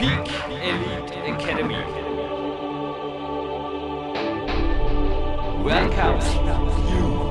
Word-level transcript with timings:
Peak 0.00 0.32
Elite 0.62 1.12
Academy. 1.26 1.74
Welcomes 5.62 6.34
you. 6.90 7.30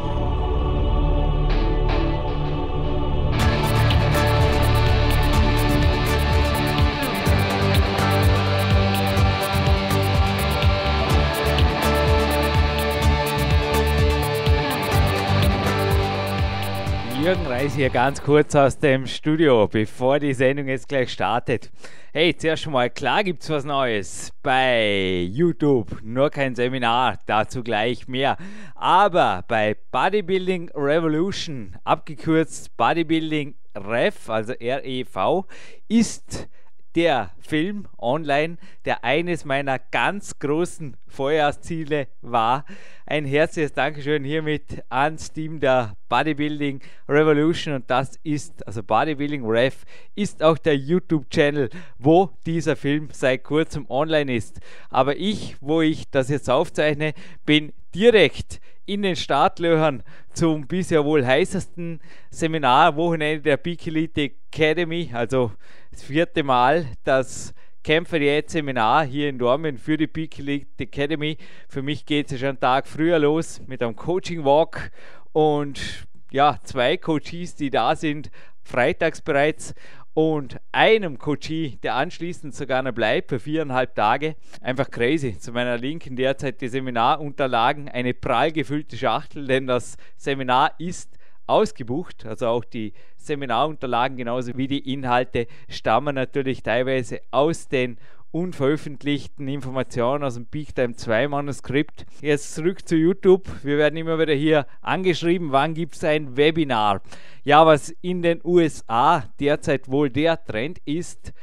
Jürgen 17.23 17.47
Reis 17.47 17.73
hier 17.73 17.89
ganz 17.89 18.21
kurz 18.21 18.55
aus 18.55 18.77
dem 18.77 19.07
Studio, 19.07 19.67
bevor 19.67 20.19
die 20.19 20.33
Sendung 20.35 20.67
jetzt 20.67 20.87
gleich 20.87 21.11
startet. 21.11 21.71
Hey, 22.11 22.35
zuerst 22.35 22.63
schon 22.63 22.73
mal, 22.73 22.89
klar 22.89 23.23
gibt 23.23 23.43
es 23.43 23.51
was 23.51 23.65
Neues 23.65 24.33
bei 24.41 25.27
YouTube, 25.31 26.01
nur 26.01 26.31
kein 26.31 26.55
Seminar, 26.55 27.19
dazu 27.27 27.61
gleich 27.61 28.07
mehr. 28.07 28.35
Aber 28.73 29.45
bei 29.47 29.77
Bodybuilding 29.91 30.71
Revolution, 30.73 31.77
abgekürzt 31.83 32.75
Bodybuilding 32.77 33.53
Rev, 33.75 34.27
also 34.27 34.53
REV, 34.53 35.45
ist 35.87 36.49
der 36.99 37.31
Film 37.39 37.87
online, 37.97 38.57
der 38.83 39.05
eines 39.05 39.45
meiner 39.45 39.79
ganz 39.79 40.37
großen 40.37 40.97
Vorjahrsziele 41.07 42.09
war. 42.21 42.65
Ein 43.05 43.23
herzliches 43.23 43.71
Dankeschön 43.71 44.25
hiermit 44.25 44.83
ans 44.89 45.31
Team 45.31 45.61
der 45.61 45.95
Bodybuilding 46.09 46.81
Revolution 47.07 47.75
und 47.75 47.89
das 47.89 48.19
ist, 48.23 48.67
also 48.67 48.83
Bodybuilding 48.83 49.45
Rev, 49.45 49.77
ist 50.15 50.43
auch 50.43 50.57
der 50.57 50.75
YouTube-Channel, 50.75 51.69
wo 51.97 52.31
dieser 52.45 52.75
Film 52.75 53.07
seit 53.13 53.45
kurzem 53.45 53.89
online 53.89 54.35
ist. 54.35 54.59
Aber 54.89 55.15
ich, 55.15 55.55
wo 55.61 55.79
ich 55.79 56.09
das 56.09 56.27
jetzt 56.27 56.49
aufzeichne, 56.49 57.13
bin 57.45 57.71
direkt 57.95 58.59
in 58.89 59.03
den 59.03 59.15
Startlöchern 59.15 60.01
zum 60.33 60.65
bisher 60.65 61.05
wohl 61.05 61.23
heißesten 61.23 61.99
Seminar 62.31 62.95
Wochenende 62.95 63.43
der 63.43 63.57
Peak 63.57 63.85
Elite 63.85 64.31
Academy, 64.51 65.11
also 65.13 65.51
das 65.91 66.01
vierte 66.01 66.41
Mal 66.41 66.87
das 67.03 67.53
Kämpfer 67.83 68.17
Diät 68.17 68.49
Seminar 68.49 69.05
hier 69.05 69.29
in 69.29 69.37
Dortmund 69.37 69.79
für 69.79 69.95
die 69.95 70.07
Peak 70.07 70.39
Elite 70.39 70.83
Academy. 70.83 71.37
Für 71.67 71.83
mich 71.83 72.03
geht 72.03 72.31
es 72.31 72.39
schon 72.39 72.49
einen 72.49 72.59
Tag 72.59 72.87
früher 72.87 73.19
los 73.19 73.61
mit 73.67 73.83
einem 73.83 73.95
Coaching 73.95 74.43
Walk 74.43 74.89
und 75.33 76.07
ja, 76.31 76.57
zwei 76.63 76.97
Coaches, 76.97 77.55
die 77.55 77.69
da 77.69 77.95
sind, 77.95 78.31
freitags 78.63 79.21
bereits 79.21 79.75
und 80.19 80.57
einem 80.73 81.17
Coachie, 81.17 81.79
der 81.81 81.95
anschließend 81.95 82.53
sogar 82.53 82.83
noch 82.83 82.91
bleibt 82.91 83.29
für 83.29 83.39
viereinhalb 83.39 83.95
Tage. 83.95 84.35
Einfach 84.59 84.91
crazy. 84.91 85.39
Zu 85.39 85.53
meiner 85.53 85.77
Linken 85.77 86.17
derzeit 86.17 86.59
die 86.59 86.67
Seminarunterlagen, 86.67 87.87
eine 87.87 88.13
prall 88.13 88.51
gefüllte 88.51 88.97
Schachtel, 88.97 89.47
denn 89.47 89.65
das 89.65 89.95
Seminar 90.17 90.73
ist 90.77 91.17
ausgebucht. 91.47 92.25
Also 92.25 92.47
auch 92.47 92.65
die 92.65 92.91
Seminarunterlagen 93.15 94.17
genauso 94.17 94.57
wie 94.57 94.67
die 94.67 94.91
Inhalte 94.91 95.47
stammen 95.69 96.15
natürlich 96.15 96.63
teilweise 96.63 97.21
aus 97.31 97.69
den 97.69 97.97
unveröffentlichten 98.31 99.47
Informationen 99.47 100.23
aus 100.23 100.35
dem 100.35 100.45
Peak 100.45 100.75
Time 100.75 100.95
2 100.95 101.27
Manuskript. 101.27 102.05
Jetzt 102.21 102.53
zurück 102.53 102.87
zu 102.87 102.95
YouTube. 102.95 103.47
Wir 103.63 103.77
werden 103.77 103.97
immer 103.97 104.19
wieder 104.19 104.33
hier 104.33 104.67
angeschrieben, 104.81 105.51
wann 105.51 105.73
gibt 105.73 105.95
es 105.95 106.03
ein 106.03 106.37
Webinar. 106.37 107.01
Ja, 107.43 107.65
was 107.65 107.89
in 108.01 108.21
den 108.21 108.41
USA 108.43 109.23
derzeit 109.39 109.89
wohl 109.89 110.09
der 110.09 110.43
Trend 110.43 110.79
ist, 110.85 111.33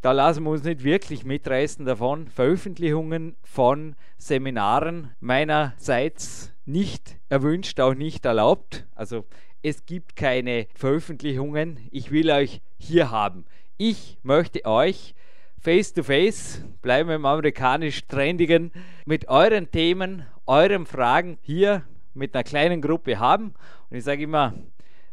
da 0.00 0.10
lassen 0.10 0.42
wir 0.42 0.50
uns 0.50 0.64
nicht 0.64 0.82
wirklich 0.82 1.24
mitreißen 1.24 1.86
davon. 1.86 2.26
Veröffentlichungen 2.26 3.36
von 3.44 3.94
Seminaren 4.18 5.12
meinerseits 5.20 6.52
nicht 6.66 7.16
erwünscht, 7.28 7.78
auch 7.78 7.94
nicht 7.94 8.24
erlaubt. 8.24 8.84
Also 8.96 9.26
es 9.62 9.86
gibt 9.86 10.16
keine 10.16 10.66
Veröffentlichungen. 10.74 11.78
Ich 11.92 12.10
will 12.10 12.32
euch 12.32 12.62
hier 12.78 13.12
haben. 13.12 13.44
Ich 13.76 14.18
möchte 14.24 14.64
euch 14.64 15.14
face 15.62 15.92
to 15.92 16.02
face, 16.02 16.60
bleiben 16.82 17.08
wir 17.08 17.14
im 17.14 17.24
amerikanisch 17.24 18.04
trendigen, 18.08 18.72
mit 19.06 19.28
euren 19.28 19.70
Themen, 19.70 20.26
euren 20.44 20.86
Fragen 20.86 21.38
hier 21.40 21.84
mit 22.14 22.34
einer 22.34 22.42
kleinen 22.42 22.82
Gruppe 22.82 23.20
haben. 23.20 23.54
Und 23.88 23.96
ich 23.96 24.02
sage 24.02 24.24
immer, 24.24 24.54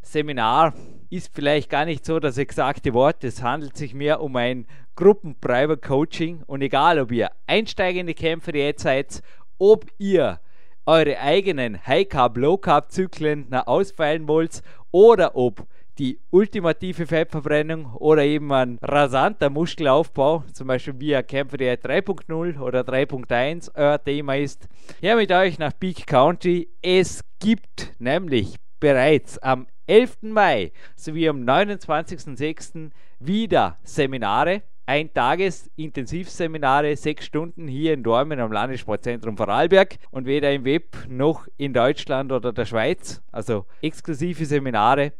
Seminar 0.02 0.74
ist 1.08 1.32
vielleicht 1.32 1.70
gar 1.70 1.84
nicht 1.84 2.04
so 2.04 2.18
das 2.18 2.36
exakte 2.36 2.94
Wort. 2.94 3.22
Es 3.22 3.44
handelt 3.44 3.76
sich 3.76 3.94
mehr 3.94 4.20
um 4.20 4.34
ein 4.34 4.66
Gruppen-Private 4.96 5.86
Coaching. 5.86 6.42
Und 6.46 6.62
egal, 6.62 6.98
ob 6.98 7.12
ihr 7.12 7.30
einsteigende 7.46 8.14
Kämpfer 8.14 8.54
jetzt 8.56 8.82
seid, 8.82 9.22
ob 9.56 9.86
ihr 9.98 10.40
eure 10.84 11.20
eigenen 11.20 11.86
High-Carb, 11.86 12.36
Low-Carb-Zyklen 12.36 13.52
ausfeilen 13.52 14.26
wollt 14.26 14.62
oder 14.90 15.36
ob 15.36 15.64
die 15.98 16.18
ultimative 16.30 17.06
Fettverbrennung 17.06 17.94
oder 17.94 18.24
eben 18.24 18.52
ein 18.52 18.78
rasanter 18.82 19.50
Muskelaufbau, 19.50 20.44
zum 20.52 20.68
Beispiel 20.68 20.98
via 20.98 21.22
Kämpfer 21.22 21.56
3.0 21.56 22.60
oder 22.60 22.80
3.1 22.80 23.70
euer 23.74 24.02
Thema 24.02 24.36
ist. 24.36 24.68
Ja, 25.00 25.16
mit 25.16 25.32
euch 25.32 25.58
nach 25.58 25.72
Peak 25.78 26.06
County. 26.06 26.68
Es 26.82 27.24
gibt 27.38 27.94
nämlich 27.98 28.56
bereits 28.78 29.38
am 29.38 29.66
11. 29.86 30.18
Mai 30.22 30.72
sowie 30.96 31.28
am 31.28 31.42
29.06. 31.42 32.90
wieder 33.18 33.76
Seminare 33.82 34.62
Ein-Tages-Intensivseminare, 34.86 36.96
sechs 36.96 37.26
Stunden 37.26 37.68
hier 37.68 37.94
in 37.94 38.02
Dormen 38.02 38.40
am 38.40 38.50
Landessportzentrum 38.50 39.36
Vorarlberg 39.36 39.98
und 40.10 40.26
weder 40.26 40.52
im 40.52 40.64
Web 40.64 40.96
noch 41.08 41.46
in 41.56 41.72
Deutschland 41.72 42.32
oder 42.32 42.52
der 42.52 42.64
Schweiz, 42.64 43.22
also 43.30 43.66
exklusive 43.82 44.44
Seminare. 44.44 45.12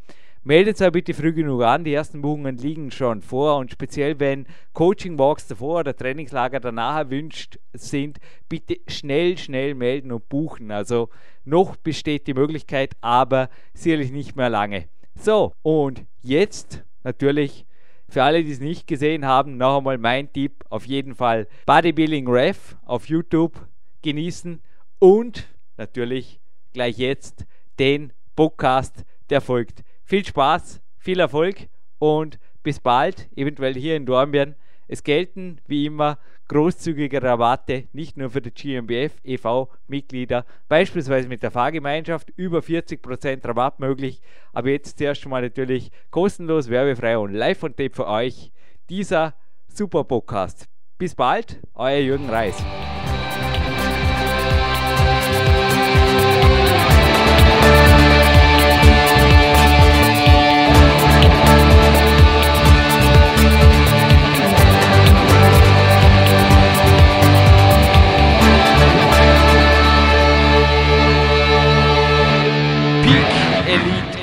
Meldet 0.42 0.80
euch 0.80 0.90
bitte 0.90 1.12
früh 1.12 1.34
genug 1.34 1.62
an, 1.62 1.84
die 1.84 1.92
ersten 1.92 2.22
Buchungen 2.22 2.56
liegen 2.56 2.90
schon 2.90 3.20
vor 3.20 3.58
und 3.58 3.70
speziell 3.70 4.18
wenn 4.20 4.46
Coaching 4.72 5.18
Walks 5.18 5.46
davor 5.46 5.80
oder 5.80 5.94
Trainingslager 5.94 6.60
danach 6.60 6.96
erwünscht 6.96 7.58
sind, 7.74 8.18
bitte 8.48 8.78
schnell, 8.88 9.36
schnell 9.36 9.74
melden 9.74 10.12
und 10.12 10.30
buchen. 10.30 10.70
Also 10.70 11.10
noch 11.44 11.76
besteht 11.76 12.26
die 12.26 12.32
Möglichkeit, 12.32 12.94
aber 13.02 13.50
sicherlich 13.74 14.12
nicht 14.12 14.34
mehr 14.34 14.48
lange. 14.48 14.88
So, 15.14 15.52
und 15.60 16.06
jetzt 16.22 16.84
natürlich 17.04 17.66
für 18.08 18.22
alle, 18.22 18.42
die 18.42 18.52
es 18.52 18.60
nicht 18.60 18.86
gesehen 18.86 19.26
haben, 19.26 19.58
noch 19.58 19.76
einmal 19.76 19.98
mein 19.98 20.32
Tipp: 20.32 20.64
auf 20.70 20.86
jeden 20.86 21.14
Fall 21.14 21.48
Bodybuilding 21.66 22.26
Ref 22.26 22.76
auf 22.86 23.10
YouTube 23.10 23.60
genießen 24.00 24.62
und 25.00 25.48
natürlich 25.76 26.40
gleich 26.72 26.96
jetzt 26.96 27.44
den 27.78 28.14
Podcast, 28.36 29.04
der 29.28 29.42
folgt. 29.42 29.84
Viel 30.10 30.26
Spaß, 30.26 30.82
viel 30.98 31.21
Erfolg 31.21 31.69
und 32.00 32.41
bis 32.65 32.81
bald, 32.81 33.28
eventuell 33.37 33.75
hier 33.75 33.94
in 33.94 34.06
Dornbirn. 34.06 34.56
Es 34.88 35.04
gelten 35.04 35.60
wie 35.69 35.87
immer 35.87 36.19
großzügige 36.48 37.22
Rabatte, 37.22 37.84
nicht 37.93 38.16
nur 38.16 38.31
für 38.31 38.43
die 38.43 38.50
GmbF 38.50 39.12
e.V.-Mitglieder, 39.22 40.47
beispielsweise 40.69 41.28
mit 41.28 41.44
der 41.44 41.53
Fahrgemeinschaft 41.53 42.32
über 42.34 42.59
40% 42.59 43.47
Rabatt 43.47 43.78
möglich. 43.78 44.21
Aber 44.53 44.71
jetzt 44.71 44.98
zuerst 44.98 45.21
schon 45.21 45.31
mal 45.31 45.43
natürlich 45.43 45.93
kostenlos, 46.10 46.69
werbefrei 46.69 47.16
und 47.16 47.32
live 47.32 47.59
von 47.59 47.77
Tape 47.77 47.94
für 47.94 48.09
euch 48.09 48.50
dieser 48.88 49.37
Super 49.69 50.03
Podcast. 50.03 50.66
Bis 50.98 51.15
bald, 51.15 51.60
euer 51.75 52.00
Jürgen 52.00 52.28
Reis. 52.28 52.60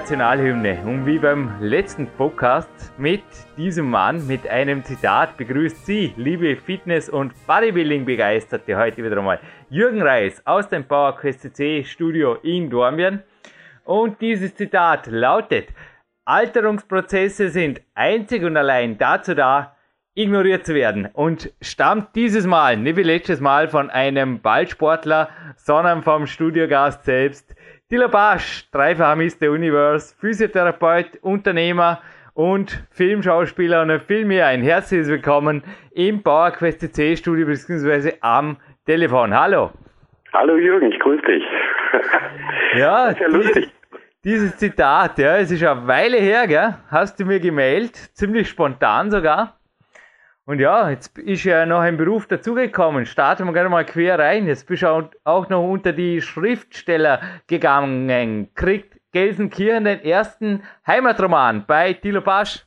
Nationalhymne. 0.00 0.78
Und 0.86 1.04
wie 1.04 1.18
beim 1.18 1.60
letzten 1.60 2.06
Podcast 2.06 2.70
mit 2.96 3.22
diesem 3.58 3.90
Mann, 3.90 4.26
mit 4.26 4.48
einem 4.48 4.82
Zitat 4.82 5.36
begrüßt 5.36 5.84
Sie, 5.84 6.14
liebe 6.16 6.56
Fitness- 6.56 7.10
und 7.10 7.34
Bodybuilding-Begeisterte, 7.46 8.78
heute 8.78 9.04
wieder 9.04 9.18
einmal 9.18 9.40
Jürgen 9.68 10.00
Reis 10.00 10.40
aus 10.46 10.70
dem 10.70 10.84
PowerQuest 10.84 11.42
CC 11.54 11.84
Studio 11.84 12.36
in 12.36 12.70
Dornbirn. 12.70 13.22
Und 13.84 14.22
dieses 14.22 14.54
Zitat 14.54 15.06
lautet, 15.06 15.68
Alterungsprozesse 16.24 17.50
sind 17.50 17.82
einzig 17.94 18.42
und 18.42 18.56
allein 18.56 18.96
dazu 18.96 19.34
da, 19.34 19.76
ignoriert 20.14 20.64
zu 20.64 20.74
werden 20.74 21.10
und 21.12 21.52
stammt 21.60 22.16
dieses 22.16 22.46
Mal, 22.46 22.78
nicht 22.78 22.96
wie 22.96 23.02
letztes 23.02 23.40
Mal, 23.40 23.68
von 23.68 23.90
einem 23.90 24.40
Ballsportler, 24.40 25.28
sondern 25.56 26.02
vom 26.02 26.26
Studiogast 26.26 27.04
selbst. 27.04 27.54
Dilo 27.92 28.08
Basch, 28.08 28.70
dreifacher 28.70 29.16
Mr. 29.16 29.50
Universe, 29.50 30.14
Physiotherapeut, 30.20 31.18
Unternehmer 31.22 32.00
und 32.34 32.84
Filmschauspieler 32.92 33.82
und 33.82 34.00
viel 34.02 34.24
mehr. 34.24 34.46
Ein 34.46 34.62
herzliches 34.62 35.08
Willkommen 35.08 35.64
im 35.90 36.22
PowerQuest 36.22 36.94
C 36.94 37.16
Studio 37.16 37.46
bzw. 37.46 38.12
am 38.20 38.58
Telefon. 38.86 39.36
Hallo. 39.36 39.72
Hallo 40.32 40.56
Jürgen, 40.56 40.92
ich 40.92 41.00
grüße 41.00 41.20
dich. 41.22 41.42
ja, 42.78 43.10
ja 43.10 43.26
lustig. 43.26 43.72
Dieses 44.22 44.56
Zitat, 44.56 45.18
ja, 45.18 45.38
es 45.38 45.50
ist 45.50 45.64
eine 45.64 45.88
Weile 45.88 46.18
her, 46.18 46.46
gell? 46.46 46.76
Hast 46.92 47.18
du 47.18 47.24
mir 47.24 47.40
gemeldet, 47.40 47.96
ziemlich 48.14 48.48
spontan 48.48 49.10
sogar. 49.10 49.59
Und 50.50 50.58
ja, 50.58 50.90
jetzt 50.90 51.16
ist 51.16 51.44
ja 51.44 51.64
noch 51.64 51.78
ein 51.78 51.96
Beruf 51.96 52.26
dazugekommen. 52.26 53.06
Starten 53.06 53.44
wir 53.44 53.52
gerne 53.52 53.68
mal 53.68 53.84
quer 53.84 54.18
rein. 54.18 54.48
Jetzt 54.48 54.66
bist 54.66 54.82
du 54.82 55.08
auch 55.22 55.48
noch 55.48 55.62
unter 55.62 55.92
die 55.92 56.20
Schriftsteller 56.20 57.20
gegangen. 57.46 58.48
Kriegt 58.56 58.96
Gelsenkirchen 59.12 59.84
den 59.84 60.02
ersten 60.02 60.64
Heimatroman 60.84 61.66
bei 61.68 61.92
Thilo 61.92 62.20
Pasch. 62.20 62.64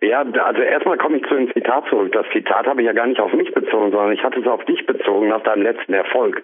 Ja, 0.00 0.22
also 0.22 0.60
erstmal 0.60 0.98
komme 0.98 1.18
ich 1.18 1.26
zu 1.28 1.34
dem 1.34 1.52
Zitat 1.52 1.84
zurück. 1.88 2.12
Das 2.12 2.26
Zitat 2.32 2.66
habe 2.66 2.82
ich 2.82 2.86
ja 2.86 2.92
gar 2.92 3.06
nicht 3.06 3.20
auf 3.20 3.32
mich 3.32 3.52
bezogen, 3.52 3.90
sondern 3.90 4.12
ich 4.12 4.22
hatte 4.22 4.40
es 4.40 4.46
auf 4.46 4.64
dich 4.64 4.84
bezogen 4.86 5.28
nach 5.28 5.42
deinem 5.42 5.62
letzten 5.62 5.94
Erfolg. 5.94 6.42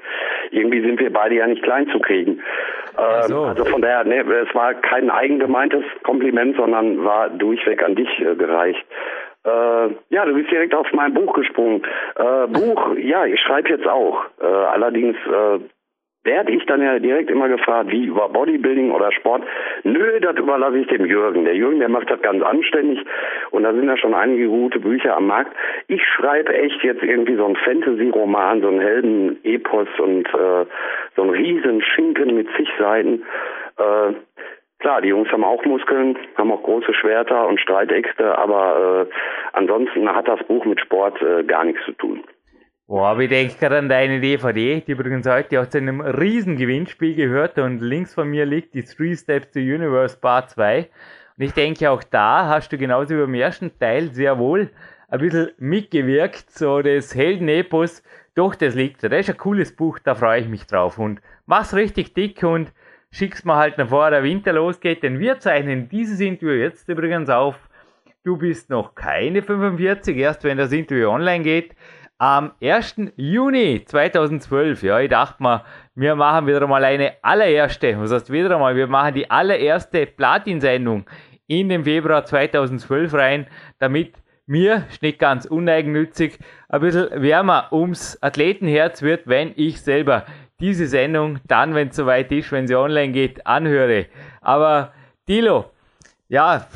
Irgendwie 0.51 0.81
sind 0.81 0.99
wir 0.99 1.13
beide 1.13 1.35
ja 1.35 1.47
nicht 1.47 1.63
klein 1.63 1.89
zu 1.89 1.99
kriegen. 1.99 2.41
Ähm, 2.99 3.23
so. 3.23 3.43
Also 3.43 3.65
von 3.65 3.83
daher, 3.83 4.05
ne, 4.05 4.21
es 4.21 4.55
war 4.55 4.75
kein 4.75 5.11
eigengemeintes 5.11 5.85
Kompliment, 6.05 6.57
sondern 6.57 7.05
war 7.05 7.29
durchweg 7.29 7.83
an 7.83 7.95
dich 7.95 8.09
äh, 8.21 8.35
gereicht. 8.35 8.85
Äh, 9.45 9.89
ja, 10.09 10.25
du 10.25 10.35
bist 10.35 10.51
direkt 10.51 10.75
auf 10.75 10.91
mein 10.93 11.13
Buch 11.13 11.33
gesprungen. 11.35 11.83
Äh, 12.17 12.47
Buch, 12.49 12.97
ja, 12.99 13.27
ich 13.27 13.41
schreibe 13.41 13.69
jetzt 13.69 13.87
auch. 13.87 14.25
Äh, 14.41 14.47
allerdings 14.47 15.17
äh, 15.27 15.61
werde 16.25 16.53
ich 16.53 16.65
dann 16.65 16.81
ja 16.81 16.99
direkt 16.99 17.31
immer 17.31 17.49
gefragt, 17.49 17.91
wie 17.91 18.07
über 18.07 18.31
Bodybuilding 18.31 18.91
oder 18.91 19.13
Sport. 19.13 19.43
Nö, 19.83 20.19
das 20.21 20.37
überlasse 20.37 20.79
ich 20.79 20.87
dem 20.87 21.05
Jürgen. 21.05 21.45
Der 21.45 21.55
Jürgen, 21.55 21.79
der 21.79 21.91
macht 21.91 22.11
das 22.11 22.21
ganz 22.23 22.43
anständig 22.43 23.05
und 23.51 23.63
da 23.63 23.73
sind 23.75 23.87
ja 23.87 23.97
schon 23.99 24.15
einige 24.15 24.49
gute 24.49 24.81
Bücher 24.81 25.17
am 25.17 25.27
Markt. 25.27 25.55
Ich 25.89 26.03
schreibe 26.03 26.55
echt 26.55 26.83
jetzt 26.83 27.03
irgendwie 27.03 27.37
so 27.37 27.45
einen 27.45 27.57
Fantasy-Roman, 27.57 28.63
so 28.63 28.69
einen 28.69 28.81
Helden-Epos 28.81 29.89
und 29.99 30.27
äh, 30.29 30.67
so 31.15 31.23
einen 31.23 31.31
riesen 31.31 31.83
Schinken 31.83 32.35
mit 32.35 32.49
zig 32.57 32.69
Seiten. 32.79 33.23
Klar, 34.85 35.01
die 35.01 35.09
Jungs 35.09 35.33
haben 35.33 35.45
auch 35.45 35.65
Muskeln, 35.65 36.15
haben 36.37 36.53
auch 36.53 36.63
große 36.63 36.93
Schwerter 36.93 37.49
und 37.49 37.59
Streitäxte, 37.59 38.37
aber 38.37 39.07
äh, 39.09 39.15
ansonsten 39.55 40.07
hat 40.11 40.29
das 40.29 40.47
Buch 40.47 40.67
mit 40.67 40.79
Sport 40.79 41.23
äh, 41.23 41.43
gar 41.43 41.65
nichts 41.65 41.83
zu 41.87 41.93
tun. 41.93 42.23
Boah, 42.87 43.07
aber 43.07 43.23
ich 43.23 43.31
denke 43.31 43.55
gerade 43.59 43.79
an 43.79 43.89
deine 43.89 44.21
DVD, 44.21 44.83
die 44.87 44.93
übrigens 44.93 45.27
heute 45.27 45.63
auch 45.63 45.67
zu 45.71 45.79
einem 45.79 46.03
riesen 46.03 46.59
Gewinnspiel 46.59 47.17
gehört 47.17 47.59
und 47.59 47.81
links 47.81 48.13
von 48.13 48.29
mir 48.29 48.45
liegt 48.45 48.75
die 48.75 48.83
Three 48.83 49.17
Steps 49.17 49.53
to 49.53 49.59
Universe 49.59 50.19
Part 50.21 50.51
2. 50.51 50.81
Und 50.81 50.87
ich 51.43 51.53
denke, 51.53 51.91
auch 51.91 52.03
da 52.03 52.51
hast 52.51 52.71
du 52.71 52.77
genauso 52.77 53.17
wie 53.17 53.21
beim 53.23 53.33
ersten 53.33 53.71
Teil 53.79 54.13
sehr 54.13 54.39
wohl 54.39 54.69
ein 55.09 55.19
bisschen 55.19 55.53
mitgewirkt, 55.57 56.51
so 56.51 56.83
das 56.83 57.15
Heldenepos. 57.15 58.03
Doch, 58.35 58.55
das 58.55 58.75
liegt, 58.75 59.03
das 59.03 59.11
ist 59.13 59.31
ein 59.31 59.39
cooles 59.39 59.75
Buch, 59.75 59.99
da 59.99 60.15
freue 60.15 60.41
ich 60.41 60.49
mich 60.49 60.67
drauf. 60.67 60.99
Und 60.99 61.23
mach's 61.47 61.75
richtig 61.75 62.13
dick 62.13 62.43
und 62.43 62.71
schick's 63.15 63.45
mir 63.45 63.55
halt, 63.55 63.77
bevor 63.77 64.11
der 64.11 64.25
Winter 64.25 64.53
losgeht, 64.53 65.05
denn 65.05 65.21
wir 65.21 65.39
zeichnen 65.39 65.89
dieses 65.89 66.19
Interview 66.19 66.55
jetzt 66.55 66.89
übrigens 66.89 67.31
auf. 67.31 67.55
Du 68.25 68.37
bist 68.37 68.71
noch 68.71 68.95
keine 68.95 69.43
45, 69.43 70.17
erst 70.17 70.43
wenn 70.43 70.59
das 70.59 70.73
Interview 70.73 71.09
online 71.09 71.45
geht. 71.45 71.77
Am 72.19 72.53
1. 72.61 73.13
Juni 73.17 73.85
2012, 73.85 74.83
ja, 74.83 74.99
ich 74.99 75.11
dachte 75.11 75.43
mal, 75.43 75.65
wir 75.95 76.17
machen 76.17 76.47
wieder 76.47 76.67
mal 76.67 76.85
eine 76.85 77.13
allererste, 77.23 78.01
was 78.01 78.13
heißt 78.13 78.33
wieder 78.33 78.55
einmal, 78.55 78.75
wir 78.75 78.87
machen 78.89 79.15
die 79.15 79.31
allererste 79.31 80.07
Platin-Sendung 80.07 81.05
in 81.47 81.69
den 81.69 81.85
Februar 81.85 82.25
2012 82.25 83.15
rein, 83.15 83.47
damit 83.79 84.15
mir, 84.47 84.85
nicht 85.01 85.19
ganz 85.19 85.47
uneigennützig, 85.47 86.39
ein 86.69 86.81
bisschen 86.81 87.23
wärmer 87.23 87.69
ums 87.73 88.21
Athletenherz 88.23 89.03
wird, 89.03 89.27
wenn 89.27 89.53
ich 89.57 89.81
selber 89.81 90.25
diese 90.61 90.87
Sendung 90.87 91.41
dann, 91.47 91.75
wenn 91.75 91.89
es 91.89 91.97
soweit 91.97 92.31
ist, 92.33 92.53
wenn 92.53 92.67
sie 92.67 92.77
online 92.77 93.13
geht, 93.13 93.47
anhöre. 93.47 94.07
Aber 94.41 94.93
Dilo, 95.29 95.71
ja, 96.29 96.67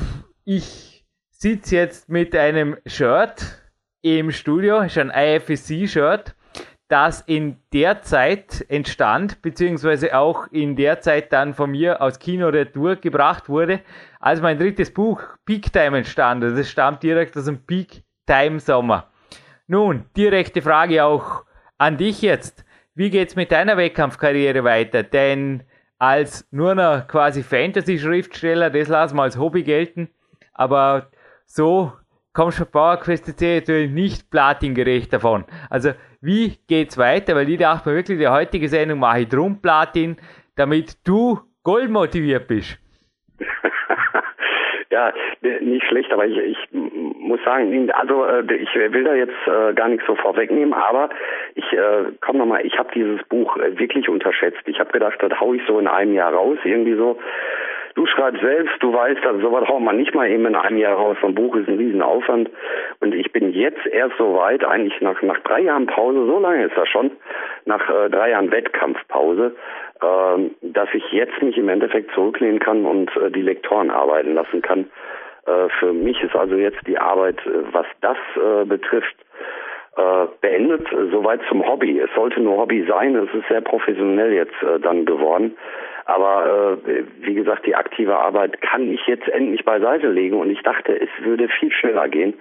ich 0.45 1.05
sitze 1.29 1.75
jetzt 1.75 2.09
mit 2.09 2.35
einem 2.35 2.77
Shirt 2.85 3.59
im 4.01 4.31
Studio, 4.31 4.81
ist 4.81 4.97
ein 4.97 5.11
IFSC-Shirt, 5.11 6.35
das 6.89 7.21
in 7.21 7.57
der 7.71 8.01
Zeit 8.01 8.65
entstand, 8.67 9.41
beziehungsweise 9.41 10.17
auch 10.17 10.47
in 10.51 10.75
der 10.75 11.01
Zeit 11.01 11.31
dann 11.31 11.53
von 11.53 11.71
mir 11.71 12.01
aus 12.01 12.19
Kino 12.19 12.49
Retour 12.49 12.95
gebracht 12.95 13.47
wurde, 13.47 13.81
als 14.19 14.41
mein 14.41 14.57
drittes 14.57 14.91
Buch 14.91 15.21
Peak 15.45 15.71
Time 15.71 15.99
entstand. 15.99 16.43
Das 16.43 16.69
stammt 16.69 17.03
direkt 17.03 17.37
aus 17.37 17.45
dem 17.45 17.63
Peak 17.65 18.03
Time 18.25 18.59
Sommer. 18.59 19.11
Nun, 19.67 20.05
direkte 20.17 20.63
Frage 20.63 21.03
auch 21.03 21.45
an 21.77 21.97
dich 21.97 22.23
jetzt. 22.23 22.65
Wie 22.99 23.09
geht's 23.09 23.37
mit 23.37 23.53
deiner 23.53 23.77
Wettkampfkarriere 23.77 24.65
weiter? 24.65 25.03
Denn 25.03 25.63
als 25.99 26.45
nur 26.51 26.75
noch 26.75 27.07
quasi 27.07 27.43
Fantasy-Schriftsteller, 27.43 28.69
das 28.71 28.89
lassen 28.89 29.15
wir 29.15 29.23
als 29.23 29.37
Hobby 29.37 29.63
gelten, 29.63 30.09
aber 30.51 31.07
so 31.45 31.93
kommst 32.33 32.59
du 32.59 32.65
bei 32.65 32.71
PowerQuest 32.71 33.39
C 33.39 33.59
natürlich 33.59 33.89
nicht 33.89 34.29
platingerecht 34.29 35.13
davon. 35.13 35.45
Also 35.69 35.93
wie 36.19 36.57
geht's 36.67 36.97
weiter? 36.97 37.37
Weil 37.37 37.47
ich 37.47 37.57
dachte 37.57 37.87
mir 37.87 37.95
wirklich, 37.95 38.19
die 38.19 38.27
heutige 38.27 38.67
Sendung 38.67 38.99
mache 38.99 39.21
ich 39.21 39.29
drum 39.29 39.61
Platin, 39.61 40.17
damit 40.57 40.97
du 41.07 41.39
Gold 41.63 41.89
motiviert 41.89 42.49
bist. 42.49 42.79
Ja, 44.91 45.13
nicht 45.41 45.85
schlecht, 45.85 46.11
aber 46.11 46.25
ich, 46.25 46.35
ich 46.37 46.57
muss 46.71 47.39
sagen, 47.45 47.91
also 47.91 48.25
äh, 48.25 48.55
ich 48.55 48.73
will 48.73 49.03
da 49.03 49.13
jetzt 49.13 49.35
äh, 49.45 49.73
gar 49.73 49.87
nichts 49.87 50.07
so 50.07 50.15
vorwegnehmen, 50.15 50.73
aber 50.73 51.09
ich 51.53 51.71
äh, 51.73 52.05
komm 52.21 52.37
nochmal, 52.37 52.65
ich 52.65 52.75
habe 52.79 52.89
dieses 52.95 53.23
Buch 53.25 53.55
wirklich 53.57 54.09
unterschätzt. 54.09 54.63
Ich 54.65 54.79
habe 54.79 54.91
gedacht, 54.91 55.21
das 55.21 55.39
hau 55.39 55.53
ich 55.53 55.61
so 55.67 55.77
in 55.77 55.87
einem 55.87 56.15
Jahr 56.15 56.33
raus, 56.33 56.57
irgendwie 56.63 56.95
so. 56.95 57.19
Du 57.95 58.05
schreibst 58.05 58.41
selbst, 58.41 58.81
du 58.81 58.93
weißt, 58.93 59.25
also 59.25 59.41
sowas 59.41 59.67
haut 59.67 59.81
man 59.81 59.97
nicht 59.97 60.15
mal 60.15 60.29
eben 60.29 60.45
in 60.45 60.55
einem 60.55 60.77
Jahr 60.77 60.95
raus. 60.95 61.17
So 61.21 61.27
ein 61.27 61.35
Buch 61.35 61.55
ist 61.55 61.67
ein 61.67 61.77
Riesenaufwand. 61.77 62.49
Und 63.01 63.13
ich 63.13 63.31
bin 63.31 63.51
jetzt 63.51 63.85
erst 63.87 64.17
so 64.17 64.35
weit, 64.35 64.63
eigentlich 64.63 64.99
nach, 65.01 65.21
nach 65.21 65.39
drei 65.39 65.61
Jahren 65.61 65.85
Pause, 65.85 66.25
so 66.25 66.39
lange 66.39 66.65
ist 66.65 66.77
das 66.77 66.87
schon, 66.87 67.11
nach 67.65 67.89
äh, 67.89 68.09
drei 68.09 68.31
Jahren 68.31 68.51
Wettkampfpause, 68.51 69.47
äh, 69.47 69.88
dass 69.99 70.89
ich 70.93 71.03
jetzt 71.11 71.41
mich 71.41 71.57
im 71.57 71.69
Endeffekt 71.69 72.11
zurücklehnen 72.13 72.59
kann 72.59 72.85
und 72.85 73.15
äh, 73.17 73.31
die 73.31 73.41
Lektoren 73.41 73.91
arbeiten 73.91 74.33
lassen 74.33 74.61
kann. 74.61 74.89
Äh, 75.45 75.69
für 75.79 75.93
mich 75.93 76.21
ist 76.23 76.35
also 76.35 76.55
jetzt 76.55 76.79
die 76.87 76.97
Arbeit, 76.97 77.37
äh, 77.45 77.73
was 77.73 77.85
das 78.01 78.17
betrifft, 78.65 79.15
beendet, 80.41 80.87
soweit 81.11 81.41
zum 81.49 81.67
Hobby. 81.67 81.99
Es 81.99 82.09
sollte 82.15 82.39
nur 82.39 82.57
Hobby 82.57 82.85
sein, 82.87 83.15
es 83.17 83.33
ist 83.33 83.47
sehr 83.49 83.59
professionell 83.59 84.31
jetzt 84.31 84.55
dann 84.81 85.05
geworden. 85.05 85.57
Aber 86.09 86.79
äh, 86.87 87.03
wie 87.21 87.35
gesagt, 87.35 87.67
die 87.67 87.75
aktive 87.75 88.17
Arbeit 88.17 88.59
kann 88.61 88.91
ich 88.91 89.05
jetzt 89.05 89.27
endlich 89.27 89.63
beiseite 89.63 90.09
legen 90.09 90.39
und 90.39 90.49
ich 90.49 90.59
dachte, 90.63 90.99
es 90.99 91.09
würde 91.23 91.47
viel 91.49 91.71
schneller 91.71 92.09
gehen. 92.09 92.33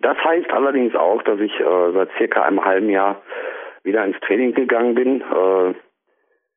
Das 0.00 0.16
heißt 0.24 0.52
allerdings 0.52 0.96
auch, 0.96 1.22
dass 1.22 1.38
ich 1.38 1.52
äh, 1.60 1.92
seit 1.92 2.08
circa 2.18 2.42
einem 2.42 2.64
halben 2.64 2.90
Jahr 2.90 3.22
wieder 3.84 4.04
ins 4.04 4.18
Training 4.18 4.52
gegangen 4.54 4.96
bin. 4.96 5.20
Äh, 5.20 5.74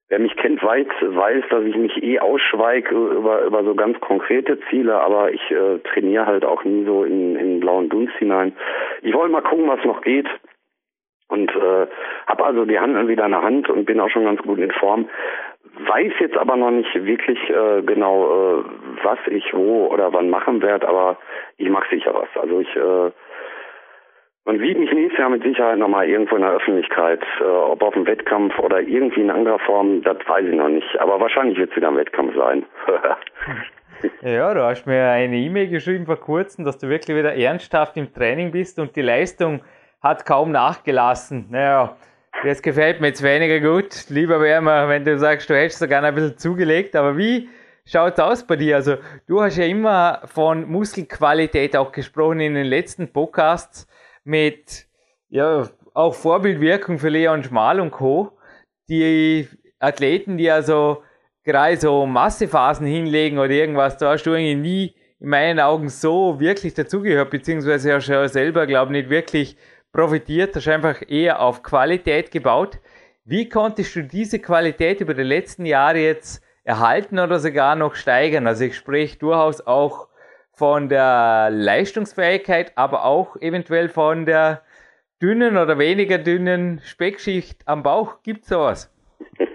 wer 0.10 0.20
mich 0.20 0.36
kennt, 0.38 0.64
weiß, 0.64 0.88
weiß, 1.02 1.44
dass 1.50 1.64
ich 1.64 1.76
mich 1.76 2.02
eh 2.02 2.20
ausschweige 2.20 2.96
über, 2.96 3.44
über 3.44 3.64
so 3.64 3.76
ganz 3.76 4.00
konkrete 4.00 4.60
Ziele, 4.70 5.00
aber 5.00 5.32
ich 5.32 5.52
äh, 5.52 5.80
trainiere 5.80 6.26
halt 6.26 6.46
auch 6.46 6.64
nie 6.64 6.86
so 6.86 7.04
in, 7.04 7.36
in 7.36 7.60
blauen 7.60 7.90
Dunst 7.90 8.16
hinein. 8.18 8.54
Ich 9.02 9.14
wollte 9.14 9.32
mal 9.32 9.42
gucken, 9.42 9.68
was 9.68 9.84
noch 9.84 10.02
geht 10.02 10.28
und 11.30 11.52
äh, 11.56 11.88
habe 12.26 12.46
also 12.46 12.66
die 12.66 12.80
Hand 12.80 13.08
wieder 13.08 13.26
in 13.26 13.32
der 13.32 13.42
Hand 13.42 13.70
und 13.70 13.86
bin 13.86 14.00
auch 14.00 14.10
schon 14.10 14.26
ganz 14.26 14.42
gut 14.42 14.60
in 14.60 14.72
Form. 14.72 15.10
Weiß 15.80 16.14
jetzt 16.20 16.38
aber 16.38 16.56
noch 16.56 16.72
nicht 16.72 16.94
wirklich 17.06 17.38
äh, 17.50 17.82
genau, 17.84 18.62
äh, 18.62 18.64
was 19.04 19.20
ich 19.28 19.54
wo 19.54 19.88
oder 19.88 20.14
wann 20.14 20.30
machen 20.30 20.62
werde, 20.62 20.88
aber 20.88 21.18
ich 21.58 21.70
mache 21.70 21.90
sicher 21.90 22.14
was. 22.14 22.30
Also 22.42 22.62
ich 22.62 22.76
äh, 22.76 23.12
Man 24.48 24.60
sieht 24.60 24.80
mich 24.80 24.90
nächstes 24.94 25.20
Jahr 25.20 25.30
mit 25.30 25.44
Sicherheit 25.44 25.78
nochmal 25.78 26.08
irgendwo 26.08 26.38
in 26.38 26.42
der 26.42 26.52
Öffentlichkeit, 26.52 27.20
äh, 27.42 27.44
ob 27.44 27.84
auf 27.84 27.94
dem 27.94 28.08
Wettkampf 28.08 28.58
oder 28.60 28.80
irgendwie 28.80 29.20
in 29.20 29.30
anderer 29.30 29.60
Form, 29.60 30.02
das 30.04 30.16
weiß 30.26 30.46
ich 30.46 30.56
noch 30.56 30.70
nicht. 30.70 30.88
Aber 31.02 31.20
wahrscheinlich 31.20 31.58
wird 31.58 31.72
es 31.72 31.76
wieder 31.76 31.90
ein 31.90 31.98
Wettkampf 31.98 32.34
sein. 32.34 32.66
ja, 34.22 34.54
du 34.54 34.64
hast 34.64 34.88
mir 34.88 35.10
eine 35.10 35.36
E-Mail 35.36 35.68
geschrieben 35.68 36.06
vor 36.06 36.16
kurzem, 36.16 36.64
dass 36.64 36.78
du 36.78 36.88
wirklich 36.88 37.18
wieder 37.18 37.36
ernsthaft 37.36 37.98
im 37.98 38.14
Training 38.14 38.52
bist 38.52 38.80
und 38.80 38.96
die 38.96 39.02
Leistung 39.02 39.64
hat 40.02 40.26
kaum 40.26 40.54
nachgelassen. 40.54 41.48
Naja, 41.50 41.98
das 42.46 42.62
gefällt 42.62 43.02
mir 43.02 43.08
jetzt 43.08 43.24
weniger 43.24 43.60
gut. 43.60 44.06
Lieber 44.08 44.40
wäre 44.40 44.62
mir, 44.62 44.88
wenn 44.88 45.04
du 45.04 45.18
sagst, 45.18 45.50
du 45.50 45.56
hättest 45.56 45.80
sogar 45.80 46.02
ein 46.06 46.16
bisschen 46.16 46.38
zugelegt. 46.38 46.96
Aber 46.96 47.18
wie 47.18 47.50
schaut 47.86 48.14
es 48.14 48.20
aus 48.22 48.48
bei 48.48 48.56
dir? 48.56 48.78
Also, 48.78 48.96
du 49.28 49.42
hast 49.42 49.58
ja 49.58 49.66
immer 49.66 50.22
von 50.24 50.70
Muskelqualität 50.72 51.76
auch 51.76 51.92
gesprochen 51.92 52.40
in 52.40 52.54
den 52.54 52.68
letzten 52.68 53.12
Podcasts 53.12 53.90
mit 54.28 54.88
ja, 55.30 55.70
auch 55.94 56.14
Vorbildwirkung 56.14 57.00
für 57.00 57.10
Leon 57.10 57.44
Schmal 57.44 57.80
und 57.80 57.92
Co. 57.92 58.38
Die 58.90 59.48
Athleten, 59.80 60.38
die 60.38 60.52
also 60.52 61.02
gerade 61.44 61.78
so 61.78 62.06
Massephasen 62.06 62.86
hinlegen 62.86 63.40
oder 63.40 63.52
irgendwas, 63.52 63.98
da 63.98 64.12
hast 64.12 64.24
du 64.24 64.32
irgendwie 64.32 64.56
nie 64.56 64.96
in 65.20 65.30
meinen 65.30 65.60
Augen 65.60 65.90
so 65.90 66.40
wirklich 66.40 66.74
dazugehört, 66.74 67.32
beziehungsweise 67.32 67.94
hast 67.94 68.08
du 68.08 68.14
ja 68.14 68.28
selber, 68.28 68.68
glaube 68.68 68.92
ich, 68.92 69.04
nicht 69.04 69.10
wirklich 69.10 69.58
profitiert, 69.92 70.56
hast 70.56 70.68
einfach 70.68 71.02
eher 71.08 71.42
auf 71.42 71.64
Qualität 71.64 72.30
gebaut. 72.30 72.80
Wie 73.24 73.50
konntest 73.50 73.96
du 73.96 74.04
diese 74.04 74.40
Qualität 74.40 75.02
über 75.02 75.14
die 75.14 75.24
letzten 75.24 75.66
Jahre 75.66 76.00
jetzt 76.00 76.44
erhalten 76.64 77.18
oder 77.18 77.40
sogar 77.40 77.76
noch 77.76 77.96
steigern? 77.96 78.46
Also 78.46 78.66
ich 78.66 78.76
spreche 78.76 79.18
durchaus 79.18 79.66
auch 79.66 80.10
von 80.58 80.90
der 80.90 81.50
Leistungsfähigkeit, 81.52 82.72
aber 82.76 83.06
auch 83.06 83.36
eventuell 83.38 83.90
von 83.90 84.26
der 84.26 84.62
dünnen 85.22 85.58
oder 85.58 85.78
weniger 85.78 86.18
dünnen 86.18 86.80
Speckschicht 86.84 87.62
am 87.68 87.84
Bauch. 87.84 88.24
Gibt 88.24 88.42
es 88.42 88.50
sowas? 88.50 88.94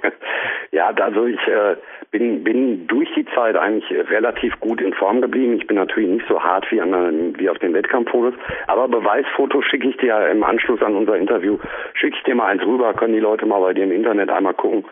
Ja, 0.74 0.88
also 0.88 1.26
ich 1.26 1.38
äh, 1.48 1.76
bin, 2.12 2.42
bin 2.44 2.86
durch 2.86 3.08
die 3.14 3.26
Zeit 3.34 3.56
eigentlich 3.56 3.84
relativ 4.10 4.58
gut 4.58 4.80
in 4.80 4.94
Form 4.94 5.20
geblieben. 5.20 5.58
Ich 5.58 5.66
bin 5.66 5.76
natürlich 5.76 6.08
nicht 6.08 6.26
so 6.26 6.42
hart 6.42 6.66
wie, 6.72 6.80
an, 6.80 7.38
wie 7.38 7.50
auf 7.50 7.58
den 7.58 7.74
Wettkampffotos, 7.74 8.32
aber 8.68 8.88
Beweisfotos 8.88 9.66
schicke 9.66 9.90
ich 9.90 9.98
dir 9.98 10.28
im 10.30 10.42
Anschluss 10.42 10.80
an 10.80 10.96
unser 10.96 11.18
Interview, 11.18 11.58
schicke 11.92 12.16
ich 12.16 12.22
dir 12.22 12.34
mal 12.34 12.46
eins 12.46 12.64
rüber, 12.64 12.94
können 12.94 13.12
die 13.12 13.20
Leute 13.20 13.44
mal 13.44 13.60
bei 13.60 13.74
dir 13.74 13.84
im 13.84 13.92
Internet 13.92 14.30
einmal 14.30 14.54
gucken. 14.54 14.86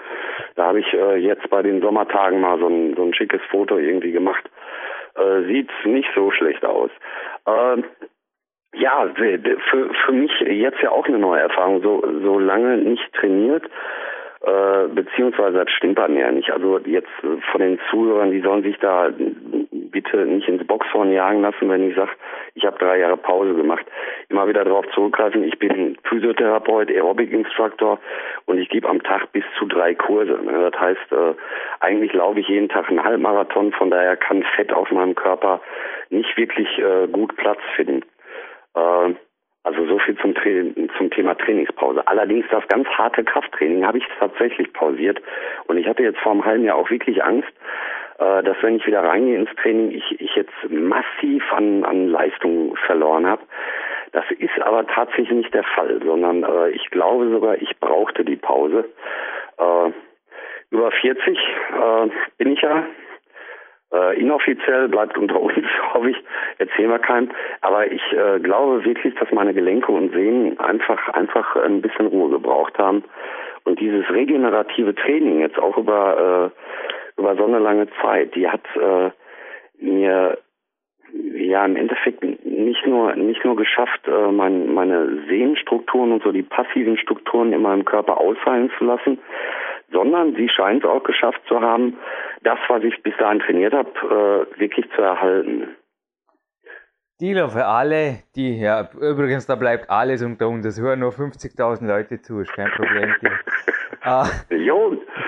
Da 0.55 0.67
habe 0.67 0.81
ich 0.81 0.93
äh, 0.93 1.17
jetzt 1.17 1.49
bei 1.49 1.63
den 1.63 1.81
Sommertagen 1.81 2.43
mal 2.43 2.59
so 2.59 2.69
ein, 2.69 2.95
so 2.95 3.03
ein 3.03 3.15
schickes 3.15 3.41
Foto 3.51 3.79
irgendwie 3.79 4.13
gemacht 4.13 4.51
äh, 5.15 5.43
sieht 5.47 5.71
nicht 5.85 6.09
so 6.15 6.31
schlecht 6.31 6.65
aus. 6.65 6.91
Äh, 7.47 7.83
ja, 8.75 9.09
für, 9.15 9.91
für 9.95 10.13
mich 10.13 10.31
jetzt 10.41 10.81
ja 10.81 10.91
auch 10.91 11.07
eine 11.07 11.19
neue 11.19 11.41
Erfahrung, 11.41 11.83
so, 11.83 12.03
so 12.23 12.39
lange 12.39 12.77
nicht 12.79 13.13
trainiert, 13.15 13.65
äh, 14.43 14.89
beziehungsweise 14.89 15.59
das 15.59 15.71
stimmt 15.71 15.97
bei 15.97 16.09
mir 16.09 16.31
nicht. 16.33 16.51
Also 16.51 16.79
jetzt 16.79 17.11
von 17.21 17.61
den 17.61 17.79
Zuhörern, 17.91 18.31
die 18.31 18.41
sollen 18.41 18.63
sich 18.63 18.79
da 18.79 19.11
bitte 19.91 20.25
nicht 20.25 20.49
ins 20.49 20.67
Boxhorn 20.67 21.13
jagen 21.13 21.43
lassen, 21.43 21.69
wenn 21.69 21.91
ich 21.91 21.97
sage, 21.97 22.13
ich 22.55 22.65
habe 22.65 22.79
drei 22.79 22.99
Jahre 22.99 23.17
Pause 23.17 23.55
gemacht. 23.55 23.85
Immer 24.29 24.49
wieder 24.49 24.65
darauf 24.65 24.87
zurückgreifen, 24.95 25.45
ich 25.45 25.59
bin 25.59 25.99
Physiotherapeut, 26.05 26.91
Aerobic-Instructor 26.91 27.99
und 28.47 28.59
ich 28.59 28.69
gebe 28.71 28.89
am 28.89 29.03
Tag 29.03 29.31
bis 29.33 29.45
zu 29.59 29.67
drei 29.67 29.95
Kurse. 29.95 30.39
Ne? 30.43 30.71
Das 30.71 30.81
heißt, 30.81 31.13
äh, 31.13 31.35
eigentlich 31.81 32.13
laufe 32.15 32.41
ich 32.41 32.49
jeden 32.49 32.69
Tag 32.69 32.89
einen 32.89 33.05
Halbmarathon, 33.05 33.73
von 33.73 33.91
daher 33.91 34.17
kann 34.17 34.43
Fett 34.57 34.73
auf 34.73 34.91
meinem 34.91 35.15
Körper 35.15 35.61
nicht 36.09 36.35
wirklich 36.39 36.79
äh, 36.79 37.09
gut 37.09 37.37
Platz 37.37 37.61
finden. 37.77 38.05
Äh, 38.75 39.15
also 39.71 39.87
so 39.87 39.99
viel 39.99 40.17
zum, 40.19 40.35
zum 40.97 41.11
Thema 41.11 41.37
Trainingspause. 41.37 42.07
Allerdings 42.07 42.45
das 42.51 42.67
ganz 42.69 42.89
harte 42.89 43.23
Krafttraining 43.23 43.87
habe 43.87 43.99
ich 43.99 44.05
tatsächlich 44.19 44.73
pausiert 44.73 45.23
und 45.67 45.79
ich 45.79 45.87
hatte 45.87 46.03
jetzt 46.03 46.19
vor 46.19 46.33
einem 46.33 46.45
halben 46.45 46.65
Jahr 46.65 46.77
auch 46.77 46.91
wirklich 46.91 47.23
Angst, 47.23 47.53
äh, 48.19 48.43
dass 48.43 48.57
wenn 48.63 48.77
ich 48.77 48.87
wieder 48.87 49.05
reingehe 49.05 49.39
ins 49.39 49.55
Training, 49.63 49.93
ich, 49.93 50.21
ich 50.21 50.35
jetzt 50.35 50.53
massiv 50.69 51.45
an, 51.53 51.85
an 51.85 52.09
Leistung 52.09 52.75
verloren 52.87 53.27
habe. 53.27 53.43
Das 54.13 54.25
ist 54.39 54.61
aber 54.61 54.87
tatsächlich 54.89 55.31
nicht 55.31 55.55
der 55.55 55.63
Fall, 55.63 56.01
sondern 56.05 56.43
äh, 56.43 56.71
ich 56.71 56.91
glaube 56.91 57.31
sogar, 57.31 57.55
ich 57.63 57.79
brauchte 57.79 58.25
die 58.25 58.37
Pause. 58.37 58.87
Äh, 59.59 59.93
über 60.71 60.91
40 60.91 61.39
äh, 61.39 62.09
bin 62.39 62.53
ich 62.53 62.61
ja 62.61 62.87
äh, 63.93 64.21
inoffiziell 64.21 64.89
bleibt 64.89 65.17
unter 65.19 65.41
uns, 65.41 65.55
hoffe 65.95 66.11
ich, 66.11 66.17
erzählen 66.59 66.91
wir 66.91 66.99
keinem. 66.99 67.31
Aber 67.61 67.91
ich 67.91 68.03
äh, 68.13 68.41
glaube 68.41 68.85
wirklich, 68.85 69.15
dass 69.17 69.31
meine 69.33 69.55
Gelenke 69.55 69.93
und 69.93 70.13
Sehnen 70.13 70.59
einfach, 70.61 71.09
einfach 71.09 71.57
ein 71.57 71.81
bisschen 71.81 72.07
Ruhe 72.07 72.31
gebraucht 72.31 72.79
haben. 72.79 73.05
Und 73.65 73.81
dieses 73.81 74.09
regenerative 74.11 74.95
Training 74.95 75.41
jetzt 75.41 75.59
auch 75.59 75.77
über, 75.77 76.53
äh, 77.17 77.21
über 77.21 77.37
so 77.37 77.45
eine 77.45 77.59
lange 77.59 77.89
Zeit, 78.01 78.35
die 78.35 78.49
hat 78.49 78.63
äh, 78.77 79.11
mir 79.81 80.39
ja 81.13 81.65
im 81.65 81.77
Endeffekt 81.77 82.23
nicht 82.45 82.87
nur 82.87 83.15
nicht 83.17 83.45
nur 83.45 83.57
geschafft, 83.57 84.07
äh, 84.07 84.31
mein, 84.33 84.73
meine 84.73 85.25
Sehnenstrukturen 85.29 86.13
und 86.13 86.23
so 86.23 86.33
die 86.33 86.43
passiven 86.43 86.97
Strukturen 86.97 87.53
in 87.53 87.63
meinem 87.63 87.85
Körper 87.85 88.19
ausfallen 88.19 88.71
zu 88.79 88.85
lassen, 88.85 89.19
sondern 89.93 90.35
sie 90.37 90.49
scheint 90.49 90.85
es 90.85 90.91
auch 90.91 91.03
geschafft 91.03 91.41
zu 91.49 91.61
haben, 91.61 91.97
das, 92.43 92.59
was 92.69 92.83
ich 92.85 93.03
bis 93.03 93.17
dahin 93.19 93.41
trainiert 93.41 93.75
habe, 93.75 94.47
äh, 94.57 94.61
wirklich 94.61 94.87
zu 94.95 95.03
erhalten. 95.03 95.77
Dealer 97.21 97.51
für 97.51 97.67
alle, 97.67 98.23
die, 98.35 98.59
ja, 98.61 98.89
übrigens, 98.99 99.47
da 99.47 99.55
bleibt 99.55 99.91
alles 99.91 100.23
unter 100.23 100.49
uns. 100.49 100.65
Es 100.65 100.81
hören 100.81 101.01
nur 101.01 101.11
50.000 101.11 101.87
Leute 101.87 102.23
zu, 102.23 102.41
ist 102.41 102.53
kein 102.55 102.71
Problem. 102.71 103.15
äh, 104.03 104.25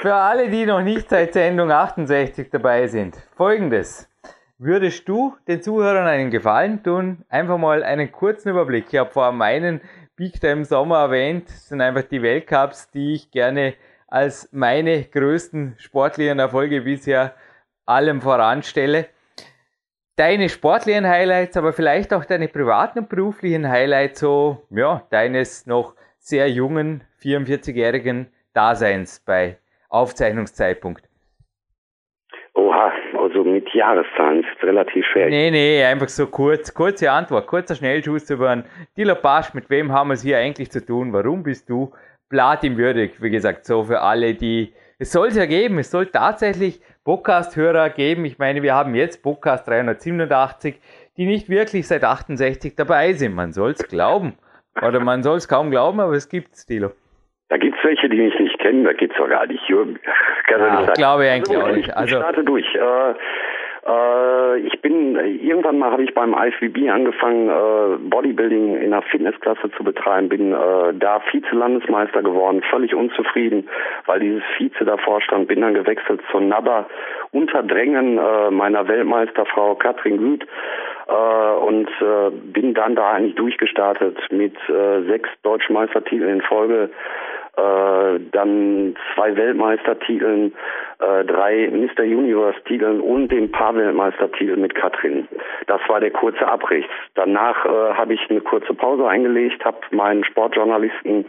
für 0.01 0.15
alle, 0.15 0.49
die 0.49 0.65
noch 0.65 0.81
nicht 0.81 1.11
seit 1.11 1.35
Sendung 1.35 1.71
68 1.71 2.49
dabei 2.51 2.87
sind, 2.87 3.17
folgendes. 3.37 4.12
Würdest 4.65 5.09
du 5.09 5.37
den 5.49 5.61
Zuhörern 5.61 6.07
einen 6.07 6.31
Gefallen 6.31 6.85
tun? 6.85 7.25
Einfach 7.29 7.59
mal 7.59 7.83
einen 7.83 8.13
kurzen 8.13 8.51
Überblick. 8.51 8.85
Ich 8.93 8.97
habe 8.97 9.11
vor 9.11 9.33
meinen 9.33 9.81
Big 10.15 10.41
Time 10.41 10.65
Sommer 10.65 10.99
erwähnt, 10.99 11.49
das 11.49 11.71
sind 11.71 11.81
einfach 11.81 12.05
die 12.05 12.23
Weltcups, 12.23 12.89
die 12.93 13.15
ich 13.15 13.33
gerne 13.33 13.75
als 14.07 14.49
meine 14.53 15.03
größten 15.03 15.75
sportlichen 15.79 16.39
Erfolge 16.39 16.83
bisher 16.83 17.35
allem 17.87 18.21
voranstelle. 18.21 19.07
Deine 20.15 20.49
sportlichen 20.49 21.09
Highlights, 21.09 21.57
aber 21.57 21.73
vielleicht 21.73 22.15
auch 22.15 22.25
deine 22.25 22.47
privaten 22.47 23.01
und 23.01 23.09
beruflichen 23.09 23.69
Highlights, 23.69 24.21
so, 24.21 24.65
ja, 24.71 25.03
deines 25.11 25.67
noch 25.67 25.97
sehr 26.19 26.49
jungen 26.49 27.03
44-jährigen 27.21 28.29
Daseins 28.53 29.19
bei 29.27 29.59
Aufzeichnungszeitpunkt. 29.89 31.09
Oha, 32.55 32.93
also 33.35 33.49
mit 33.49 33.69
Jahreszahlen 33.75 34.45
ist 34.45 34.63
relativ 34.63 35.05
schwer. 35.07 35.29
Nee, 35.29 35.51
nee, 35.51 35.85
einfach 35.85 36.09
so 36.09 36.27
kurz, 36.27 36.73
kurze 36.73 37.11
Antwort, 37.11 37.47
kurzer 37.47 37.75
Schnellschuss 37.75 38.29
über 38.31 38.51
einen 38.51 38.65
Diller 38.97 39.15
Pasch, 39.15 39.55
mit 39.55 39.71
wem 39.71 39.93
haben 39.93 40.09
wir 40.09 40.15
es 40.15 40.23
hier 40.23 40.39
eigentlich 40.39 40.71
zu 40.71 40.85
tun, 40.85 41.13
warum 41.13 41.43
bist 41.43 41.69
du 41.69 41.93
platinwürdig, 42.29 43.23
wie 43.23 43.31
gesagt, 43.31 43.67
so 43.67 43.85
für 43.85 44.01
alle, 44.01 44.35
die. 44.35 44.73
Es 44.99 45.11
soll 45.11 45.29
es 45.29 45.37
ja 45.37 45.47
geben, 45.47 45.79
es 45.79 45.91
soll 45.91 46.07
tatsächlich 46.07 46.81
Podcast-Hörer 47.05 47.91
geben. 47.91 48.25
Ich 48.25 48.39
meine, 48.39 48.63
wir 48.63 48.75
haben 48.75 48.95
jetzt 48.95 49.23
Podcast 49.23 49.67
387, 49.67 50.79
die 51.17 51.27
nicht 51.27 51.49
wirklich 51.49 51.89
seit 51.89 52.05
68 52.05 52.77
dabei 52.77 53.13
sind. 53.13 53.35
Man 53.35 53.53
soll 53.53 53.73
es 53.73 53.89
glauben. 53.89 54.35
Oder 54.81 55.01
man 55.01 55.25
soll 55.25 55.39
es 55.39 55.49
kaum 55.49 55.71
glauben, 55.71 55.99
aber 55.99 56.13
es 56.13 56.29
gibt 56.29 56.55
es, 56.55 56.67
Dilo. 56.67 56.93
Da 57.53 57.59
gibt 57.59 57.77
es 57.77 57.85
welche, 57.85 58.09
die 58.09 58.17
mich 58.17 58.39
nicht 58.39 58.59
kennen, 58.61 58.83
da 58.83 58.95
gibt 58.95 59.13
es 59.13 59.19
sogar 59.19 59.47
nicht. 59.47 59.63
Jürgen. 59.69 59.99
Ja, 60.51 60.83
ich 60.83 60.93
glaube 60.95 61.31
eigentlich 61.31 61.57
also, 61.57 61.69
auch 61.69 61.77
nicht. 61.77 61.97
Also, 61.97 62.17
ich 62.17 62.23
starte 62.23 62.45
durch. 62.45 62.75
Äh, 62.75 63.15
äh, 63.87 64.59
ich 64.59 64.81
bin, 64.81 65.17
irgendwann 65.17 65.79
mal 65.79 65.91
habe 65.91 66.05
ich 66.05 66.15
beim 66.15 66.35
IFBB 66.35 66.89
angefangen, 66.89 67.49
äh, 67.49 67.97
Bodybuilding 68.09 68.77
in 68.77 68.93
einer 68.93 69.03
Fitnessklasse 69.03 69.71
zu 69.77 69.85
betreiben, 69.85 70.29
bin 70.29 70.53
äh, 70.53 70.95
da 70.95 71.21
Vize-Landesmeister 71.31 72.23
geworden, 72.23 72.63
völlig 72.71 72.95
unzufrieden, 72.95 73.69
weil 74.07 74.21
dieses 74.21 74.43
Vize 74.57 74.85
davor 74.85 75.21
stand, 75.21 75.49
bin 75.49 75.61
dann 75.61 75.75
gewechselt 75.75 76.21
zur 76.31 76.41
NABA 76.41 76.87
unter 77.33 77.63
Drängen 77.63 78.19
äh, 78.19 78.51
meiner 78.51 78.87
Weltmeisterfrau 78.89 79.75
Katrin 79.75 80.19
Güth 80.19 80.47
äh, 81.09 81.13
und 81.13 81.89
äh, 82.01 82.31
bin 82.31 82.75
dann 82.75 82.95
da 82.95 83.13
eigentlich 83.13 83.35
durchgestartet 83.35 84.19
mit 84.31 84.55
sechs 85.09 85.29
deutschen 85.43 85.75
Meistertiteln 85.75 86.35
in 86.35 86.43
Folge 86.43 86.91
äh, 87.57 88.21
dann 88.33 88.97
zwei 89.15 89.37
Weltmeistertiteln, 89.37 90.55
äh, 90.99 91.25
drei 91.25 91.69
Mr. 91.71 92.03
Universe-Titeln 92.03 93.01
und 93.01 93.29
den 93.29 93.53
Paar-Weltmeistertitel 93.53 94.57
mit 94.57 94.75
Katrin. 94.75 95.29
Das 95.67 95.81
war 95.89 96.01
der 96.01 96.13
kurze 96.13 96.47
Abriss. 96.47 96.87
Danach 97.15 97.67
äh, 97.67 97.95
habe 97.95 98.15
ich 98.15 98.31
eine 98.31 98.41
kurze 98.41 98.73
Pause 98.73 99.07
eingelegt, 99.07 99.65
habe 99.65 99.79
meinen 99.91 100.25
Sportjournalisten 100.25 101.27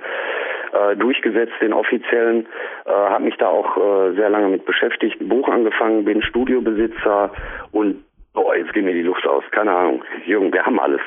äh, 0.72 0.96
durchgesetzt, 0.96 1.54
den 1.62 1.74
offiziellen, 1.74 2.48
äh, 2.86 2.90
habe 2.90 3.26
mich 3.26 3.36
da 3.38 3.48
auch 3.48 3.76
äh, 3.76 4.14
sehr 4.16 4.30
lange 4.30 4.48
mit 4.48 4.66
beschäftigt, 4.66 5.20
ein 5.20 5.28
Buch 5.28 5.50
angefangen, 5.50 6.06
bin 6.06 6.22
Studiobesitzer 6.22 7.32
und 7.72 8.04
Boah, 8.34 8.56
jetzt 8.56 8.74
geht 8.74 8.84
mir 8.84 8.94
die 8.94 9.04
Luft 9.04 9.28
aus. 9.28 9.44
Keine 9.52 9.72
Ahnung. 9.72 10.04
Jürgen, 10.26 10.52
wir 10.52 10.66
haben 10.66 10.80
alles. 10.80 11.02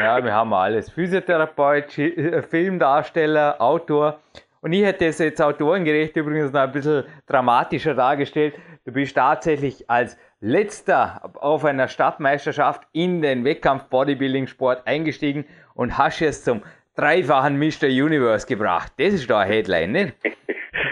Ja, 0.00 0.22
wir 0.24 0.32
haben 0.32 0.52
alles. 0.52 0.90
Physiotherapeut, 0.90 1.96
äh, 1.96 2.42
Filmdarsteller, 2.42 3.60
Autor. 3.60 4.18
Und 4.62 4.72
ich 4.72 4.84
hätte 4.84 5.06
es 5.06 5.18
jetzt 5.18 5.42
autorengerecht 5.42 6.16
übrigens 6.16 6.52
noch 6.52 6.60
ein 6.60 6.70
bisschen 6.70 7.04
dramatischer 7.26 7.94
dargestellt. 7.94 8.54
Du 8.84 8.92
bist 8.92 9.16
tatsächlich 9.16 9.90
als 9.90 10.16
letzter 10.40 11.32
auf 11.34 11.64
einer 11.64 11.88
Stadtmeisterschaft 11.88 12.82
in 12.92 13.22
den 13.22 13.44
Wettkampf 13.44 13.84
Bodybuilding 13.90 14.46
Sport 14.46 14.86
eingestiegen 14.86 15.46
und 15.74 15.98
hast 15.98 16.22
es 16.22 16.44
zum 16.44 16.62
dreifachen 16.96 17.58
Mr. 17.58 17.88
Universe 17.88 18.46
gebracht. 18.46 18.92
Das 18.98 19.12
ist 19.12 19.28
doch 19.28 19.38
ein 19.38 19.48
Headline, 19.48 19.92
ne? 19.92 20.12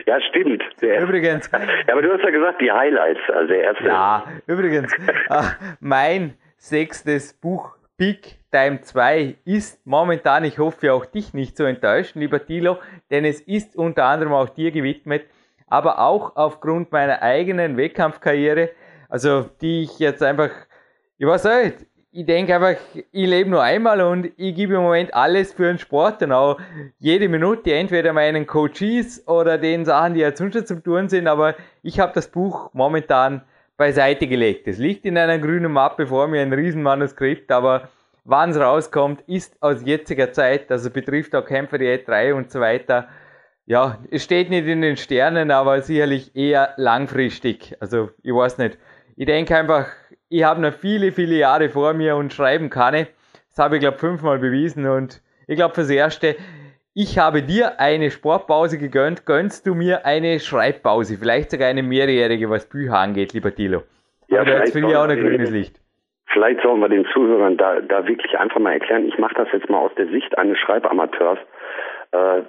Ja, 0.07 0.21
stimmt. 0.29 0.61
Der 0.81 1.03
Übrigens. 1.03 1.49
Ja, 1.53 1.93
aber 1.93 2.03
du 2.03 2.12
hast 2.12 2.25
ja 2.25 2.31
gesagt, 2.31 2.61
die 2.61 2.73
Highlights, 2.73 3.21
also 3.33 3.47
der 3.47 3.62
erste. 3.62 3.85
Ja, 3.85 4.25
übrigens, 4.49 4.93
äh, 5.29 5.43
mein 5.79 6.35
sechstes 6.57 7.33
Buch 7.35 7.77
Big 8.00 8.38
Time 8.50 8.80
2 8.80 9.37
ist 9.45 9.87
momentan, 9.87 10.45
ich 10.45 10.59
hoffe 10.59 10.95
auch 10.95 11.04
dich 11.04 11.35
nicht 11.35 11.54
zu 11.54 11.64
enttäuschen, 11.64 12.21
lieber 12.21 12.42
Tilo, 12.42 12.78
denn 13.11 13.26
es 13.26 13.42
ist 13.42 13.76
unter 13.76 14.07
anderem 14.07 14.33
auch 14.33 14.49
dir 14.49 14.71
gewidmet, 14.71 15.25
aber 15.66 15.99
auch 15.99 16.35
aufgrund 16.35 16.92
meiner 16.92 17.21
eigenen 17.21 17.76
Wettkampfkarriere, 17.76 18.71
also 19.11 19.50
die 19.61 19.83
ich 19.83 19.99
jetzt 19.99 20.23
einfach, 20.23 20.49
ich 21.19 21.26
weiß 21.26 21.45
nicht, 21.45 21.87
ich 22.11 22.25
denke 22.25 22.54
einfach, 22.54 22.80
ich 22.95 23.28
lebe 23.28 23.50
nur 23.50 23.62
einmal 23.62 24.00
und 24.00 24.33
ich 24.38 24.54
gebe 24.54 24.76
im 24.76 24.80
Moment 24.80 25.12
alles 25.12 25.52
für 25.52 25.66
den 25.66 25.78
Sport 25.78 26.23
und 26.23 26.33
auch 26.33 26.59
jede 26.99 27.28
Minute 27.28 27.75
entweder 27.75 28.14
meinen 28.14 28.47
Coaches 28.47 29.28
oder 29.28 29.59
den 29.59 29.85
Sachen, 29.85 30.14
die 30.14 30.21
ja 30.21 30.33
zum 30.33 30.50
Tun 30.50 31.11
sind, 31.11 31.28
aber 31.28 31.54
ich 31.83 32.00
habe 32.00 32.12
das 32.14 32.28
Buch 32.28 32.71
momentan 32.73 33.42
beiseite 33.81 34.27
gelegt. 34.27 34.69
Es 34.69 34.77
liegt 34.77 35.07
in 35.07 35.17
einer 35.17 35.39
grünen 35.39 35.73
Mappe 35.73 36.07
vor 36.07 36.29
mir, 36.29 36.43
ein 36.43 36.53
Riesenmanuskript, 36.53 37.51
aber 37.51 37.89
wann 38.25 38.51
es 38.51 38.61
rauskommt, 38.61 39.23
ist 39.27 39.57
aus 39.63 39.83
jetziger 39.87 40.35
Zeit, 40.35 40.71
also 40.71 40.91
betrifft 40.91 41.35
auch 41.35 41.47
Kämpfer 41.47 41.79
Diät 41.79 42.07
3 42.07 42.35
und 42.35 42.51
so 42.51 42.61
weiter. 42.61 43.09
Ja, 43.65 43.99
es 44.11 44.23
steht 44.23 44.51
nicht 44.51 44.67
in 44.67 44.83
den 44.83 44.99
Sternen, 44.99 45.51
aber 45.51 45.81
sicherlich 45.81 46.37
eher 46.37 46.75
langfristig. 46.77 47.75
Also 47.81 48.11
ich 48.23 48.35
weiß 48.35 48.59
nicht. 48.59 48.77
Ich 49.17 49.25
denke 49.25 49.57
einfach, 49.57 49.87
ich 50.29 50.45
habe 50.45 50.61
noch 50.61 50.75
viele, 50.75 51.11
viele 51.11 51.37
Jahre 51.37 51.71
vor 51.71 51.95
mir 51.95 52.17
und 52.17 52.35
schreiben 52.35 52.69
kann 52.69 52.93
ich. 52.93 53.07
Das 53.49 53.65
habe 53.65 53.77
ich, 53.77 53.81
glaube 53.81 53.97
fünfmal 53.97 54.39
bewiesen 54.39 54.87
und 54.87 55.23
ich 55.47 55.57
glaube 55.57 55.75
fürs 55.75 55.89
Erste, 55.89 56.37
ich 56.94 57.18
habe 57.18 57.42
dir 57.42 57.78
eine 57.80 58.11
Sportpause 58.11 58.78
gegönnt, 58.78 59.25
gönnst 59.26 59.66
du 59.66 59.75
mir 59.75 60.04
eine 60.04 60.40
Schreibpause, 60.40 61.16
vielleicht 61.18 61.50
sogar 61.50 61.68
eine 61.68 61.82
mehrjährige, 61.82 62.50
was 62.50 62.68
Bücher 62.68 62.99
angeht, 62.99 63.32
lieber 63.32 63.54
Tilo. 63.54 63.82
Ja, 64.28 64.40
Aber 64.40 64.59
jetzt 64.59 64.73
für 64.73 64.80
dich 64.80 64.94
auch 64.97 65.09
ein 65.09 65.18
grünes 65.20 65.50
Licht. 65.50 65.76
Vielleicht 66.32 66.61
sollen 66.62 66.80
wir 66.80 66.88
den 66.88 67.04
Zuhörern 67.12 67.56
da, 67.56 67.80
da 67.80 68.06
wirklich 68.06 68.38
einfach 68.38 68.61
mal 68.61 68.73
erklären, 68.73 69.06
ich 69.09 69.18
mache 69.18 69.35
das 69.35 69.49
jetzt 69.52 69.68
mal 69.68 69.78
aus 69.78 69.90
der 69.97 70.06
Sicht 70.09 70.38
eines 70.38 70.59
Schreibamateurs, 70.59 71.38
äh, 72.12 72.42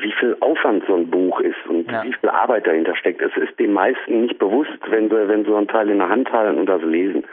wie 0.00 0.12
viel 0.18 0.36
Aufwand 0.40 0.84
so 0.86 0.94
ein 0.94 1.10
Buch 1.10 1.40
ist 1.40 1.56
und 1.68 1.90
Ja. 1.90 2.02
wie 2.04 2.12
viel 2.14 2.28
Arbeit 2.30 2.66
dahinter 2.66 2.96
steckt. 2.96 3.20
Es 3.20 3.34
ist 3.36 3.58
den 3.58 3.72
meisten 3.72 4.22
nicht 4.22 4.38
bewusst, 4.38 4.70
wenn 4.88 5.10
sie, 5.10 5.28
wenn 5.28 5.44
sie 5.44 5.50
so 5.50 5.56
einen 5.56 5.68
Teil 5.68 5.90
in 5.90 5.98
der 5.98 6.08
Hand 6.08 6.32
halten 6.32 6.58
und 6.58 6.66
das 6.66 6.82
lesen. 6.82 7.24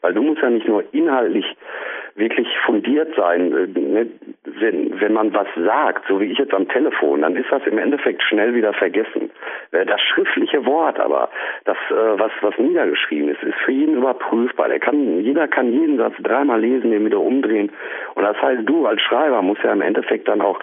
Weil 0.00 0.14
du 0.14 0.22
musst 0.22 0.42
ja 0.42 0.50
nicht 0.50 0.66
nur 0.66 0.82
inhaltlich 0.92 1.44
wirklich 2.20 2.46
fundiert 2.64 3.12
sein. 3.16 3.52
äh, 3.52 3.80
ne? 3.80 4.06
Wenn, 4.44 5.00
wenn 5.00 5.12
man 5.12 5.34
was 5.34 5.48
sagt, 5.56 6.06
so 6.08 6.20
wie 6.20 6.26
ich 6.26 6.38
jetzt 6.38 6.54
am 6.54 6.68
Telefon, 6.68 7.22
dann 7.22 7.34
ist 7.36 7.50
das 7.50 7.66
im 7.66 7.78
Endeffekt 7.78 8.22
schnell 8.22 8.54
wieder 8.54 8.72
vergessen. 8.72 9.30
Äh, 9.72 9.86
Das 9.86 10.00
schriftliche 10.00 10.64
Wort 10.66 11.00
aber, 11.00 11.30
das, 11.64 11.76
äh, 11.90 12.18
was, 12.18 12.30
was 12.42 12.56
niedergeschrieben 12.58 13.30
ist, 13.30 13.42
ist 13.42 13.58
für 13.64 13.72
jeden 13.72 13.96
überprüfbar. 13.96 14.68
Der 14.68 14.78
kann, 14.78 15.20
jeder 15.20 15.48
kann 15.48 15.72
jeden 15.72 15.96
Satz 15.96 16.14
dreimal 16.20 16.60
lesen, 16.60 16.90
den 16.92 17.04
wieder 17.04 17.20
umdrehen. 17.20 17.72
Und 18.14 18.22
das 18.22 18.40
heißt, 18.40 18.62
du 18.68 18.86
als 18.86 19.00
Schreiber 19.02 19.42
musst 19.42 19.62
ja 19.64 19.72
im 19.72 19.82
Endeffekt 19.82 20.28
dann 20.28 20.40
auch 20.40 20.60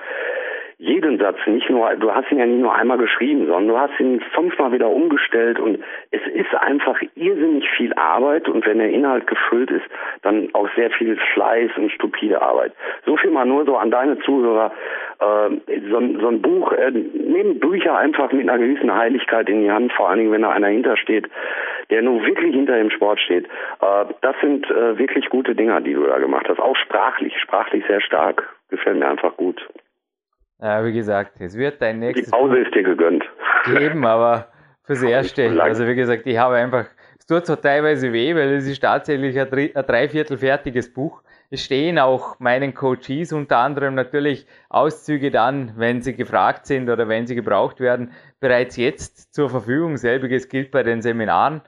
jeden 0.80 1.18
Satz 1.18 1.38
nicht 1.48 1.70
nur, 1.72 1.96
du 1.96 2.14
hast 2.14 2.32
ihn 2.32 2.38
ja 2.38 2.46
nicht 2.46 2.62
nur 2.62 2.74
einmal 2.74 3.00
geschrieben, 3.00 3.48
sondern 3.48 3.68
du 3.68 3.80
hast 3.80 4.00
ihn 4.00 4.22
fünfmal 4.36 4.72
wieder 4.72 4.90
umgestellt 4.90 5.60
und 5.60 5.80
es 6.12 6.22
ist 6.34 6.54
einfach 6.54 7.02
irrsinnig 7.16 7.68
viel 7.72 7.94
Arbeit 7.94 8.48
und 8.48 8.64
wenn 8.68 8.78
der 8.78 8.92
Inhalt 8.92 9.26
gefüllt 9.26 9.72
ist, 9.72 9.86
dann 10.22 10.50
auch 10.54 10.70
sehr 10.76 10.92
viel 10.92 11.18
Fleiß 11.34 11.72
und 11.78 11.92
stupide 11.92 12.44
Arbeit. 12.44 12.74
So 13.06 13.18
viel 13.18 13.32
mal 13.32 13.46
nur 13.46 13.66
so 13.66 13.76
an 13.76 13.90
deine 13.90 14.20
Zuhörer, 14.20 14.72
äh, 15.20 15.80
so, 15.90 16.20
so 16.20 16.28
ein 16.28 16.42
Buch, 16.44 16.72
äh, 16.74 16.92
nehmen 16.92 17.60
Bücher 17.60 17.98
einfach 17.98 18.32
mit 18.32 18.48
einer 18.48 18.60
gewissen 18.60 18.94
Heiligkeit 18.94 19.50
in 19.50 19.64
die 19.64 19.72
Hand, 19.72 19.92
vor 19.94 20.10
allen 20.10 20.20
Dingen, 20.20 20.32
wenn 20.32 20.44
da 20.44 20.52
einer 20.52 20.68
hintersteht, 20.68 21.28
der 21.90 22.04
nur 22.04 22.24
wirklich 22.24 22.54
hinter 22.54 22.78
dem 22.78 22.92
Sport 22.92 23.20
steht. 23.20 23.46
Äh, 23.82 24.06
das 24.22 24.36
sind 24.42 24.70
äh, 24.70 25.00
wirklich 25.00 25.30
gute 25.30 25.56
Dinger, 25.56 25.82
die 25.82 25.96
du 25.96 26.04
da 26.04 26.20
gemacht 26.20 26.48
hast. 26.48 26.60
Auch 26.60 26.76
sprachlich, 26.76 27.34
sprachlich 27.40 27.84
sehr 27.88 28.02
stark. 28.02 28.48
Gefällt 28.70 29.00
mir 29.00 29.08
einfach 29.08 29.36
gut. 29.38 29.66
Ja, 30.60 30.84
wie 30.84 30.94
gesagt, 30.94 31.40
es 31.40 31.56
wird 31.58 31.82
dein 31.82 32.00
Die 32.02 32.08
nächstes 32.08 32.32
Pause 32.32 32.58
ist 32.58 32.74
dir 32.74 32.84
gegönnt. 32.84 33.24
geben, 33.66 34.06
aber 34.06 34.48
fürs 34.84 35.04
Erste. 35.04 35.62
Also 35.62 35.88
wie 35.88 35.96
gesagt, 35.96 36.26
ich 36.26 36.38
habe 36.38 36.56
einfach, 36.56 36.86
es 37.20 37.26
tut 37.28 37.46
zwar 37.46 37.62
teilweise 37.62 38.12
weh, 38.12 38.34
weil 38.34 38.54
es 38.54 38.68
ist 38.68 38.80
tatsächlich 38.82 39.40
ein, 39.40 39.48
ein 39.54 39.86
Dreiviertel 39.86 40.38
fertiges 40.38 40.92
Buch. 40.92 41.22
Es 41.50 41.64
stehen 41.64 41.98
auch 42.00 42.40
meinen 42.40 42.74
Coaches 42.74 43.32
unter 43.32 43.60
anderem 43.60 43.96
natürlich 43.96 44.48
Auszüge 44.70 45.32
dann, 45.32 45.74
wenn 45.78 46.02
sie 46.02 46.16
gefragt 46.16 46.66
sind 46.66 46.90
oder 46.90 47.08
wenn 47.08 47.26
sie 47.28 47.36
gebraucht 47.36 47.80
werden, 47.80 48.12
bereits 48.40 48.76
jetzt 48.76 49.34
zur 49.34 49.50
Verfügung. 49.50 49.96
Selbiges 49.98 50.50
gilt 50.50 50.72
bei 50.72 50.84
den 50.84 51.02
Seminaren, 51.02 51.62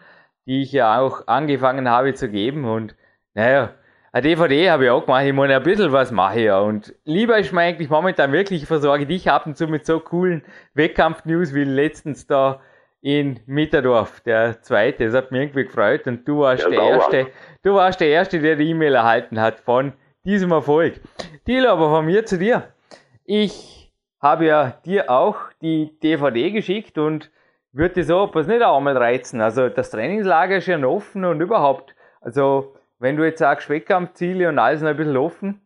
die 0.48 0.64
ich 0.64 0.72
ja 0.74 1.00
auch 1.00 1.28
angefangen 1.28 1.90
habe 1.90 2.14
zu 2.14 2.28
geben 2.30 2.66
und 2.66 2.96
naja, 3.36 3.74
eine 4.12 4.22
DVD 4.24 4.72
habe 4.72 4.86
ich 4.86 4.90
auch 4.90 5.06
gemacht. 5.06 5.26
Ich 5.26 5.34
meine, 5.34 5.56
ein 5.56 5.64
bisschen 5.64 5.92
was 5.92 6.12
mache 6.12 6.40
ich 6.40 6.46
ja. 6.46 6.60
Und 6.60 6.96
lieber 7.06 7.38
ist 7.38 7.54
mir 7.54 7.62
eigentlich 7.62 7.90
momentan 7.90 8.32
wirklich, 8.32 8.64
ich 8.64 8.68
versorge 8.68 9.06
dich 9.06 9.30
ab 9.30 9.46
und 9.46 9.58
zu 9.58 9.68
mit 9.68 9.86
so 9.86 10.00
coolen 10.00 10.44
Wettkampf-News 10.74 11.54
wie 11.54 11.64
letztens 11.64 12.26
da 12.26 12.60
in 13.02 13.40
Mitterdorf, 13.46 14.20
der 14.22 14.62
zweite. 14.62 15.06
Das 15.06 15.14
hat 15.14 15.32
mich 15.32 15.42
irgendwie 15.42 15.66
gefreut. 15.66 16.08
Und 16.08 16.28
du 16.28 16.40
warst 16.40 16.64
Ja, 16.64 16.70
der. 16.70 16.82
Erste, 16.82 17.28
du 17.64 17.76
warst 17.76 18.02
der 18.02 18.10
Erste, 18.10 18.40
der 18.40 18.56
die 18.56 18.70
E-Mail 18.70 18.96
erhalten 18.96 19.40
hat 19.40 19.60
von 19.60 19.94
diesem 20.26 20.52
Erfolg. 20.52 21.00
Thilo, 21.46 21.70
aber 21.70 21.90
von 21.90 22.06
mir 22.06 22.26
zu 22.26 22.38
dir. 22.38 22.74
Ich 23.24 23.94
habe 24.22 24.48
ja 24.48 24.74
dir 24.86 25.10
auch 25.10 25.38
die 25.62 25.98
DVD 26.02 26.52
geschickt 26.52 26.98
und 26.98 27.32
würde 27.72 28.04
so 28.04 28.26
etwas 28.26 28.48
nicht 28.48 28.64
auch 28.64 28.82
mal 28.82 28.98
reizen. 28.98 29.40
Also 29.40 29.70
das 29.70 29.92
Trainingslager 29.92 30.58
ist 30.58 30.68
ja 30.68 30.78
offen 30.84 31.24
und 31.24 31.40
überhaupt. 31.40 31.96
Also 32.22 32.76
wenn 33.00 33.16
du 33.18 33.24
jetzt 33.24 33.40
sagst, 33.40 33.70
Wettkampfziele 33.70 34.50
und 34.50 34.60
alles 34.60 34.82
noch 34.82 34.90
ein 34.90 34.98
bisschen 34.98 35.18
offen, 35.18 35.62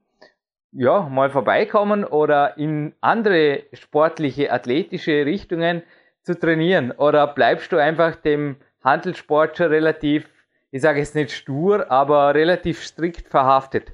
ja, 0.71 1.01
mal 1.01 1.29
vorbeikommen 1.29 2.03
oder 2.03 2.57
in 2.57 2.93
andere 3.01 3.63
sportliche, 3.73 4.51
athletische 4.51 5.25
Richtungen 5.25 5.83
zu 6.21 6.39
trainieren? 6.39 6.91
Oder 6.91 7.27
bleibst 7.27 7.71
du 7.71 7.77
einfach 7.77 8.15
dem 8.15 8.55
Handelssport 8.83 9.57
schon 9.57 9.67
relativ, 9.67 10.27
ich 10.71 10.81
sage 10.81 10.99
jetzt 10.99 11.15
nicht 11.15 11.31
stur, 11.31 11.91
aber 11.91 12.33
relativ 12.33 12.79
strikt 12.81 13.27
verhaftet? 13.27 13.93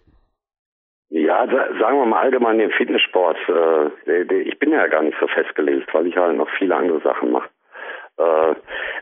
Ja, 1.09 1.45
sa- 1.47 1.79
sagen 1.79 1.97
wir 1.97 2.05
mal 2.05 2.21
allgemein 2.21 2.59
den 2.59 2.71
Fitnesssport. 2.71 3.37
Äh, 3.49 4.21
ich 4.43 4.57
bin 4.59 4.71
ja 4.71 4.87
gar 4.87 5.01
nicht 5.03 5.17
so 5.19 5.27
festgelegt, 5.27 5.93
weil 5.93 6.07
ich 6.07 6.15
halt 6.15 6.37
noch 6.37 6.49
viele 6.57 6.75
andere 6.75 7.01
Sachen 7.01 7.31
mache. 7.31 7.49
Äh, 8.19 8.55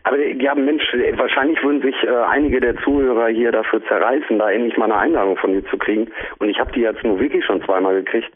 aber 0.03 0.17
ja, 0.17 0.53
Mensch, 0.55 0.83
wahrscheinlich 1.15 1.61
würden 1.63 1.81
sich 1.81 1.95
äh, 2.03 2.09
einige 2.29 2.59
der 2.59 2.77
Zuhörer 2.77 3.27
hier 3.27 3.51
dafür 3.51 3.83
zerreißen, 3.85 4.37
da 4.37 4.51
endlich 4.51 4.77
mal 4.77 4.85
eine 4.85 4.97
Einladung 4.97 5.37
von 5.37 5.53
dir 5.53 5.65
zu 5.65 5.77
kriegen. 5.77 6.07
Und 6.39 6.49
ich 6.49 6.59
habe 6.59 6.71
die 6.71 6.81
jetzt 6.81 7.03
nur 7.03 7.19
wirklich 7.19 7.43
schon 7.43 7.63
zweimal 7.63 7.95
gekriegt. 7.95 8.31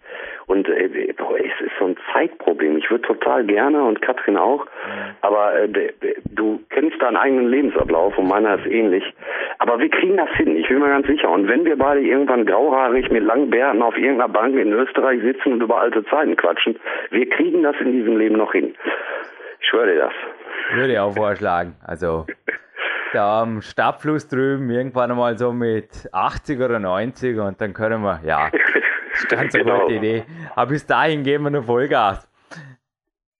Und 0.48 0.68
äh, 0.68 1.14
boah, 1.16 1.38
es 1.38 1.66
ist 1.66 1.72
so 1.80 1.86
ein 1.86 1.98
Zeitproblem. 2.12 2.78
Ich 2.78 2.90
würde 2.90 3.08
total 3.08 3.46
gerne 3.46 3.84
und 3.84 4.02
Katrin 4.02 4.38
auch. 4.38 4.66
Aber 5.22 5.54
du 6.32 6.60
kennst 6.72 7.02
deinen 7.02 7.16
eigenen 7.16 7.48
Lebensablauf 7.48 8.18
und 8.18 8.28
meiner 8.28 8.56
ist 8.56 8.66
ähnlich. 8.66 9.04
Aber 9.60 9.80
wir 9.80 9.90
kriegen 9.90 10.18
das 10.18 10.30
hin, 10.32 10.58
ich 10.58 10.68
bin 10.68 10.80
mir 10.80 10.90
ganz 10.90 11.08
sicher. 11.08 11.30
Und 11.30 11.48
wenn 11.48 11.64
wir 11.64 11.78
beide 11.78 12.02
irgendwann 12.02 12.46
grauhaarig 12.46 13.10
mit 13.12 13.24
langen 13.24 13.52
Bärten 13.52 13.82
auf 13.82 13.96
irgendeiner 13.96 14.34
Bank 14.34 14.56
in 14.58 14.74
Österreich 14.74 15.22
sitzen 15.22 15.54
und 15.54 15.62
über 15.62 15.80
alte 15.80 16.04
Zeiten 16.06 16.36
quatschen, 16.36 16.80
wir 17.12 17.30
kriegen 17.30 17.62
das 17.62 17.76
in 17.80 17.92
diesem 17.92 18.18
Leben 18.18 18.36
noch 18.38 18.52
hin. 18.52 18.74
Ich 19.60 19.68
schwöre 19.68 19.94
dir 19.94 20.00
das. 20.00 20.41
Würde 20.74 20.94
ich 20.94 21.00
auch 21.00 21.14
vorschlagen. 21.14 21.76
Also 21.84 22.26
da 23.14 23.42
am 23.42 23.62
Stadtfluss 23.62 24.28
drüben 24.28 24.70
irgendwann 24.70 25.12
einmal 25.12 25.38
so 25.38 25.52
mit 25.52 26.08
80 26.12 26.60
oder 26.62 26.80
90 26.80 27.38
und 27.40 27.60
dann 27.60 27.74
können 27.74 28.02
wir, 28.02 28.22
ja, 28.24 28.50
ist 29.14 29.28
ganz 29.30 29.54
eine 29.54 29.64
Genau. 29.66 29.82
gute 29.82 29.96
Idee. 29.96 30.24
Aber 30.56 30.72
bis 30.72 30.86
dahin 30.86 31.24
geben 31.24 31.44
wir 31.46 31.50
noch 31.52 31.66
Vollgas. 31.66 32.28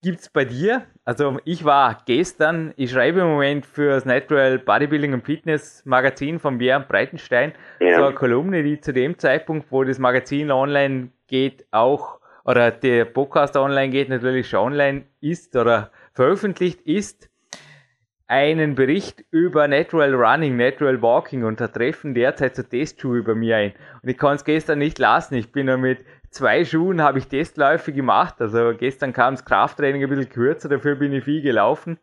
Gibt's 0.04 0.30
bei 0.30 0.46
dir? 0.46 0.82
Also 1.06 1.38
ich 1.46 1.64
war 1.64 2.00
gestern, 2.06 2.74
ich 2.76 2.92
schreibe 2.92 3.20
im 3.22 3.28
Moment 3.28 3.66
für 3.68 3.92
das 3.92 4.04
Natural 4.04 4.58
Bodybuilding 4.58 5.14
und 5.14 5.24
Fitness 5.24 5.84
Magazin 5.86 6.40
von 6.40 6.58
Björn 6.58 6.86
Breitenstein 6.88 7.54
Ja. 7.80 7.98
so 8.00 8.06
eine 8.06 8.16
Kolumne, 8.16 8.64
die 8.64 8.82
zu 8.82 8.94
dem 8.94 9.18
Zeitpunkt, 9.20 9.68
wo 9.72 9.84
das 9.84 10.00
Magazin 10.00 10.50
online 10.52 11.10
geht, 11.28 11.66
auch 11.72 12.20
oder 12.46 12.72
der 12.72 13.06
Podcast 13.06 13.56
online 13.56 13.90
geht, 13.92 14.10
natürlich 14.10 14.50
schon 14.50 14.74
online 14.74 15.04
ist 15.22 15.56
oder 15.56 15.92
veröffentlicht 16.14 16.82
ist. 16.82 17.30
einen 18.28 18.76
Bericht 18.76 19.26
über 19.32 19.68
Natural 19.68 20.14
Running, 20.14 20.56
Natural 20.56 21.02
Walking 21.02 21.44
und 21.44 21.60
da 21.60 21.68
treffen 21.68 22.14
derzeit 22.14 22.56
so 22.56 22.64
Testschuhe 22.64 23.24
bei 23.24 23.36
mir 23.36 23.58
ein. 23.58 23.74
Und 24.02 24.08
ich 24.08 24.18
kann 24.18 24.36
es 24.36 24.46
gestern 24.46 24.80
nicht 24.80 25.00
lassen. 25.00 25.36
Ich 25.36 25.52
bin 25.52 25.66
nur 25.66 25.76
mit 25.76 26.06
zwei 26.30 26.64
Schuhen 26.64 27.02
habe 27.02 27.20
ich 27.20 27.28
Testläufe 27.28 27.92
gemacht. 27.92 28.36
Also 28.40 28.74
gestern 28.78 29.12
kam 29.12 29.36
das 29.36 29.44
Krafttraining 29.44 30.02
ein 30.02 30.10
bisschen 30.10 30.30
kürzer, 30.30 30.70
dafür 30.70 30.96
bin 30.96 31.12
ich 31.12 31.26
viel 31.26 31.42
gelaufen. 31.42 32.00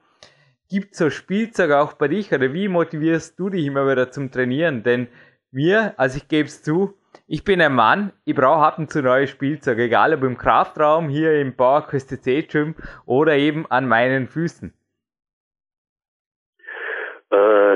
Gibt 0.68 0.94
so 0.94 1.08
Spielzeug 1.08 1.70
auch 1.70 1.94
bei 1.94 2.08
dich 2.08 2.30
oder 2.30 2.52
wie 2.52 2.68
motivierst 2.68 3.38
du 3.38 3.48
dich 3.48 3.64
immer 3.64 3.90
wieder 3.90 4.10
zum 4.10 4.30
Trainieren? 4.30 4.82
Denn 4.82 5.08
mir, 5.50 5.94
also 5.96 6.18
ich 6.18 6.28
gebe 6.28 6.46
es 6.46 6.62
zu, 6.62 6.94
ich 7.26 7.44
bin 7.44 7.60
ein 7.60 7.74
Mann, 7.74 8.12
ich 8.24 8.34
brauche 8.34 8.64
ab 8.64 8.78
und 8.78 8.90
zu 8.90 9.02
neue 9.02 9.26
Spielzeug, 9.26 9.78
egal 9.78 10.14
ob 10.14 10.22
im 10.22 10.38
Kraftraum, 10.38 11.08
hier 11.08 11.40
im 11.40 11.54
TC 11.56 12.48
Gym 12.48 12.74
oder 13.04 13.36
eben 13.36 13.66
an 13.70 13.86
meinen 13.86 14.26
Füßen. 14.26 14.72
Äh, 17.30 17.74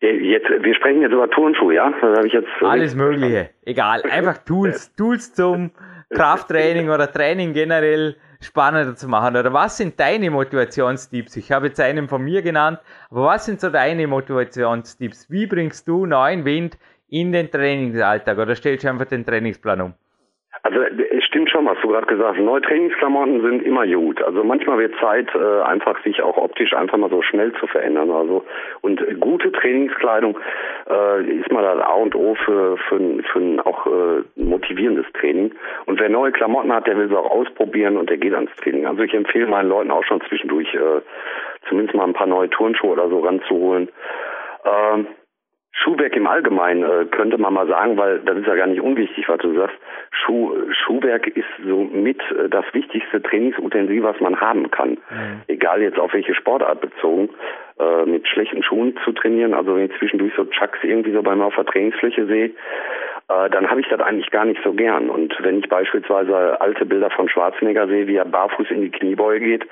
jetzt, 0.00 0.48
wir 0.48 0.74
sprechen 0.74 1.02
jetzt 1.02 1.12
über 1.12 1.30
Turnschuhe, 1.30 1.74
ja? 1.74 1.90
Das 1.90 2.16
habe 2.16 2.26
ich 2.26 2.32
jetzt. 2.32 2.48
Alles 2.60 2.94
Mögliche, 2.94 3.50
egal. 3.64 4.02
Einfach 4.02 4.38
Tools, 4.38 4.94
Tools 4.96 5.34
zum 5.34 5.70
Krafttraining 6.10 6.90
oder 6.90 7.10
Training 7.10 7.52
generell 7.52 8.16
spannender 8.40 8.96
zu 8.96 9.06
machen. 9.06 9.36
Oder 9.36 9.52
was 9.52 9.76
sind 9.76 10.00
deine 10.00 10.30
Motivationstipps? 10.30 11.36
Ich 11.36 11.52
habe 11.52 11.68
jetzt 11.68 11.80
einen 11.80 12.08
von 12.08 12.22
mir 12.22 12.42
genannt, 12.42 12.80
aber 13.10 13.26
was 13.26 13.44
sind 13.44 13.60
so 13.60 13.70
deine 13.70 14.06
Motivationstipps? 14.06 15.30
Wie 15.30 15.46
bringst 15.46 15.86
du 15.86 16.06
neuen 16.06 16.44
Wind 16.44 16.78
in 17.10 17.32
den 17.32 17.50
Trainingsalltag 17.50 18.38
oder 18.38 18.54
stellst 18.54 18.84
du 18.84 18.88
einfach 18.88 19.06
den 19.06 19.24
Trainingsplan 19.24 19.80
um? 19.80 19.94
Also 20.62 20.80
es 20.82 21.24
stimmt 21.24 21.48
schon, 21.48 21.64
was 21.64 21.78
du 21.80 21.88
gerade 21.88 22.06
gesagt 22.06 22.36
hast. 22.36 22.44
Neue 22.44 22.60
Trainingsklamotten 22.60 23.40
sind 23.40 23.62
immer 23.62 23.86
gut. 23.86 24.22
Also 24.22 24.44
manchmal 24.44 24.78
wird 24.78 24.94
Zeit, 25.00 25.28
äh, 25.34 25.62
einfach 25.62 26.02
sich 26.04 26.22
auch 26.22 26.36
optisch 26.36 26.74
einfach 26.74 26.98
mal 26.98 27.08
so 27.08 27.22
schnell 27.22 27.52
zu 27.54 27.66
verändern. 27.66 28.10
Also 28.10 28.44
und 28.82 29.00
gute 29.20 29.50
Trainingskleidung 29.52 30.38
äh, 30.90 31.22
ist 31.38 31.50
mal 31.50 31.62
das 31.62 31.82
A 31.86 31.94
und 31.94 32.14
O 32.14 32.34
für 32.34 32.76
für, 32.76 33.22
für 33.32 33.38
ein 33.38 33.60
auch 33.60 33.86
äh, 33.86 34.22
motivierendes 34.36 35.06
Training. 35.14 35.52
Und 35.86 35.98
wer 35.98 36.10
neue 36.10 36.32
Klamotten 36.32 36.72
hat, 36.72 36.86
der 36.86 36.98
will 36.98 37.08
sie 37.08 37.18
auch 37.18 37.30
ausprobieren 37.30 37.96
und 37.96 38.10
der 38.10 38.18
geht 38.18 38.34
ans 38.34 38.54
Training. 38.56 38.86
Also 38.86 39.02
ich 39.02 39.14
empfehle 39.14 39.46
meinen 39.46 39.68
Leuten 39.68 39.90
auch 39.90 40.04
schon 40.04 40.20
zwischendurch 40.28 40.74
äh, 40.74 41.00
zumindest 41.68 41.96
mal 41.96 42.04
ein 42.04 42.12
paar 42.12 42.26
neue 42.26 42.50
Turnschuhe 42.50 42.90
oder 42.90 43.08
so 43.08 43.20
ranzuholen. 43.20 43.88
Ähm, 44.64 45.06
Schuhwerk 45.72 46.14
im 46.16 46.26
Allgemeinen 46.26 46.82
äh, 46.82 47.06
könnte 47.06 47.38
man 47.38 47.54
mal 47.54 47.66
sagen, 47.66 47.96
weil 47.96 48.18
das 48.20 48.38
ist 48.38 48.46
ja 48.46 48.56
gar 48.56 48.66
nicht 48.66 48.80
unwichtig, 48.80 49.28
was 49.28 49.38
du 49.38 49.54
sagst. 49.54 49.76
Schuh, 50.10 50.52
Schuhwerk 50.72 51.28
ist 51.28 51.48
so 51.64 51.84
mit 51.84 52.20
äh, 52.32 52.48
das 52.48 52.64
wichtigste 52.72 53.22
Trainingsutensil, 53.22 54.02
was 54.02 54.18
man 54.20 54.40
haben 54.40 54.70
kann. 54.70 54.90
Mhm. 54.90 55.42
Egal 55.46 55.80
jetzt 55.82 55.98
auf 55.98 56.12
welche 56.12 56.34
Sportart 56.34 56.80
bezogen. 56.80 57.30
Äh, 57.80 58.04
mit 58.04 58.28
schlechten 58.28 58.62
Schuhen 58.62 58.94
zu 59.04 59.12
trainieren, 59.12 59.54
also 59.54 59.74
wenn 59.74 59.86
ich 59.86 59.98
zwischendurch 59.98 60.34
so 60.36 60.44
Chucks 60.44 60.80
irgendwie 60.82 61.12
so 61.12 61.22
bei 61.22 61.34
mir 61.34 61.46
auf 61.46 61.54
der 61.54 61.64
Trainingsfläche 61.64 62.26
sehe, 62.26 62.50
dann 63.50 63.70
habe 63.70 63.80
ich 63.80 63.88
das 63.88 64.00
eigentlich 64.00 64.30
gar 64.30 64.44
nicht 64.44 64.60
so 64.64 64.72
gern. 64.72 65.08
Und 65.08 65.36
wenn 65.42 65.60
ich 65.60 65.68
beispielsweise 65.68 66.60
alte 66.60 66.84
Bilder 66.84 67.10
von 67.10 67.28
Schwarzenegger 67.28 67.86
sehe, 67.86 68.06
wie 68.08 68.16
er 68.16 68.24
barfuß 68.24 68.70
in 68.70 68.80
die 68.80 68.90
Kniebeuge 68.90 69.44
geht, 69.44 69.66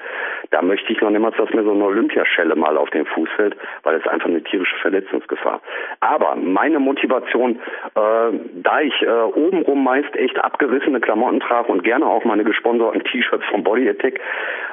da 0.50 0.62
möchte 0.62 0.92
ich 0.92 1.00
noch 1.00 1.10
niemals, 1.10 1.36
dass 1.36 1.50
mir 1.50 1.64
so 1.64 1.72
eine 1.72 1.84
Olympiaschelle 1.84 2.54
mal 2.54 2.76
auf 2.76 2.90
den 2.90 3.04
Fuß 3.06 3.28
fällt, 3.36 3.56
weil 3.82 3.96
es 3.96 4.06
einfach 4.06 4.28
eine 4.28 4.42
tierische 4.42 4.76
Verletzungsgefahr. 4.76 5.60
Aber 6.00 6.36
meine 6.36 6.78
Motivation, 6.78 7.56
äh, 7.94 8.38
da 8.54 8.80
ich 8.80 9.02
äh, 9.02 9.08
obenrum 9.08 9.84
meist 9.84 10.14
echt 10.16 10.38
abgerissene 10.42 11.00
Klamotten 11.00 11.40
trage 11.40 11.70
und 11.72 11.82
gerne 11.82 12.06
auch 12.06 12.24
meine 12.24 12.44
gesponserten 12.44 13.02
T-Shirts 13.04 13.44
vom 13.50 13.64
Body 13.64 13.88
Attack, 13.88 14.20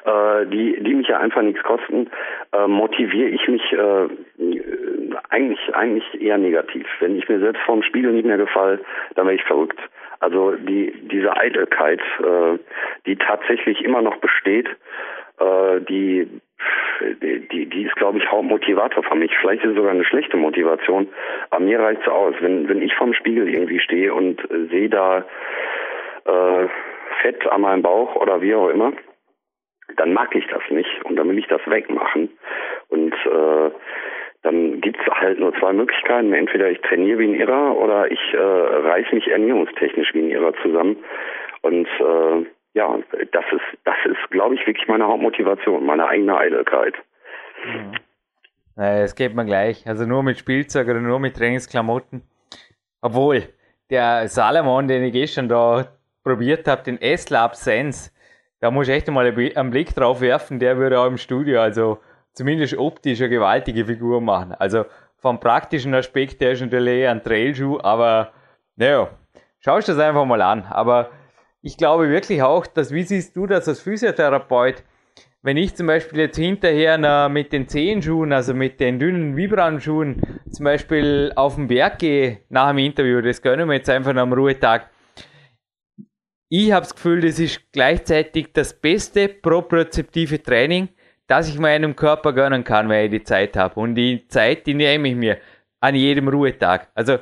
äh, 0.05 0.45
die, 0.47 0.81
die 0.81 0.93
mich 0.93 1.07
ja 1.07 1.19
einfach 1.19 1.41
nichts 1.41 1.63
kosten, 1.63 2.09
äh, 2.53 2.67
motiviere 2.67 3.29
ich 3.29 3.47
mich 3.47 3.73
äh, 3.73 4.07
eigentlich, 5.29 5.75
eigentlich 5.75 6.21
eher 6.21 6.37
negativ. 6.37 6.87
Wenn 6.99 7.17
ich 7.17 7.27
mir 7.27 7.39
selbst 7.39 7.61
vorm 7.63 7.83
Spiegel 7.83 8.11
nicht 8.11 8.25
mehr 8.25 8.37
gefalle, 8.37 8.79
dann 9.15 9.25
wäre 9.25 9.35
ich 9.35 9.43
verrückt. 9.43 9.79
Also 10.19 10.55
die, 10.55 10.93
diese 11.11 11.35
Eitelkeit, 11.35 12.01
äh, 12.19 12.57
die 13.05 13.15
tatsächlich 13.15 13.83
immer 13.83 14.01
noch 14.01 14.17
besteht, 14.17 14.67
äh, 15.39 15.81
die, 15.81 16.29
die, 17.21 17.65
die 17.65 17.83
ist, 17.83 17.95
glaube 17.95 18.19
ich, 18.19 18.31
Hauptmotivator 18.31 19.03
für 19.03 19.15
mich. 19.15 19.31
Vielleicht 19.39 19.63
ist 19.63 19.71
es 19.71 19.75
sogar 19.75 19.91
eine 19.91 20.05
schlechte 20.05 20.37
Motivation, 20.37 21.09
aber 21.49 21.63
mir 21.63 21.79
reicht 21.79 22.01
es 22.01 22.07
aus. 22.07 22.35
Wenn, 22.39 22.69
wenn 22.69 22.81
ich 22.81 22.95
vorm 22.95 23.13
Spiegel 23.13 23.49
irgendwie 23.49 23.79
stehe 23.79 24.13
und 24.13 24.39
äh, 24.49 24.67
sehe 24.69 24.89
da 24.89 25.25
äh, 26.25 26.67
Fett 27.21 27.45
an 27.47 27.61
meinem 27.61 27.81
Bauch 27.81 28.15
oder 28.15 28.41
wie 28.41 28.55
auch 28.55 28.69
immer, 28.69 28.93
dann 29.97 30.13
mag 30.13 30.35
ich 30.35 30.47
das 30.47 30.63
nicht 30.69 31.03
und 31.03 31.15
dann 31.15 31.29
will 31.29 31.37
ich 31.37 31.47
das 31.47 31.61
wegmachen. 31.67 32.29
Und 32.89 33.13
äh, 33.13 33.71
dann 34.45 34.79
gibt's 34.79 35.01
halt 35.09 35.39
nur 35.39 35.55
zwei 35.55 35.73
Möglichkeiten. 35.73 36.31
Entweder 36.31 36.69
ich 36.69 36.79
trainiere 36.81 37.17
wie 37.17 37.27
ein 37.29 37.33
Irrer 37.33 37.75
oder 37.75 38.11
ich 38.11 38.19
äh, 38.33 38.37
reiß 38.37 39.11
mich 39.11 39.27
ernährungstechnisch 39.27 40.13
wie 40.13 40.19
ein 40.19 40.29
Irrer 40.29 40.53
zusammen. 40.61 40.97
Und 41.61 41.87
äh, 41.87 42.45
ja, 42.75 42.99
das 43.31 43.45
ist, 43.51 43.79
das 43.85 43.95
ist, 44.05 44.29
glaube 44.29 44.53
ich, 44.53 44.67
wirklich 44.67 44.87
meine 44.87 45.07
Hauptmotivation, 45.07 45.83
meine 45.83 46.07
eigene 46.07 46.37
Eitelkeit. 46.37 46.93
Mhm. 47.65 47.93
Es 48.75 49.15
geht 49.15 49.33
mir 49.33 49.45
gleich. 49.45 49.87
Also 49.87 50.05
nur 50.05 50.21
mit 50.21 50.37
Spielzeug 50.37 50.87
oder 50.89 50.99
nur 50.99 51.19
mit 51.19 51.37
Trainingsklamotten. 51.37 52.21
Obwohl, 53.01 53.43
der 53.89 54.27
Salomon, 54.27 54.87
den 54.87 55.05
ich 55.05 55.13
gestern 55.13 55.49
da 55.49 55.87
probiert 56.23 56.67
habe, 56.67 56.83
den 56.83 57.01
S-Lab 57.01 57.55
Sense, 57.55 58.11
da 58.59 58.69
muss 58.69 58.87
ich 58.87 58.93
echt 58.93 59.09
mal 59.09 59.25
einen 59.25 59.71
Blick 59.71 59.95
drauf 59.95 60.21
werfen, 60.21 60.59
der 60.59 60.77
würde 60.77 60.99
auch 60.99 61.07
im 61.07 61.17
Studio, 61.17 61.61
also 61.61 61.97
zumindest 62.35 62.77
optisch 62.77 63.21
eine 63.21 63.29
gewaltige 63.29 63.85
Figur 63.85 64.21
machen. 64.21 64.53
Also 64.53 64.85
vom 65.17 65.39
praktischen 65.39 65.95
Aspekt 65.95 66.41
her 66.41 66.51
ist 66.51 66.61
natürlich 66.61 67.07
ein 67.07 67.23
Trailschuh, 67.23 67.79
aber 67.81 68.31
naja, 68.75 69.09
schau 69.59 69.79
dir 69.79 69.85
das 69.85 69.97
einfach 69.97 70.25
mal 70.25 70.41
an. 70.41 70.63
Aber 70.65 71.09
ich 71.61 71.77
glaube 71.77 72.09
wirklich 72.09 72.43
auch, 72.43 72.67
dass, 72.67 72.91
wie 72.91 73.03
siehst 73.03 73.35
du 73.35 73.47
das 73.47 73.67
als 73.67 73.79
Physiotherapeut, 73.79 74.83
wenn 75.41 75.57
ich 75.57 75.75
zum 75.75 75.87
Beispiel 75.87 76.19
jetzt 76.19 76.37
hinterher 76.37 76.97
na, 76.97 77.29
mit 77.29 77.53
den 77.53 77.67
Zehenschuhen, 77.67 78.33
also 78.33 78.53
mit 78.53 78.79
den 78.79 78.99
dünnen 78.99 79.37
Vibram-Schuhen, 79.37 80.21
zum 80.49 80.63
Beispiel 80.63 81.31
auf 81.35 81.55
den 81.55 81.67
Berg 81.67 81.99
gehe 81.99 82.41
nach 82.49 82.69
dem 82.69 82.79
Interview, 82.79 83.21
das 83.21 83.41
gönnen 83.41 83.67
wir 83.67 83.75
jetzt 83.75 83.89
einfach 83.89 84.15
am 84.15 84.33
Ruhetag. 84.33 84.89
Ich 86.49 86.71
habe 86.71 86.83
das 86.83 86.95
Gefühl, 86.95 87.21
das 87.21 87.39
ist 87.39 87.71
gleichzeitig 87.71 88.53
das 88.53 88.79
beste 88.79 89.27
propriozeptive 89.27 90.41
Training, 90.41 90.89
dass 91.27 91.49
ich 91.49 91.59
meinem 91.59 91.95
Körper 91.95 92.33
gönnen 92.33 92.63
kann, 92.63 92.89
wenn 92.89 93.05
ich 93.05 93.11
die 93.11 93.23
Zeit 93.23 93.57
habe. 93.57 93.79
Und 93.79 93.95
die 93.95 94.27
Zeit, 94.27 94.67
die 94.67 94.73
nehme 94.73 95.09
ich 95.09 95.15
mir 95.15 95.37
an 95.79 95.95
jedem 95.95 96.27
Ruhetag. 96.27 96.87
Also 96.93 97.17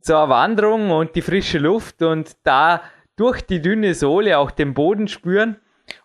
so 0.00 0.16
eine 0.16 0.28
Wanderung 0.28 0.90
und 0.90 1.14
die 1.14 1.22
frische 1.22 1.58
Luft 1.58 2.02
und 2.02 2.36
da 2.44 2.82
durch 3.16 3.42
die 3.42 3.60
dünne 3.60 3.94
Sohle 3.94 4.38
auch 4.38 4.50
den 4.50 4.74
Boden 4.74 5.08
spüren. 5.08 5.56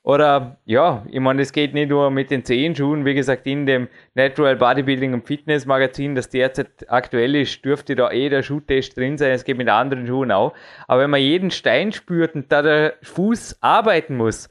Oder 0.01 0.57
ja, 0.65 1.05
ich 1.09 1.19
meine, 1.19 1.41
es 1.41 1.51
geht 1.51 1.73
nicht 1.73 1.89
nur 1.89 2.09
mit 2.09 2.31
den 2.31 2.45
Zehenschuhen, 2.45 3.05
wie 3.05 3.13
gesagt, 3.13 3.45
in 3.45 3.65
dem 3.65 3.89
Natural 4.13 4.55
Bodybuilding 4.55 5.13
und 5.13 5.27
Fitness 5.27 5.65
Magazin, 5.65 6.15
das 6.15 6.29
derzeit 6.29 6.89
aktuell 6.89 7.35
ist, 7.35 7.63
dürfte 7.65 7.95
da 7.95 8.09
eh 8.09 8.29
der 8.29 8.43
Schuhtest 8.43 8.97
drin 8.97 9.17
sein, 9.17 9.31
es 9.31 9.43
geht 9.43 9.57
mit 9.57 9.67
anderen 9.67 10.07
Schuhen 10.07 10.31
auch. 10.31 10.53
Aber 10.87 11.01
wenn 11.01 11.09
man 11.09 11.19
jeden 11.19 11.51
Stein 11.51 11.91
spürt 11.91 12.33
und 12.33 12.51
da 12.51 12.61
der 12.61 12.93
Fuß 13.01 13.57
arbeiten 13.61 14.15
muss, 14.15 14.49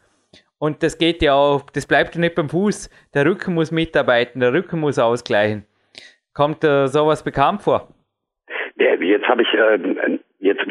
und 0.63 0.85
das 0.85 0.97
geht 0.97 1.23
ja 1.23 1.35
auch, 1.35 1.69
das 1.71 1.89
bleibt 1.89 2.15
ja 2.15 2.21
nicht 2.21 2.37
beim 2.37 2.49
Fuß. 2.49 2.89
Der 3.15 3.27
Rücken 3.27 3.53
muss 3.55 3.73
mitarbeiten, 3.73 4.39
der 4.39 4.53
Rücken 4.53 4.79
muss 4.79 4.97
ausgleichen. 4.97 5.67
Kommt 6.35 6.63
äh, 6.63 6.87
sowas 6.87 7.25
bekannt 7.25 7.63
vor? 7.63 7.89
Ja, 8.77 8.95
jetzt 8.95 9.27
habe 9.27 9.43
ich, 9.43 9.53
äh, 9.55 10.21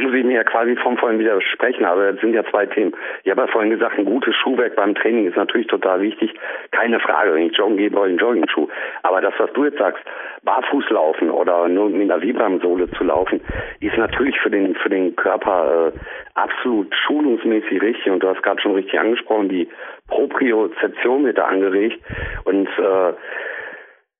muss 0.02 0.14
ich 0.14 0.24
mir 0.24 0.36
ja 0.36 0.44
quasi 0.44 0.76
vom 0.76 0.98
vorhin 0.98 1.20
widersprechen, 1.20 1.86
aber 1.86 2.12
das 2.12 2.22
sind 2.22 2.34
ja 2.34 2.44
zwei 2.50 2.66
Themen. 2.66 2.94
Ich 3.24 3.32
habe 3.32 3.42
ja 3.42 3.48
vorhin 3.48 3.72
gesagt, 3.72 3.98
ein 3.98 4.06
gutes 4.06 4.36
Schuhwerk 4.36 4.76
beim 4.76 4.96
Training 4.96 5.28
ist 5.28 5.38
natürlich 5.38 5.68
total 5.68 6.02
wichtig. 6.02 6.34
Keine 6.72 7.00
Frage, 7.00 7.34
wenn 7.34 7.48
ich 7.48 7.58
joggen 7.58 7.78
gehe, 7.78 7.90
brauche 7.90 8.08
ich 8.08 8.12
einen 8.12 8.20
Jogging-Schuh. 8.20 8.68
Aber 9.04 9.22
das, 9.22 9.34
was 9.38 9.52
du 9.54 9.66
jetzt 9.66 9.78
sagst, 9.78 10.04
barfuß 10.44 10.90
laufen 10.90 11.30
oder 11.30 11.68
nur 11.68 11.90
mit 11.90 12.10
einer 12.10 12.22
Vibram-Sohle 12.22 12.90
zu 12.92 13.04
laufen, 13.04 13.42
ist 13.80 13.98
natürlich 13.98 14.40
für 14.40 14.50
den, 14.50 14.76
für 14.76 14.90
den 14.90 15.16
Körper 15.16 15.94
äh, 15.94 16.00
absolut 16.34 16.94
schulungsmäßig 17.08 17.82
richtig 17.82 18.12
und 18.12 18.24
du 18.24 18.30
hast 18.30 18.42
gerade 18.44 18.62
schon 18.62 18.74
richtig 18.74 19.00
angesprochen, 19.00 19.50
die 19.50 19.68
Propriozeption 20.08 21.26
wird 21.26 21.38
da 21.38 21.46
angeregt 21.46 22.00
und 22.46 22.68
äh, 22.68 23.14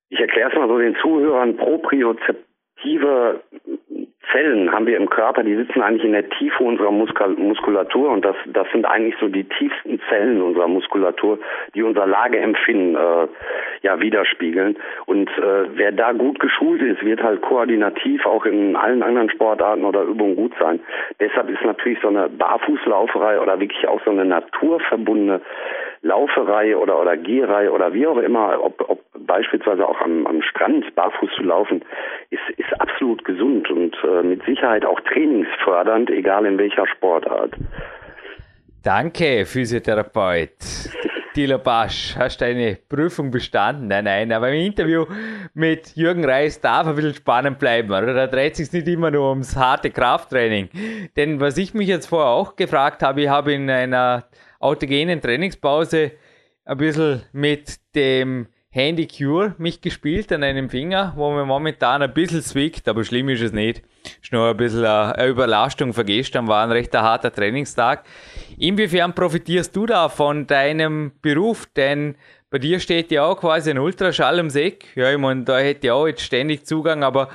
ich 0.10 0.20
erkläre 0.20 0.50
es 0.52 0.58
mal 0.58 0.68
so 0.68 0.78
den 0.78 0.96
Zuhörern, 0.98 1.56
propriozeptive 1.56 3.42
Zellen 4.32 4.72
haben 4.72 4.86
wir 4.86 4.98
im 4.98 5.10
Körper, 5.10 5.44
die 5.44 5.56
sitzen 5.56 5.82
eigentlich 5.82 6.06
in 6.06 6.14
der 6.14 6.30
Tiefe 6.30 6.64
unserer 6.64 6.92
Muskulatur 6.92 8.12
und 8.12 8.24
das, 8.24 8.36
das 8.46 8.68
sind 8.72 8.86
eigentlich 8.86 9.16
so 9.20 9.28
die 9.28 9.44
tiefsten 9.44 10.00
Zellen 10.10 10.42
unserer 10.42 10.68
Muskulatur, 10.68 11.40
die 11.74 11.84
unser 11.84 12.06
Lageempfinden 12.06 12.96
äh, 12.96 13.28
ja 13.82 14.00
widerspiegeln. 14.00 14.78
Und 15.06 15.30
äh, 15.30 15.76
wer 15.76 15.92
da 15.92 16.12
gut 16.14 16.40
geschult 16.40 16.82
ist, 16.82 17.04
wird 17.04 17.24
halt 17.24 17.42
koordinativ 17.42 18.26
auch 18.26 18.46
in 18.46 18.76
allen 18.76 19.04
anderen 19.04 19.30
Sportarten 19.30 19.86
oder 19.86 20.04
Übungen 20.04 20.36
gut 20.36 20.54
sein. 20.60 20.80
Deshalb 21.20 21.50
ist 21.50 21.64
natürlich 21.64 22.00
so 22.02 22.10
eine 22.10 22.30
Barfußlauferei 22.30 23.40
oder 23.40 23.60
wirklich 23.60 23.88
auch 23.88 24.02
so 24.06 24.12
eine 24.12 24.26
naturverbundene 24.26 25.42
Lauferei 26.04 26.76
oder 26.76 27.00
oder 27.00 27.16
Gehreihe 27.16 27.72
oder 27.72 27.94
wie 27.94 28.08
auch 28.08 28.18
immer, 28.18 28.60
ob, 28.64 28.90
ob 28.90 29.00
beispielsweise 29.20 29.88
auch 29.88 30.02
am, 30.02 30.26
am 30.26 30.42
Strand 30.42 30.96
barfuß 30.96 31.30
zu 31.36 31.44
laufen, 31.44 31.84
ist, 32.32 32.42
ist 32.58 32.82
absolut 32.82 33.24
gesund 33.24 33.70
und 33.70 33.96
äh, 34.04 34.21
mit 34.32 34.46
Sicherheit 34.46 34.86
auch 34.86 35.00
trainingsfördernd, 35.02 36.10
egal 36.10 36.46
in 36.46 36.58
welcher 36.58 36.88
Sportart. 36.88 37.54
Danke, 38.82 39.46
Physiotherapeut. 39.46 40.52
Dilo 41.36 41.60
Basch, 41.60 42.16
hast 42.18 42.42
deine 42.42 42.78
Prüfung 42.90 43.32
bestanden? 43.32 43.88
Nein, 43.88 44.06
nein, 44.06 44.32
aber 44.32 44.50
im 44.50 44.66
Interview 44.66 45.06
mit 45.54 45.96
Jürgen 45.96 46.26
Reis 46.26 46.60
darf 46.60 46.88
ein 46.88 46.96
bisschen 46.96 47.14
spannend 47.14 47.60
bleiben, 47.60 47.90
oder? 47.90 48.14
Da 48.14 48.28
dreht 48.28 48.56
sich 48.56 48.72
nicht 48.72 48.88
immer 48.88 49.12
nur 49.12 49.30
ums 49.30 49.56
harte 49.56 49.92
Krafttraining. 49.92 50.70
Denn 51.16 51.40
was 51.40 51.58
ich 51.58 51.74
mich 51.74 51.88
jetzt 51.88 52.08
vorher 52.08 52.32
auch 52.32 52.56
gefragt 52.56 53.04
habe, 53.04 53.22
ich 53.22 53.30
habe 53.30 53.54
in 53.54 53.70
einer 53.70 54.26
autogenen 54.60 55.22
Trainingspause 55.22 56.12
ein 56.66 56.78
bisschen 56.78 57.22
mit 57.32 57.78
dem 57.96 58.48
Handy 58.74 59.06
Cure 59.06 59.54
mich 59.58 59.82
gespielt 59.82 60.32
an 60.32 60.44
einem 60.44 60.70
Finger, 60.70 61.12
wo 61.18 61.30
mir 61.32 61.44
momentan 61.44 62.02
ein 62.02 62.14
bisschen 62.14 62.42
zwickt, 62.42 62.88
aber 62.88 63.04
schlimm 63.04 63.28
ist 63.28 63.42
es 63.42 63.52
nicht. 63.52 63.82
Ist 64.22 64.32
nur 64.32 64.48
ein 64.48 64.56
bisschen 64.56 64.86
eine 64.86 65.28
Überlastung 65.28 65.92
von 65.92 66.06
gestern, 66.06 66.48
war 66.48 66.64
ein 66.64 66.72
recht 66.72 66.96
harter 66.96 67.34
Trainingstag. 67.34 68.06
Inwiefern 68.58 69.14
profitierst 69.14 69.76
du 69.76 69.86
da 69.86 70.08
von 70.08 70.48
deinem 70.48 71.12
Beruf? 71.22 71.68
Denn 71.76 72.16
bei 72.50 72.60
dir 72.60 72.80
steht 72.80 73.12
ja 73.12 73.26
auch 73.26 73.42
quasi 73.42 73.72
ein 73.72 73.78
Ultraschall 73.78 74.40
im 74.40 74.50
Seck. 74.50 74.86
Ja, 74.96 75.12
ich 75.12 75.18
meine, 75.18 75.44
da 75.44 75.60
hätte 75.60 75.88
ich 75.88 75.92
auch 75.92 76.08
jetzt 76.08 76.22
ständig 76.22 76.66
Zugang, 76.66 77.04
aber 77.04 77.28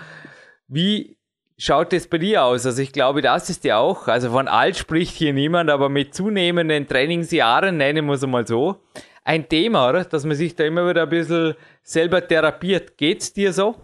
wie 0.68 1.18
schaut 1.58 1.92
es 1.92 2.08
bei 2.08 2.16
dir 2.16 2.44
aus? 2.44 2.64
Also 2.64 2.80
ich 2.80 2.92
glaube, 2.92 3.20
das 3.20 3.50
ist 3.50 3.62
ja 3.64 3.76
auch, 3.76 4.08
also 4.08 4.30
von 4.30 4.48
alt 4.48 4.78
spricht 4.78 5.14
hier 5.14 5.34
niemand, 5.34 5.68
aber 5.68 5.90
mit 5.90 6.14
zunehmenden 6.14 6.88
Trainingsjahren, 6.88 7.76
nennen 7.76 8.06
wir 8.06 8.14
es 8.14 8.26
mal 8.26 8.46
so, 8.46 8.80
ein 9.26 9.48
Thema, 9.48 9.90
oder? 9.90 10.04
Dass 10.04 10.24
man 10.24 10.36
sich 10.36 10.54
da 10.54 10.64
immer 10.64 10.88
wieder 10.88 11.02
ein 11.02 11.08
bisschen 11.08 11.54
selber 11.82 12.26
therapiert. 12.26 12.96
Geht's 12.96 13.32
dir 13.32 13.52
so? 13.52 13.74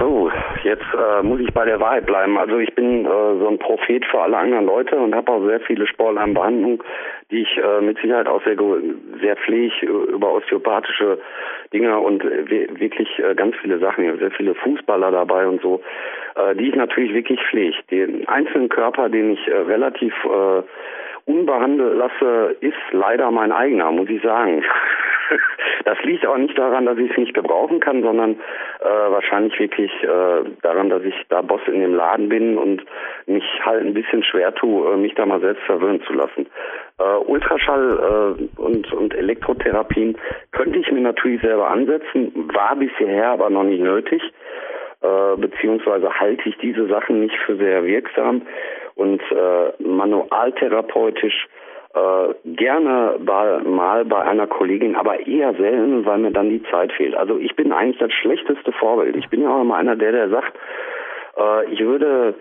So, 0.00 0.30
jetzt 0.64 0.82
äh, 0.94 1.22
muss 1.22 1.38
ich 1.40 1.52
bei 1.54 1.64
der 1.64 1.78
Wahrheit 1.78 2.06
bleiben. 2.06 2.36
Also 2.38 2.58
ich 2.58 2.74
bin 2.74 3.04
äh, 3.04 3.08
so 3.08 3.46
ein 3.48 3.58
Prophet 3.58 4.04
für 4.06 4.20
alle 4.20 4.36
anderen 4.36 4.66
Leute 4.66 4.96
und 4.96 5.14
habe 5.14 5.30
auch 5.30 5.46
sehr 5.46 5.60
viele 5.60 5.86
Sportler 5.86 6.24
in 6.24 6.34
Behandlung, 6.34 6.82
die 7.30 7.42
ich 7.42 7.56
äh, 7.58 7.80
mit 7.80 7.98
Sicherheit 7.98 8.26
auch 8.26 8.42
sehr, 8.42 8.56
sehr 9.20 9.36
pflege 9.36 9.86
über 9.86 10.32
osteopathische 10.32 11.20
Dinge 11.72 11.98
und 12.00 12.24
wirklich 12.24 13.08
äh, 13.18 13.34
ganz 13.36 13.54
viele 13.62 13.78
Sachen. 13.78 14.04
Ich 14.04 14.10
habe 14.10 14.18
sehr 14.18 14.32
viele 14.32 14.54
Fußballer 14.56 15.12
dabei 15.12 15.46
und 15.46 15.62
so, 15.62 15.80
äh, 16.34 16.56
die 16.56 16.70
ich 16.70 16.74
natürlich 16.74 17.14
wirklich 17.14 17.40
pflege. 17.48 17.76
Den 17.90 18.26
einzelnen 18.26 18.68
Körper, 18.68 19.08
den 19.08 19.32
ich 19.34 19.46
äh, 19.46 19.56
relativ 19.56 20.12
äh, 20.24 20.62
unbehandelt 21.26 21.96
lasse, 21.96 22.56
ist 22.60 22.74
leider 22.92 23.30
mein 23.30 23.52
eigener, 23.52 23.90
muss 23.90 24.08
ich 24.08 24.22
sagen. 24.22 24.64
das 25.84 25.98
liegt 26.04 26.26
auch 26.26 26.36
nicht 26.36 26.56
daran, 26.56 26.86
dass 26.86 26.98
ich 26.98 27.10
es 27.10 27.16
nicht 27.16 27.34
gebrauchen 27.34 27.80
kann, 27.80 28.02
sondern 28.02 28.32
äh, 28.80 29.10
wahrscheinlich 29.10 29.58
wirklich 29.58 29.90
äh, 30.02 30.44
daran, 30.62 30.88
dass 30.88 31.02
ich 31.02 31.14
da 31.28 31.42
Boss 31.42 31.60
in 31.66 31.80
dem 31.80 31.94
Laden 31.94 32.28
bin 32.28 32.56
und 32.56 32.84
mich 33.26 33.44
halt 33.64 33.84
ein 33.84 33.94
bisschen 33.94 34.22
schwer 34.22 34.54
tue, 34.54 34.92
äh, 34.92 34.96
mich 34.96 35.14
da 35.14 35.26
mal 35.26 35.40
selbst 35.40 35.64
verwöhnen 35.64 36.02
zu 36.02 36.12
lassen. 36.12 36.46
Äh, 36.98 37.18
Ultraschall 37.26 38.36
äh, 38.38 38.60
und, 38.60 38.92
und 38.92 39.14
Elektrotherapien 39.14 40.16
könnte 40.52 40.78
ich 40.78 40.90
mir 40.92 41.00
natürlich 41.00 41.40
selber 41.42 41.68
ansetzen, 41.70 42.32
war 42.54 42.76
bisher 42.76 43.30
aber 43.30 43.50
noch 43.50 43.64
nicht 43.64 43.82
nötig, 43.82 44.22
äh, 45.02 45.36
beziehungsweise 45.36 46.08
halte 46.20 46.48
ich 46.48 46.56
diese 46.58 46.86
Sachen 46.86 47.20
nicht 47.20 47.36
für 47.46 47.56
sehr 47.56 47.84
wirksam 47.84 48.42
und 48.96 49.20
äh, 49.30 49.82
manualtherapeutisch 49.82 51.48
äh, 51.94 52.34
gerne 52.44 53.18
bei, 53.20 53.58
mal 53.60 54.04
bei 54.04 54.20
einer 54.22 54.46
Kollegin, 54.46 54.96
aber 54.96 55.26
eher 55.26 55.54
selten, 55.54 56.04
weil 56.04 56.18
mir 56.18 56.32
dann 56.32 56.50
die 56.50 56.62
Zeit 56.64 56.92
fehlt. 56.92 57.14
Also 57.14 57.38
ich 57.38 57.54
bin 57.56 57.72
eigentlich 57.72 57.98
das 57.98 58.12
schlechteste 58.12 58.72
Vorbild. 58.72 59.16
Ich 59.16 59.28
bin 59.28 59.42
ja 59.42 59.50
auch 59.50 59.62
immer 59.62 59.76
einer 59.76 59.96
der, 59.96 60.12
der 60.12 60.28
sagt, 60.28 60.58
äh, 61.38 61.72
ich 61.72 61.80
würde 61.80 62.34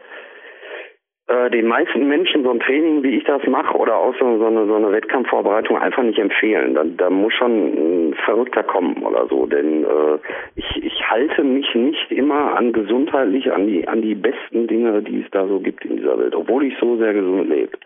äh, 1.28 1.50
den 1.50 1.66
meisten 1.66 2.08
Menschen 2.08 2.44
so 2.44 2.52
ein 2.52 2.60
Training, 2.60 3.02
wie 3.02 3.18
ich 3.18 3.24
das 3.24 3.42
mache, 3.48 3.76
oder 3.76 3.98
auch 3.98 4.14
so, 4.20 4.38
so, 4.38 4.46
eine, 4.46 4.68
so 4.68 4.76
eine 4.76 4.92
Wettkampfvorbereitung 4.92 5.78
einfach 5.78 6.04
nicht 6.04 6.20
empfehlen. 6.20 6.76
Da, 6.76 6.84
da 6.84 7.10
muss 7.10 7.34
schon 7.34 8.12
ein 8.12 8.14
Verrückter 8.26 8.62
kommen 8.62 9.04
oder 9.04 9.28
so. 9.28 9.48
Denn 9.48 9.84
äh, 9.84 10.20
ich, 10.56 10.84
ich 10.84 11.10
halte 11.10 11.44
mich 11.44 11.74
nicht 11.74 12.12
immer 12.12 12.56
an 12.56 12.74
gesundheitlich, 12.74 13.52
an 13.52 13.66
die, 13.66 13.88
an 13.88 14.04
die 14.04 14.14
besten 14.14 14.68
Dinge, 14.68 15.02
die 15.02 15.22
es 15.22 15.32
da 15.32 15.48
so 15.48 15.60
gibt 15.60 15.84
in 15.84 15.98
dieser 15.98 16.20
Welt, 16.20 16.36
obwohl 16.36 16.66
ich 16.66 16.78
so 16.80 16.98
sehr 16.98 17.14
gesund 17.14 17.50
lebe. 17.50 17.78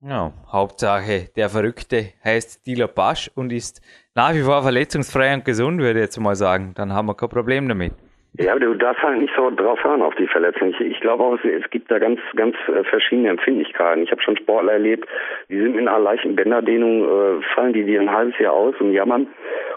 Ja, 0.00 0.32
Hauptsache, 0.50 1.28
der 1.36 1.48
Verrückte 1.48 2.14
heißt 2.24 2.66
Dila 2.66 2.86
Pasch 2.86 3.30
und 3.36 3.52
ist 3.52 3.82
nach 4.14 4.34
wie 4.34 4.40
vor 4.40 4.62
verletzungsfrei 4.62 5.34
und 5.34 5.44
gesund, 5.44 5.80
würde 5.80 6.00
ich 6.00 6.06
jetzt 6.06 6.18
mal 6.18 6.34
sagen. 6.34 6.72
Dann 6.74 6.92
haben 6.92 7.06
wir 7.06 7.14
kein 7.14 7.28
Problem 7.28 7.68
damit. 7.68 7.92
Ja, 8.38 8.58
du 8.58 8.72
darfst 8.74 9.02
halt 9.02 9.20
nicht 9.20 9.34
so 9.36 9.50
drauf 9.50 9.84
hören 9.84 10.00
auf 10.00 10.14
die 10.14 10.26
Verletzung. 10.26 10.70
Ich, 10.70 10.80
ich 10.80 11.00
glaube 11.00 11.22
auch, 11.22 11.34
es, 11.34 11.44
es, 11.44 11.68
gibt 11.68 11.90
da 11.90 11.98
ganz, 11.98 12.18
ganz 12.34 12.56
äh, 12.66 12.82
verschiedene 12.84 13.28
Empfindlichkeiten. 13.28 14.02
Ich 14.04 14.10
habe 14.10 14.22
schon 14.22 14.38
Sportler 14.38 14.72
erlebt, 14.72 15.06
die 15.50 15.60
sind 15.60 15.76
mit 15.76 15.86
einer 15.86 15.98
leichten 15.98 16.34
Bänderdehnung, 16.34 17.04
äh, 17.04 17.42
fallen 17.54 17.74
die 17.74 17.84
dir 17.84 18.00
ein 18.00 18.10
halbes 18.10 18.38
Jahr 18.38 18.54
aus 18.54 18.74
und 18.80 18.92
jammern. 18.92 19.26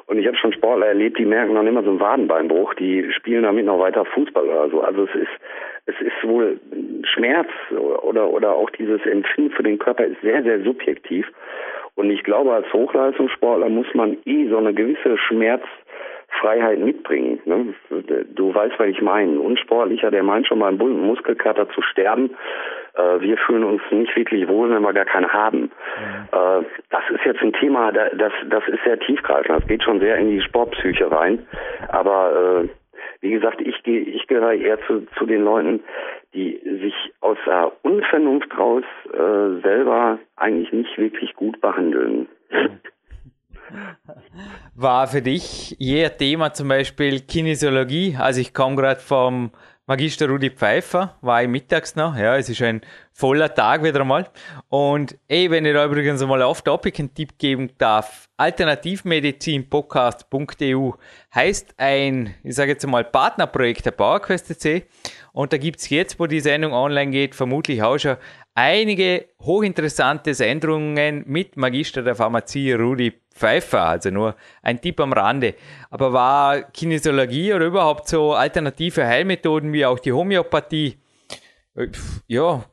Und 0.07 0.19
ich 0.19 0.27
habe 0.27 0.37
schon 0.37 0.53
Sportler 0.53 0.87
erlebt, 0.87 1.19
die 1.19 1.25
merken 1.25 1.53
noch 1.53 1.63
immer 1.63 1.83
so 1.83 1.89
einen 1.89 1.99
Wadenbeinbruch, 1.99 2.75
die 2.75 3.11
spielen 3.11 3.43
damit 3.43 3.65
noch 3.65 3.79
weiter 3.79 4.05
Fußball 4.05 4.45
oder 4.45 4.69
so. 4.69 4.81
Also 4.81 5.03
es 5.03 5.15
ist, 5.15 5.31
es 5.87 5.95
ist 5.99 6.23
wohl 6.23 6.57
Schmerz 7.03 7.49
oder, 7.71 8.29
oder 8.29 8.53
auch 8.53 8.69
dieses 8.69 9.05
Empfinden 9.05 9.51
für 9.51 9.63
den 9.63 9.79
Körper 9.79 10.05
ist 10.05 10.21
sehr, 10.21 10.43
sehr 10.43 10.61
subjektiv. 10.61 11.27
Und 11.95 12.09
ich 12.09 12.23
glaube, 12.23 12.53
als 12.53 12.71
Hochleistungssportler 12.71 13.67
muss 13.67 13.87
man 13.93 14.17
eh 14.25 14.47
so 14.47 14.57
eine 14.57 14.73
gewisse 14.73 15.17
Schmerz 15.17 15.63
Freiheit 16.39 16.79
mitbringen. 16.79 17.39
Ne? 17.45 17.73
Du 18.33 18.53
weißt, 18.53 18.77
was 18.77 18.87
ich 18.87 19.01
meine. 19.01 19.33
Ein 19.33 19.37
Unsportlicher, 19.37 20.11
der 20.11 20.23
meint 20.23 20.47
schon 20.47 20.59
mal 20.59 20.67
einen 20.67 20.77
bunten 20.77 21.05
Muskelkater 21.05 21.69
zu 21.69 21.81
sterben. 21.81 22.35
Äh, 22.95 23.21
wir 23.21 23.37
fühlen 23.37 23.63
uns 23.63 23.81
nicht 23.91 24.15
wirklich 24.15 24.47
wohl, 24.47 24.69
wenn 24.69 24.81
wir 24.81 24.93
gar 24.93 25.05
keine 25.05 25.31
haben. 25.31 25.71
Ja. 26.31 26.59
Äh, 26.59 26.63
das 26.89 27.03
ist 27.09 27.25
jetzt 27.25 27.41
ein 27.41 27.53
Thema, 27.53 27.91
das, 27.91 28.33
das 28.49 28.67
ist 28.67 28.83
sehr 28.83 28.99
tiefgreifend. 28.99 29.61
Das 29.61 29.67
geht 29.67 29.83
schon 29.83 29.99
sehr 29.99 30.17
in 30.17 30.29
die 30.29 30.41
Sportpsyche 30.41 31.11
rein. 31.11 31.45
Aber 31.89 32.65
äh, 32.65 32.69
wie 33.21 33.31
gesagt, 33.31 33.61
ich 33.61 33.81
gehe, 33.83 34.01
ich 34.01 34.27
gehöre 34.27 34.53
eher 34.53 34.79
zu, 34.85 35.07
zu 35.17 35.25
den 35.25 35.43
Leuten, 35.43 35.83
die 36.33 36.59
sich 36.63 36.93
aus 37.21 37.37
der 37.45 37.71
Unvernunft 37.81 38.57
raus 38.57 38.83
äh, 39.13 39.61
selber 39.61 40.19
eigentlich 40.35 40.71
nicht 40.71 40.97
wirklich 40.97 41.33
gut 41.33 41.59
behandeln. 41.61 42.27
War 44.75 45.07
für 45.07 45.21
dich 45.21 45.75
je 45.79 46.09
Thema 46.09 46.53
zum 46.53 46.67
Beispiel 46.67 47.21
Kinesiologie? 47.21 48.17
Also 48.19 48.41
ich 48.41 48.53
komme 48.53 48.75
gerade 48.75 48.99
vom 48.99 49.51
Magister 49.87 50.27
Rudi 50.27 50.49
Pfeiffer, 50.49 51.15
war 51.21 51.43
ich 51.43 51.47
mittags 51.47 51.95
noch, 51.95 52.17
ja, 52.17 52.35
es 52.35 52.49
ist 52.49 52.59
ein 52.63 52.81
voller 53.13 53.53
Tag 53.53 53.83
wieder 53.83 54.01
einmal. 54.01 54.27
Und 54.67 55.15
ey, 55.27 55.51
wenn 55.51 55.63
ich 55.63 55.75
da 55.75 55.85
übrigens 55.85 56.25
mal 56.25 56.41
auf 56.41 56.63
Topic 56.63 56.99
einen 56.99 57.13
Tipp 57.13 57.37
geben 57.37 57.69
darf, 57.77 58.27
alternativmedizinpodcast.eu 58.37 60.91
heißt 61.35 61.75
ein, 61.77 62.33
ich 62.43 62.55
sage 62.55 62.71
jetzt 62.71 62.87
mal, 62.87 63.03
Partnerprojekt 63.03 63.85
der 63.85 63.91
PowerQuest.c 63.91 64.87
und 65.33 65.53
da 65.53 65.57
gibt's 65.57 65.91
jetzt, 65.91 66.19
wo 66.19 66.25
die 66.25 66.39
Sendung 66.39 66.73
online 66.73 67.11
geht, 67.11 67.35
vermutlich 67.35 67.83
auch 67.83 67.99
schon 67.99 68.17
einige 68.55 69.25
hochinteressante 69.41 70.33
Sendungen 70.33 71.25
mit 71.27 71.57
Magister 71.57 72.01
der 72.01 72.15
Pharmazie 72.15 72.73
Rudi 72.73 73.13
Pfeiffer. 73.35 73.81
Also 73.81 74.09
nur 74.09 74.35
ein 74.63 74.81
Tipp 74.81 74.99
am 75.01 75.13
Rande. 75.13 75.53
Aber 75.91 76.13
war 76.13 76.61
Kinesiologie 76.73 77.53
oder 77.53 77.67
überhaupt 77.67 78.07
so 78.07 78.33
alternative 78.33 79.05
Heilmethoden 79.05 79.73
wie 79.73 79.85
auch 79.85 79.99
die 79.99 80.13
Homöopathie, 80.13 80.95
äh, 81.75 81.87
ja, 82.27 82.63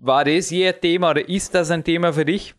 war 0.00 0.24
das 0.24 0.50
je 0.50 0.72
Thema 0.72 1.10
oder 1.10 1.28
ist 1.28 1.54
das 1.54 1.70
ein 1.70 1.84
Thema 1.84 2.12
für 2.12 2.24
dich? 2.24 2.54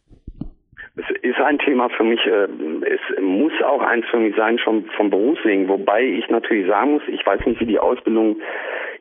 Es 0.95 1.05
ist 1.21 1.39
ein 1.39 1.59
Thema 1.59 1.89
für 1.89 2.03
mich, 2.03 2.19
äh, 2.25 2.47
es 2.85 3.21
muss 3.21 3.53
auch 3.63 3.81
eins 3.81 4.05
für 4.09 4.17
mich 4.17 4.35
sein, 4.35 4.57
schon 4.57 4.85
vom 4.97 5.09
Berufswegen, 5.09 5.67
wobei 5.67 6.03
ich 6.03 6.27
natürlich 6.29 6.67
sagen 6.67 6.93
muss, 6.93 7.03
ich 7.07 7.23
weiß 7.25 7.45
nicht, 7.45 7.59
wie 7.59 7.67
die 7.67 7.79
Ausbildung 7.79 8.37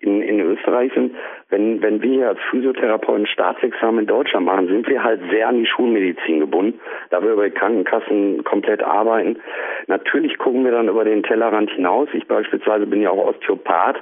in, 0.00 0.22
in 0.22 0.40
Österreich 0.40 0.92
sind, 0.94 1.14
wenn, 1.50 1.80
wenn 1.82 2.02
wir 2.02 2.28
als 2.28 2.38
Physiotherapeuten 2.50 3.26
Staatsexamen 3.26 4.00
in 4.00 4.06
Deutschland 4.06 4.46
machen, 4.46 4.66
sind 4.66 4.88
wir 4.88 5.02
halt 5.02 5.20
sehr 5.30 5.48
an 5.48 5.58
die 5.58 5.66
Schulmedizin 5.66 6.40
gebunden, 6.40 6.80
da 7.10 7.22
wir 7.22 7.32
über 7.32 7.48
die 7.48 7.54
Krankenkassen 7.54 8.44
komplett 8.44 8.82
arbeiten. 8.82 9.38
Natürlich 9.86 10.38
gucken 10.38 10.64
wir 10.64 10.72
dann 10.72 10.88
über 10.88 11.04
den 11.04 11.22
Tellerrand 11.22 11.70
hinaus. 11.70 12.08
Ich 12.12 12.26
beispielsweise 12.26 12.86
bin 12.86 13.02
ja 13.02 13.10
auch 13.10 13.28
Osteopath, 13.28 13.96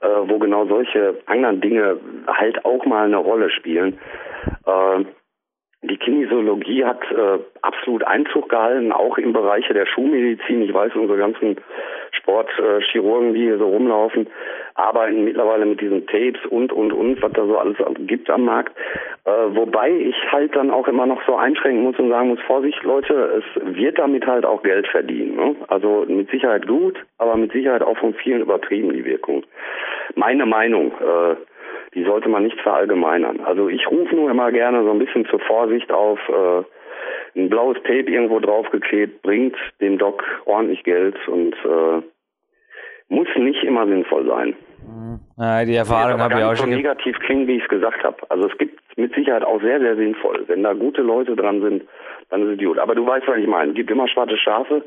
äh, 0.00 0.06
wo 0.26 0.38
genau 0.38 0.66
solche 0.66 1.16
anderen 1.26 1.60
Dinge 1.60 1.98
halt 2.26 2.64
auch 2.64 2.84
mal 2.84 3.06
eine 3.06 3.16
Rolle 3.16 3.50
spielen. 3.50 3.98
Äh, 4.66 5.04
Die 5.82 5.96
Kinesiologie 5.96 6.84
hat 6.84 7.00
äh, 7.10 7.38
absolut 7.62 8.04
Einzug 8.04 8.50
gehalten, 8.50 8.92
auch 8.92 9.16
im 9.16 9.32
Bereich 9.32 9.66
der 9.68 9.86
Schulmedizin. 9.86 10.60
Ich 10.60 10.74
weiß, 10.74 10.94
unsere 10.94 11.18
ganzen 11.18 11.56
Sportchirurgen, 12.12 13.32
die 13.32 13.44
hier 13.44 13.56
so 13.56 13.66
rumlaufen, 13.66 14.26
arbeiten 14.74 15.24
mittlerweile 15.24 15.64
mit 15.64 15.80
diesen 15.80 16.06
Tapes 16.06 16.44
und, 16.50 16.70
und, 16.70 16.92
und, 16.92 17.22
was 17.22 17.32
da 17.32 17.46
so 17.46 17.56
alles 17.56 17.78
gibt 18.00 18.28
am 18.28 18.44
Markt. 18.44 18.76
Äh, 19.24 19.30
wobei 19.30 19.90
ich 19.90 20.16
halt 20.30 20.54
dann 20.54 20.70
auch 20.70 20.86
immer 20.86 21.06
noch 21.06 21.22
so 21.26 21.36
einschränken 21.36 21.84
muss 21.84 21.98
und 21.98 22.10
sagen 22.10 22.28
muss, 22.28 22.40
Vorsicht 22.40 22.82
Leute, 22.82 23.42
es 23.42 23.76
wird 23.76 23.98
damit 23.98 24.26
halt 24.26 24.44
auch 24.44 24.62
Geld 24.62 24.86
verdienen. 24.86 25.36
Ne? 25.36 25.56
Also 25.68 26.04
mit 26.06 26.30
Sicherheit 26.30 26.66
gut, 26.66 26.98
aber 27.16 27.36
mit 27.36 27.52
Sicherheit 27.52 27.82
auch 27.82 27.96
von 27.96 28.12
vielen 28.12 28.42
übertrieben 28.42 28.92
die 28.92 29.06
Wirkung. 29.06 29.44
Meine 30.14 30.44
Meinung. 30.44 30.92
Äh, 31.00 31.36
die 31.94 32.04
sollte 32.04 32.28
man 32.28 32.44
nicht 32.44 32.60
verallgemeinern. 32.60 33.40
Also 33.40 33.68
ich 33.68 33.90
rufe 33.90 34.14
nur 34.14 34.30
immer 34.30 34.52
gerne 34.52 34.84
so 34.84 34.90
ein 34.90 34.98
bisschen 34.98 35.26
zur 35.26 35.40
Vorsicht 35.40 35.92
auf, 35.92 36.18
äh, 36.28 36.62
ein 37.38 37.48
blaues 37.48 37.76
Tape 37.84 38.10
irgendwo 38.10 38.40
draufgeklebt 38.40 39.22
bringt 39.22 39.56
dem 39.80 39.98
Doc 39.98 40.22
ordentlich 40.46 40.82
Geld 40.84 41.16
und 41.28 41.54
äh, 41.64 42.02
muss 43.08 43.28
nicht 43.36 43.62
immer 43.64 43.86
sinnvoll 43.86 44.26
sein. 44.26 44.54
Ja, 45.36 45.64
die 45.64 45.74
Erfahrung 45.74 46.20
habe 46.20 46.34
ich 46.34 46.44
auch 46.44 46.56
schon. 46.56 46.70
so 46.70 46.76
negativ 46.76 47.18
klingen, 47.20 47.46
wie 47.46 47.56
ich 47.56 47.62
es 47.62 47.68
gesagt 47.68 48.02
habe. 48.04 48.16
Also 48.28 48.48
es 48.48 48.58
gibt 48.58 48.80
mit 48.96 49.14
Sicherheit 49.14 49.44
auch 49.44 49.60
sehr, 49.60 49.80
sehr 49.80 49.96
sinnvoll. 49.96 50.44
Wenn 50.46 50.62
da 50.62 50.72
gute 50.72 51.02
Leute 51.02 51.36
dran 51.36 51.60
sind, 51.60 51.84
dann 52.30 52.42
ist 52.42 52.58
es 52.58 52.64
gut. 52.64 52.78
Aber 52.78 52.94
du 52.94 53.06
weißt, 53.06 53.26
was 53.26 53.38
ich 53.38 53.46
meine. 53.46 53.70
Es 53.70 53.76
gibt 53.76 53.90
immer 53.90 54.08
schwarze 54.08 54.36
Schafe, 54.36 54.82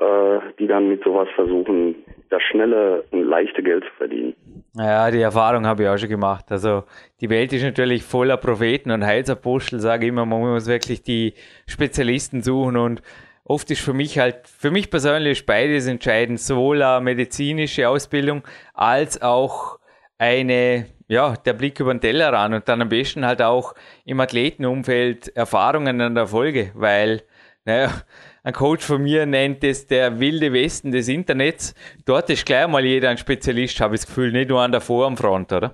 äh, 0.00 0.40
die 0.58 0.66
dann 0.66 0.88
mit 0.88 1.04
sowas 1.04 1.28
versuchen, 1.34 1.94
das 2.30 2.42
schnelle 2.42 3.04
und 3.10 3.22
leichte 3.22 3.62
Geld 3.62 3.84
zu 3.84 3.90
verdienen. 3.96 4.34
Ja, 4.76 5.10
die 5.10 5.20
Erfahrung 5.20 5.66
habe 5.66 5.84
ich 5.84 5.88
auch 5.88 5.96
schon 5.96 6.08
gemacht. 6.08 6.46
Also 6.48 6.82
die 7.20 7.30
Welt 7.30 7.52
ist 7.52 7.62
natürlich 7.62 8.02
voller 8.02 8.36
Propheten 8.36 8.90
und 8.90 9.04
Heilsapostel, 9.04 9.78
sage 9.78 10.06
ich 10.06 10.08
immer, 10.08 10.26
man 10.26 10.40
muss 10.40 10.66
wirklich 10.66 11.02
die 11.02 11.34
Spezialisten 11.66 12.42
suchen 12.42 12.76
und 12.76 13.02
oft 13.44 13.70
ist 13.70 13.82
für 13.82 13.92
mich 13.92 14.18
halt, 14.18 14.48
für 14.48 14.70
mich 14.70 14.90
persönlich 14.90 15.46
beides 15.46 15.86
entscheidend, 15.86 16.40
sowohl 16.40 16.82
eine 16.82 17.04
medizinische 17.04 17.88
Ausbildung 17.88 18.42
als 18.72 19.22
auch 19.22 19.78
eine, 20.18 20.86
ja, 21.06 21.34
der 21.34 21.52
Blick 21.52 21.78
über 21.78 21.94
den 21.94 22.00
Tellerrand 22.00 22.54
und 22.54 22.68
dann 22.68 22.82
am 22.82 22.88
besten 22.88 23.24
halt 23.24 23.42
auch 23.42 23.74
im 24.04 24.18
Athletenumfeld 24.18 25.36
Erfahrungen 25.36 26.00
an 26.00 26.14
der 26.14 26.26
Folge, 26.26 26.72
weil, 26.74 27.22
naja, 27.64 27.90
ein 28.44 28.52
Coach 28.52 28.86
von 28.86 29.02
mir 29.02 29.24
nennt 29.24 29.64
es 29.64 29.86
der 29.86 30.20
wilde 30.20 30.52
Westen 30.52 30.92
des 30.92 31.08
Internets. 31.08 31.74
Dort 32.06 32.28
ist 32.28 32.44
gleich 32.44 32.68
mal 32.68 32.84
jeder 32.84 33.08
ein 33.08 33.16
Spezialist, 33.16 33.80
habe 33.80 33.94
ich 33.94 34.02
das 34.02 34.08
Gefühl, 34.08 34.32
nicht 34.32 34.50
nur 34.50 34.60
an 34.60 34.70
der 34.70 34.82
Vorarmfront, 34.82 35.50
oder? 35.50 35.72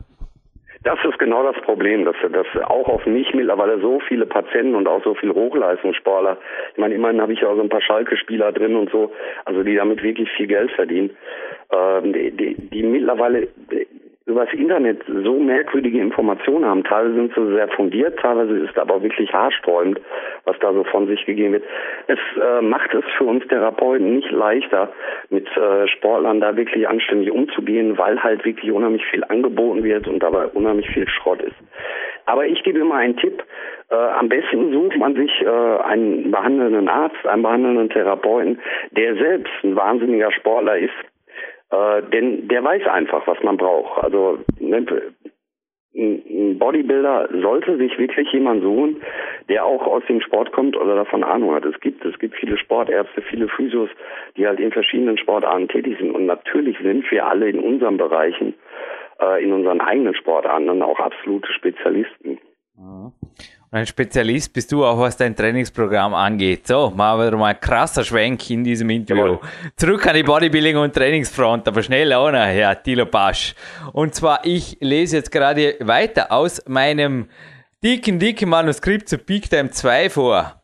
Das 0.84 0.98
ist 1.04 1.18
genau 1.18 1.42
das 1.42 1.60
Problem, 1.62 2.06
dass, 2.06 2.14
dass 2.32 2.46
auch 2.64 2.88
auf 2.88 3.04
mich 3.04 3.34
mittlerweile 3.34 3.80
so 3.80 4.00
viele 4.08 4.24
Patienten 4.24 4.76
und 4.76 4.88
auch 4.88 5.02
so 5.04 5.14
viele 5.14 5.34
Hochleistungssportler, 5.34 6.38
ich 6.72 6.78
meine, 6.78 6.94
immerhin 6.94 7.20
habe 7.20 7.32
ich 7.34 7.40
ja 7.40 7.48
auch 7.48 7.56
so 7.56 7.60
ein 7.60 7.68
paar 7.68 7.82
Schalke-Spieler 7.82 8.52
drin 8.52 8.76
und 8.76 8.90
so, 8.90 9.12
also 9.44 9.62
die 9.62 9.74
damit 9.74 10.02
wirklich 10.02 10.30
viel 10.30 10.46
Geld 10.46 10.70
verdienen, 10.70 11.10
ähm, 11.70 12.12
die, 12.12 12.30
die, 12.30 12.54
die 12.54 12.82
mittlerweile 12.82 13.48
übers 14.30 14.52
Internet 14.52 15.02
so 15.06 15.38
merkwürdige 15.38 16.00
Informationen 16.00 16.64
haben. 16.64 16.84
Teilweise 16.84 17.14
sind 17.14 17.34
sie 17.34 17.54
sehr 17.54 17.68
fundiert, 17.68 18.18
teilweise 18.20 18.56
ist 18.58 18.78
aber 18.78 19.02
wirklich 19.02 19.32
haarsträubend, 19.32 20.00
was 20.44 20.58
da 20.60 20.72
so 20.72 20.84
von 20.84 21.06
sich 21.06 21.24
gegeben 21.26 21.54
wird. 21.54 21.64
Es 22.06 22.18
äh, 22.40 22.62
macht 22.62 22.94
es 22.94 23.04
für 23.18 23.24
uns 23.24 23.46
Therapeuten 23.48 24.16
nicht 24.16 24.30
leichter, 24.30 24.92
mit 25.28 25.46
äh, 25.56 25.88
Sportlern 25.88 26.40
da 26.40 26.56
wirklich 26.56 26.88
anständig 26.88 27.30
umzugehen, 27.30 27.98
weil 27.98 28.22
halt 28.22 28.44
wirklich 28.44 28.70
unheimlich 28.72 29.04
viel 29.06 29.24
angeboten 29.24 29.82
wird 29.82 30.08
und 30.08 30.22
dabei 30.22 30.46
unheimlich 30.46 30.88
viel 30.90 31.08
Schrott 31.08 31.42
ist. 31.42 31.56
Aber 32.26 32.46
ich 32.46 32.62
gebe 32.62 32.78
immer 32.78 32.94
einen 32.94 33.16
Tipp. 33.16 33.42
Äh, 33.90 33.94
am 33.96 34.28
besten 34.28 34.72
sucht 34.72 34.96
man 34.96 35.14
sich 35.16 35.30
äh, 35.42 35.82
einen 35.82 36.30
behandelnden 36.30 36.88
Arzt, 36.88 37.26
einen 37.26 37.42
behandelnden 37.42 37.90
Therapeuten, 37.90 38.60
der 38.92 39.16
selbst 39.16 39.52
ein 39.64 39.74
wahnsinniger 39.74 40.30
Sportler 40.32 40.78
ist 40.78 40.94
äh, 41.70 42.02
denn 42.12 42.48
der 42.48 42.64
weiß 42.64 42.86
einfach, 42.86 43.26
was 43.26 43.42
man 43.42 43.56
braucht. 43.56 44.02
Also 44.02 44.38
ne, 44.58 44.86
ein 45.94 46.58
Bodybuilder 46.58 47.28
sollte 47.42 47.76
sich 47.76 47.98
wirklich 47.98 48.32
jemand 48.32 48.62
suchen, 48.62 49.02
der 49.48 49.64
auch 49.64 49.86
aus 49.86 50.04
dem 50.08 50.20
Sport 50.20 50.52
kommt 50.52 50.76
oder 50.76 50.94
davon 50.94 51.24
Ahnung 51.24 51.54
hat. 51.54 51.64
Es 51.64 51.78
gibt, 51.80 52.04
es 52.04 52.16
gibt 52.18 52.36
viele 52.36 52.56
Sportärzte, 52.58 53.22
viele 53.22 53.48
Physios, 53.48 53.90
die 54.36 54.46
halt 54.46 54.60
in 54.60 54.70
verschiedenen 54.70 55.18
Sportarten 55.18 55.68
tätig 55.68 55.98
sind. 55.98 56.12
Und 56.12 56.26
natürlich 56.26 56.78
sind 56.78 57.10
wir 57.10 57.26
alle 57.26 57.48
in 57.48 57.58
unseren 57.58 57.96
Bereichen, 57.96 58.54
äh, 59.20 59.42
in 59.42 59.52
unseren 59.52 59.80
eigenen 59.80 60.14
Sportarten 60.14 60.82
auch 60.82 61.00
absolute 61.00 61.52
Spezialisten. 61.52 62.38
Mhm. 62.76 63.12
Ein 63.72 63.86
Spezialist 63.86 64.52
bist 64.52 64.72
du 64.72 64.84
auch, 64.84 64.98
was 64.98 65.16
dein 65.16 65.36
Trainingsprogramm 65.36 66.12
angeht. 66.12 66.66
So, 66.66 66.90
machen 66.90 67.20
wir 67.20 67.36
mal 67.36 67.54
ein 67.54 67.60
krasser 67.60 68.02
Schwenk 68.02 68.50
in 68.50 68.64
diesem 68.64 68.90
Interview. 68.90 69.34
Jawohl. 69.34 69.40
Zurück 69.76 70.04
an 70.08 70.16
die 70.16 70.24
Bodybuilding 70.24 70.76
und 70.76 70.92
Trainingsfront, 70.92 71.68
aber 71.68 71.80
schnell 71.80 72.12
auch 72.12 72.32
noch, 72.32 72.40
Herr 72.40 72.82
Thilo 72.82 73.06
Pasch. 73.06 73.54
Und 73.92 74.12
zwar, 74.16 74.44
ich 74.44 74.76
lese 74.80 75.18
jetzt 75.18 75.30
gerade 75.30 75.76
weiter 75.78 76.32
aus 76.32 76.60
meinem 76.66 77.28
dicken, 77.80 78.18
dicken 78.18 78.48
Manuskript 78.48 79.08
zu 79.08 79.18
Peak 79.18 79.48
Time 79.48 79.70
2 79.70 80.10
vor. 80.10 80.60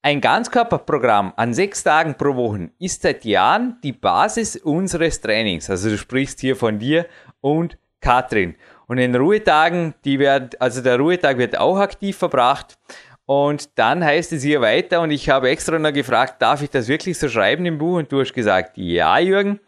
Ein 0.00 0.22
Ganzkörperprogramm 0.22 1.34
an 1.36 1.52
sechs 1.52 1.84
Tagen 1.84 2.14
pro 2.14 2.34
Woche 2.34 2.70
ist 2.78 3.02
seit 3.02 3.26
Jahren 3.26 3.76
die 3.82 3.92
Basis 3.92 4.56
unseres 4.56 5.20
Trainings. 5.20 5.68
Also 5.68 5.90
du 5.90 5.98
sprichst 5.98 6.40
hier 6.40 6.56
von 6.56 6.78
dir 6.78 7.04
und 7.42 7.76
Katrin. 8.00 8.54
Und 8.88 8.98
in 8.98 9.14
Ruhetagen, 9.14 9.94
die 10.04 10.18
werden, 10.18 10.50
also 10.58 10.80
der 10.80 10.98
Ruhetag 10.98 11.36
wird 11.36 11.58
auch 11.58 11.78
aktiv 11.78 12.16
verbracht. 12.16 12.78
Und 13.26 13.78
dann 13.78 14.02
heißt 14.02 14.32
es 14.32 14.42
hier 14.42 14.62
weiter, 14.62 15.02
und 15.02 15.10
ich 15.10 15.28
habe 15.28 15.50
extra 15.50 15.78
noch 15.78 15.92
gefragt, 15.92 16.40
darf 16.40 16.62
ich 16.62 16.70
das 16.70 16.88
wirklich 16.88 17.18
so 17.18 17.28
schreiben 17.28 17.66
im 17.66 17.76
Buch? 17.76 17.98
Und 17.98 18.10
du 18.10 18.20
hast 18.20 18.32
gesagt, 18.32 18.78
ja, 18.78 19.18
Jürgen. 19.18 19.60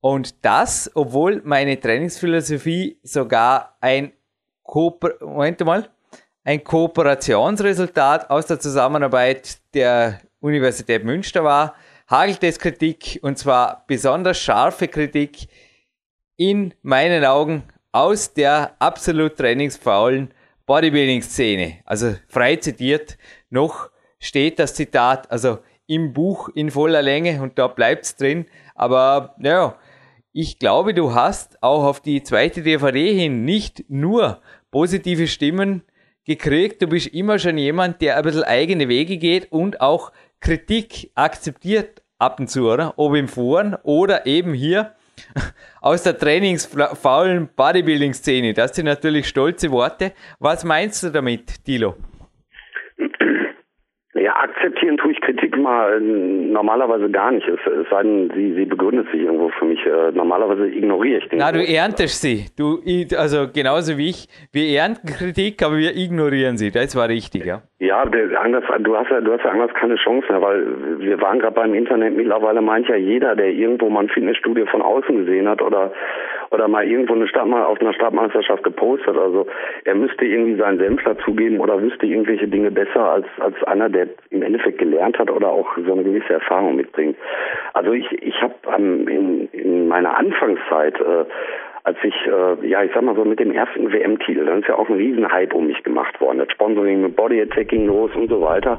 Und 0.00 0.44
das, 0.44 0.90
obwohl 0.94 1.40
meine 1.44 1.80
Trainingsphilosophie 1.80 2.98
sogar 3.02 3.76
ein 3.80 4.12
Kooper 4.62 5.12
Moment 5.20 5.64
mal, 5.64 5.88
ein 6.44 6.62
Kooperationsresultat 6.62 8.28
aus 8.28 8.46
der 8.46 8.60
Zusammenarbeit 8.60 9.58
der 9.72 10.20
Universität 10.40 11.04
Münster 11.04 11.42
war, 11.42 11.74
hagelt 12.08 12.44
es 12.44 12.58
Kritik 12.58 13.18
und 13.22 13.38
zwar 13.38 13.84
besonders 13.86 14.38
scharfe 14.38 14.88
Kritik 14.88 15.48
in 16.36 16.74
meinen 16.82 17.24
Augen 17.24 17.64
aus 17.96 18.34
der 18.34 18.76
absolut 18.78 19.38
trainingsfaulen 19.38 20.28
Bodybuilding-Szene. 20.66 21.78
Also 21.86 22.14
frei 22.28 22.56
zitiert, 22.56 23.16
noch 23.48 23.88
steht 24.18 24.58
das 24.58 24.74
Zitat, 24.74 25.30
also 25.30 25.60
im 25.86 26.12
Buch 26.12 26.50
in 26.54 26.70
voller 26.70 27.00
Länge 27.00 27.40
und 27.40 27.58
da 27.58 27.68
bleibt 27.68 28.04
es 28.04 28.16
drin. 28.16 28.44
Aber 28.74 29.34
ja, 29.40 29.78
ich 30.34 30.58
glaube, 30.58 30.92
du 30.92 31.14
hast 31.14 31.62
auch 31.62 31.84
auf 31.84 32.00
die 32.00 32.22
zweite 32.22 32.62
DVD 32.62 33.14
hin 33.14 33.46
nicht 33.46 33.88
nur 33.88 34.42
positive 34.70 35.26
Stimmen 35.26 35.80
gekriegt. 36.26 36.82
Du 36.82 36.88
bist 36.88 37.06
immer 37.06 37.38
schon 37.38 37.56
jemand, 37.56 38.02
der 38.02 38.18
ein 38.18 38.24
bisschen 38.24 38.42
eigene 38.42 38.88
Wege 38.88 39.16
geht 39.16 39.50
und 39.50 39.80
auch 39.80 40.12
Kritik 40.40 41.12
akzeptiert 41.14 42.02
ab 42.18 42.40
und 42.40 42.50
zu, 42.50 42.68
oder? 42.68 42.92
Ob 42.98 43.14
im 43.14 43.28
Foren 43.28 43.74
oder 43.84 44.26
eben 44.26 44.52
hier 44.52 44.95
aus 45.80 46.02
der 46.02 46.18
trainingsfaulen 46.18 47.48
Bodybuilding-Szene. 47.54 48.54
Das 48.54 48.74
sind 48.74 48.86
natürlich 48.86 49.28
stolze 49.28 49.70
Worte. 49.70 50.12
Was 50.38 50.64
meinst 50.64 51.02
du 51.02 51.10
damit, 51.10 51.64
Tilo? 51.64 51.96
Ja, 54.18 54.34
akzeptieren 54.36 54.96
tue 54.96 55.12
ich 55.12 55.20
Kritik 55.20 55.56
mal 55.58 56.00
normalerweise 56.00 57.10
gar 57.10 57.30
nicht. 57.30 57.46
Es, 57.46 57.60
es 57.66 57.88
sei 57.90 58.02
denn, 58.02 58.30
sie, 58.34 58.54
sie 58.54 58.64
begründet 58.64 59.06
sich 59.10 59.20
irgendwo 59.20 59.50
für 59.50 59.66
mich. 59.66 59.84
Äh, 59.84 60.12
normalerweise 60.12 60.68
ignoriere 60.68 61.18
ich 61.18 61.28
den. 61.28 61.38
Na, 61.38 61.52
du 61.52 61.62
erntest 61.62 62.22
sie. 62.22 62.46
Du, 62.56 62.80
also 63.16 63.46
genauso 63.52 63.98
wie 63.98 64.10
ich. 64.10 64.28
Wir 64.52 64.80
ernten 64.80 65.06
Kritik, 65.06 65.62
aber 65.62 65.76
wir 65.76 65.94
ignorieren 65.96 66.56
sie. 66.56 66.70
Das 66.70 66.96
war 66.96 67.08
richtig, 67.08 67.44
ja. 67.44 67.62
Ja, 67.78 68.02
anders, 68.02 68.64
du 68.80 68.96
hast 68.96 69.10
ja, 69.10 69.20
du 69.20 69.32
hast 69.32 69.44
ja 69.44 69.50
anders 69.50 69.72
keine 69.74 69.96
Chance 69.96 70.26
mehr, 70.30 70.40
weil 70.40 70.98
wir 70.98 71.20
waren 71.20 71.38
gerade 71.38 71.54
beim 71.54 71.74
Internet. 71.74 72.16
Mittlerweile 72.16 72.62
meint 72.62 72.88
ja 72.88 72.96
jeder, 72.96 73.36
der 73.36 73.50
irgendwo 73.50 73.90
mal 73.90 74.04
ein 74.04 74.08
Fitnessstudio 74.08 74.64
von 74.66 74.80
außen 74.80 75.26
gesehen 75.26 75.46
hat 75.46 75.60
oder 75.60 75.92
oder 76.50 76.68
mal 76.68 76.86
irgendwo 76.86 77.14
eine 77.14 77.28
Stadt 77.28 77.46
mal 77.46 77.64
auf 77.64 77.80
einer 77.80 77.92
Stadtmeisterschaft 77.92 78.64
gepostet. 78.64 79.16
Also 79.16 79.46
er 79.84 79.94
müsste 79.94 80.24
irgendwie 80.24 80.56
seinen 80.56 80.78
Senf 80.78 81.02
dazugeben 81.04 81.60
oder 81.60 81.80
wüsste 81.80 82.06
irgendwelche 82.06 82.48
Dinge 82.48 82.70
besser 82.70 83.10
als 83.12 83.26
als 83.40 83.62
einer, 83.64 83.88
der 83.88 84.08
im 84.30 84.42
Endeffekt 84.42 84.78
gelernt 84.78 85.18
hat 85.18 85.30
oder 85.30 85.48
auch 85.48 85.68
so 85.76 85.92
eine 85.92 86.04
gewisse 86.04 86.34
Erfahrung 86.34 86.76
mitbringt. 86.76 87.16
Also 87.72 87.92
ich 87.92 88.10
ich 88.22 88.40
habe 88.42 88.54
ähm, 88.76 89.08
in, 89.08 89.48
in 89.52 89.88
meiner 89.88 90.16
Anfangszeit 90.16 91.00
äh, 91.00 91.24
als 91.86 91.98
ich, 92.02 92.14
äh, 92.26 92.66
ja, 92.66 92.82
ich 92.82 92.90
sag 92.92 93.02
mal 93.02 93.14
so 93.14 93.24
mit 93.24 93.38
dem 93.38 93.52
ersten 93.52 93.92
WM-Titel, 93.92 94.44
dann 94.44 94.58
ist 94.58 94.66
ja 94.66 94.74
auch 94.74 94.88
ein 94.88 94.96
Riesenhype 94.96 95.54
um 95.54 95.68
mich 95.68 95.84
gemacht 95.84 96.20
worden. 96.20 96.38
Das 96.38 96.50
Sponsoring 96.50 97.00
mit 97.00 97.14
Body 97.14 97.40
Attacking 97.40 97.86
los 97.86 98.10
und 98.16 98.28
so 98.28 98.40
weiter. 98.40 98.76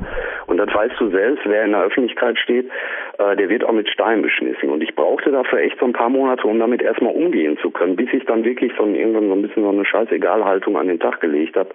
Und 0.48 0.58
das 0.58 0.68
weißt 0.74 0.96
du 1.00 1.10
selbst, 1.12 1.40
wer 1.46 1.64
in 1.64 1.72
der 1.72 1.84
Öffentlichkeit 1.84 2.38
steht, 2.38 2.70
äh, 3.18 3.38
der 3.38 3.48
wird 3.48 3.64
auch 3.64 3.72
mit 3.72 3.88
Stein 3.88 4.22
beschmissen. 4.22 4.70
Und 4.70 4.84
ich 4.84 4.94
brauchte 4.94 5.32
dafür 5.32 5.60
echt 5.60 5.80
so 5.80 5.86
ein 5.86 5.94
paar 5.94 6.10
Monate, 6.10 6.46
um 6.46 6.60
damit 6.60 6.82
erstmal 6.82 7.14
umgehen 7.14 7.58
zu 7.62 7.72
können, 7.72 7.96
bis 7.96 8.12
ich 8.12 8.26
dann 8.26 8.44
wirklich 8.44 8.74
so 8.78 8.86
irgendwann 8.86 9.30
so 9.30 9.36
ein 9.36 9.42
bisschen 9.42 9.64
so 9.64 9.70
eine 9.70 9.86
Scheißegalhaltung 9.86 10.76
an 10.76 10.90
den 10.90 11.00
Tag 11.00 11.22
gelegt 11.22 11.56
habe. 11.56 11.70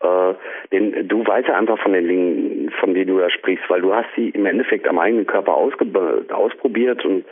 Äh, 0.00 0.34
denn 0.72 1.06
du 1.06 1.24
weißt 1.24 1.46
ja 1.46 1.54
einfach 1.54 1.78
von 1.78 1.92
den 1.92 2.08
Dingen, 2.08 2.72
von 2.80 2.92
denen 2.92 3.06
du 3.06 3.20
da 3.20 3.30
sprichst, 3.30 3.70
weil 3.70 3.82
du 3.82 3.94
hast 3.94 4.08
sie 4.16 4.30
im 4.30 4.46
Endeffekt 4.46 4.88
am 4.88 4.98
eigenen 4.98 5.28
Körper 5.28 5.54
ausprobiert 5.54 7.04
und 7.04 7.24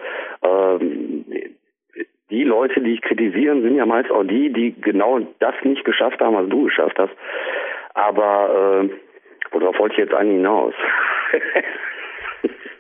ähm, 0.45 1.25
die 2.31 2.45
Leute, 2.45 2.81
die 2.81 2.95
ich 2.95 3.03
kritisieren, 3.03 3.63
sind 3.63 3.77
ja 3.77 3.87
meist 3.87 4.11
auch 4.11 4.25
die, 4.25 4.53
die 4.53 4.75
genau 4.81 5.21
das 5.41 5.55
nicht 5.63 5.85
geschafft 5.85 6.21
haben, 6.21 6.37
was 6.37 6.49
du 6.49 6.65
geschafft 6.65 6.99
hast. 6.99 7.13
Aber 7.95 8.85
äh, 8.85 8.91
worauf 9.53 9.79
wollte 9.79 9.95
ich 9.95 9.99
jetzt 9.99 10.15
eigentlich 10.15 10.37
hinaus? 10.37 10.75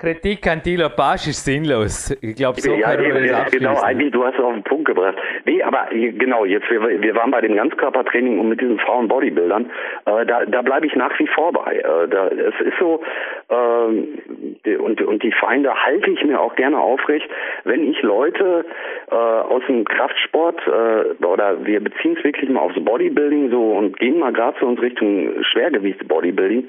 Kritik 0.04 0.46
an 0.46 0.62
Thilo 0.62 0.90
Pasch 0.90 1.28
ist 1.28 1.46
sinnlos. 1.46 2.10
Ich 2.20 2.36
glaube, 2.36 2.60
so 2.60 2.74
ja, 2.74 2.94
können 2.94 3.22
wir 3.22 3.32
das. 3.32 3.50
Genau, 3.50 3.80
eigentlich, 3.80 4.12
du 4.12 4.22
hast 4.22 4.34
es 4.34 4.44
auf 4.44 4.52
den 4.52 4.62
Punkt 4.62 4.84
gebracht. 4.84 5.16
Nee, 5.46 5.62
aber 5.62 5.86
genau, 5.90 6.44
jetzt, 6.44 6.70
wir, 6.70 7.00
wir 7.00 7.14
waren 7.14 7.30
bei 7.30 7.40
dem 7.40 7.56
Ganzkörpertraining 7.56 8.38
und 8.38 8.50
mit 8.50 8.60
diesen 8.60 8.78
Frauen-Bodybuildern, 8.80 9.70
äh, 10.04 10.26
da, 10.26 10.44
da 10.44 10.60
bleibe 10.60 10.86
ich 10.86 10.94
nach 10.94 11.18
wie 11.18 11.26
vor 11.28 11.52
bei. 11.52 11.76
Äh, 11.76 12.08
da, 12.08 12.28
es 12.28 12.66
ist 12.66 12.78
so, 12.78 13.00
äh, 13.48 14.76
und, 14.76 15.00
und 15.00 15.22
die 15.22 15.32
Feinde 15.32 15.72
halte 15.74 16.10
ich 16.10 16.22
mir 16.22 16.38
auch 16.38 16.54
gerne 16.54 16.78
aufrecht, 16.78 17.28
wenn 17.64 17.90
ich 17.90 18.02
Leute 18.02 18.66
äh, 19.10 19.14
aus 19.14 19.62
dem 19.68 19.86
Kraftsport, 19.86 20.60
äh, 20.66 21.24
oder 21.24 21.64
wir 21.64 21.82
beziehen 21.82 22.16
es 22.18 22.24
wirklich 22.24 22.50
mal 22.50 22.60
aufs 22.60 22.78
Bodybuilding 22.78 23.50
so 23.50 23.72
und 23.72 23.98
gehen 23.98 24.18
mal 24.18 24.34
gerade 24.34 24.58
zu 24.58 24.66
uns 24.66 24.82
Richtung 24.82 25.42
Schwergewichts-Bodybuilding, 25.44 26.68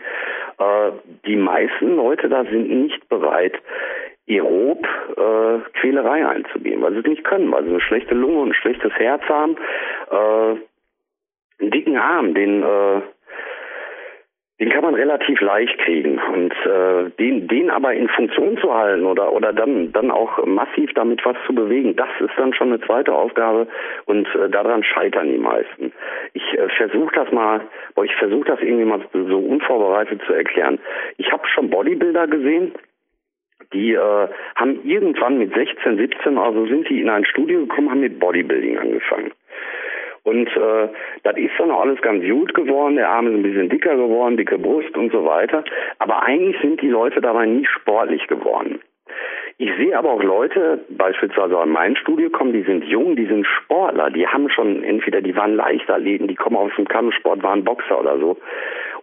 äh, 0.57 0.91
die 1.25 1.35
meisten 1.35 1.97
Leute 1.97 2.29
da 2.29 2.45
sind 2.45 2.69
nicht 2.69 3.09
bereit, 3.09 3.24
aerob 3.31 4.87
äh, 5.17 5.59
Quälerei 5.79 6.27
einzugehen, 6.27 6.81
weil 6.81 6.93
sie 6.93 6.99
es 6.99 7.05
nicht 7.05 7.23
können, 7.23 7.51
weil 7.51 7.63
sie 7.63 7.69
eine 7.69 7.81
schlechte 7.81 8.15
Lunge 8.15 8.39
und 8.39 8.49
ein 8.49 8.55
schlechtes 8.55 8.93
Herz 8.93 9.21
haben, 9.23 9.55
äh, 10.11 10.55
einen 11.61 11.71
dicken 11.71 11.97
Arm, 11.97 12.33
den 12.33 12.63
äh, 12.63 13.01
den 14.57 14.69
kann 14.69 14.83
man 14.83 14.95
relativ 14.95 15.41
leicht 15.41 15.77
kriegen 15.79 16.17
und 16.17 16.53
äh, 16.65 17.09
den 17.19 17.47
den 17.49 17.69
aber 17.69 17.93
in 17.93 18.07
Funktion 18.07 18.57
zu 18.57 18.73
halten 18.73 19.05
oder 19.05 19.33
oder 19.33 19.51
dann 19.51 19.91
dann 19.91 20.11
auch 20.11 20.45
massiv 20.45 20.93
damit 20.93 21.25
was 21.25 21.35
zu 21.45 21.53
bewegen, 21.53 21.97
das 21.97 22.07
ist 22.21 22.31
dann 22.37 22.53
schon 22.53 22.69
eine 22.69 22.79
zweite 22.79 23.13
Aufgabe 23.13 23.67
und 24.05 24.27
äh, 24.33 24.49
daran 24.49 24.83
scheitern 24.83 25.29
die 25.29 25.37
meisten. 25.37 25.91
Ich 26.33 26.57
äh, 26.57 26.69
versuche 26.69 27.13
das 27.13 27.31
mal, 27.33 27.61
ich 28.01 28.15
versuche 28.15 28.45
das 28.45 28.61
irgendwie 28.61 28.85
mal 28.85 29.01
so 29.11 29.39
unvorbereitet 29.39 30.21
zu 30.25 30.33
erklären. 30.33 30.79
Ich 31.17 31.31
habe 31.33 31.45
schon 31.49 31.69
Bodybuilder 31.69 32.27
gesehen, 32.27 32.71
die 33.75 33.93
äh, 33.93 34.27
haben 34.55 34.79
irgendwann 34.83 35.37
mit 35.37 35.53
16, 35.53 35.97
17, 35.97 36.37
also 36.37 36.65
sind 36.65 36.89
die 36.89 37.01
in 37.01 37.09
ein 37.09 37.25
Studio 37.25 37.59
gekommen, 37.59 37.91
haben 37.91 37.99
mit 37.99 38.19
Bodybuilding 38.19 38.77
angefangen. 38.77 39.31
Und 40.23 40.47
äh, 40.47 40.87
das 41.21 41.37
ist 41.37 41.51
dann 41.59 41.69
auch 41.69 41.81
alles 41.81 42.01
ganz 42.01 42.23
gut 42.23 42.53
geworden. 42.55 42.95
Der 42.95 43.09
Arm 43.09 43.27
ist 43.27 43.33
ein 43.33 43.43
bisschen 43.43 43.69
dicker 43.69 43.95
geworden, 43.95 44.37
dicke 44.37 44.57
Brust 44.57 44.97
und 44.97 45.11
so 45.11 45.23
weiter. 45.23 45.63
Aber 45.99 46.23
eigentlich 46.23 46.59
sind 46.61 46.81
die 46.81 46.89
Leute 46.89 47.21
dabei 47.21 47.45
nie 47.45 47.65
sportlich 47.65 48.25
geworden. 48.27 48.79
Ich 49.57 49.71
sehe 49.77 49.97
aber 49.97 50.11
auch 50.11 50.21
Leute, 50.21 50.83
beispielsweise 50.89 51.57
an 51.57 51.69
mein 51.69 51.95
Studio 51.95 52.29
kommen, 52.29 52.51
die 52.51 52.63
sind 52.63 52.83
jung, 52.83 53.15
die 53.15 53.25
sind 53.25 53.47
Sportler, 53.47 54.09
die 54.09 54.27
haben 54.27 54.49
schon 54.49 54.83
entweder, 54.83 55.21
die 55.21 55.33
waren 55.33 55.55
Leichtathleten, 55.55 56.27
die 56.27 56.35
kommen 56.35 56.57
aus 56.57 56.71
dem 56.75 56.89
Kampfsport, 56.89 57.41
waren 57.41 57.63
Boxer 57.63 57.97
oder 57.97 58.19
so. 58.19 58.37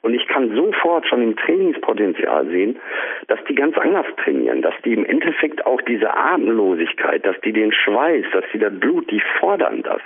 Und 0.03 0.13
ich 0.13 0.27
kann 0.29 0.55
sofort 0.55 1.07
schon 1.07 1.23
im 1.23 1.37
Trainingspotenzial 1.37 2.47
sehen, 2.49 2.79
dass 3.29 3.43
die 3.49 3.55
ganz 3.55 3.79
anders 3.79 4.05
trainieren, 4.23 4.61
dass 4.61 4.75
die 4.85 4.93
im 4.93 5.07
Endeffekt 5.07 5.65
auch 5.65 5.81
diese 5.81 6.13
Atemlosigkeit, 6.15 7.25
dass 7.25 7.41
die 7.41 7.53
den 7.55 7.73
Schweiß, 7.73 8.27
dass 8.35 8.45
die 8.53 8.59
das 8.59 8.79
Blut, 8.79 9.11
die 9.11 9.23
fordern 9.41 9.83
das. 9.83 10.03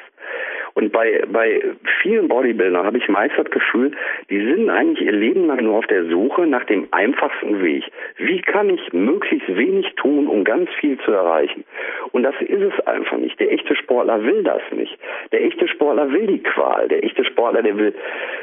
Und 0.76 0.92
bei, 0.92 1.22
bei 1.32 1.62
vielen 2.02 2.28
Bodybuildern 2.28 2.84
habe 2.84 2.98
ich 2.98 3.08
meist 3.08 3.32
das 3.38 3.50
Gefühl, 3.50 3.92
die 4.28 4.44
sind 4.44 4.68
eigentlich 4.68 5.06
ihr 5.06 5.12
Leben 5.12 5.46
lang 5.46 5.64
nur 5.64 5.78
auf 5.78 5.86
der 5.86 6.04
Suche 6.04 6.46
nach 6.46 6.64
dem 6.64 6.86
einfachsten 6.90 7.62
Weg. 7.62 7.84
Wie 8.18 8.42
kann 8.42 8.68
ich 8.68 8.92
möglichst 8.92 9.48
wenig 9.56 9.94
tun, 9.94 10.26
um 10.26 10.44
ganz 10.44 10.68
viel 10.78 10.98
zu 10.98 11.12
erreichen? 11.12 11.64
Und 12.12 12.24
das 12.24 12.34
ist 12.42 12.60
es 12.60 12.86
einfach 12.86 13.16
nicht. 13.16 13.40
Der 13.40 13.52
echte 13.52 13.74
Sportler 13.74 14.22
will 14.22 14.42
das 14.42 14.60
nicht. 14.70 14.98
Der 15.32 15.42
echte 15.44 15.66
Sportler 15.66 16.12
will 16.12 16.26
die 16.26 16.42
Qual. 16.42 16.88
Der 16.88 17.02
echte 17.02 17.24
Sportler, 17.24 17.62
der 17.62 17.78
will, 17.78 17.94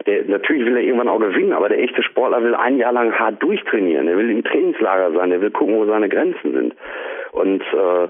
der, 0.07 0.23
natürlich 0.25 0.65
will 0.65 0.77
er 0.77 0.81
irgendwann 0.81 1.09
auch 1.09 1.19
gewinnen, 1.19 1.53
aber 1.53 1.69
der 1.69 1.83
echte 1.83 2.01
Sportler 2.01 2.41
will 2.41 2.55
ein 2.55 2.79
Jahr 2.79 2.93
lang 2.93 3.13
hart 3.13 3.43
durchtrainieren. 3.43 4.07
Er 4.07 4.17
will 4.17 4.31
im 4.31 4.43
Trainingslager 4.43 5.11
sein. 5.11 5.31
Er 5.31 5.39
will 5.39 5.51
gucken, 5.51 5.75
wo 5.75 5.85
seine 5.85 6.09
Grenzen 6.09 6.51
sind. 6.51 6.75
Und 7.31 7.61
äh, 7.61 8.07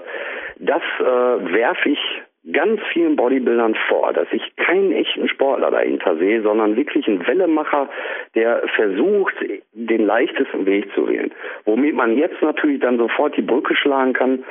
das 0.60 0.82
äh, 0.98 1.52
werfe 1.52 1.90
ich 1.90 2.22
ganz 2.52 2.80
vielen 2.92 3.16
Bodybuildern 3.16 3.74
vor, 3.88 4.12
dass 4.12 4.28
ich 4.32 4.54
keinen 4.56 4.92
echten 4.92 5.28
Sportler 5.28 5.70
dahinter 5.70 6.16
sehe, 6.16 6.42
sondern 6.42 6.76
wirklich 6.76 7.08
einen 7.08 7.26
Wellemacher, 7.26 7.88
der 8.34 8.62
versucht, 8.74 9.34
den 9.72 10.06
leichtesten 10.06 10.66
Weg 10.66 10.92
zu 10.94 11.08
wählen. 11.08 11.32
Womit 11.64 11.94
man 11.94 12.16
jetzt 12.16 12.40
natürlich 12.42 12.80
dann 12.80 12.98
sofort 12.98 13.36
die 13.36 13.42
Brücke 13.42 13.74
schlagen 13.74 14.12
kann 14.12 14.44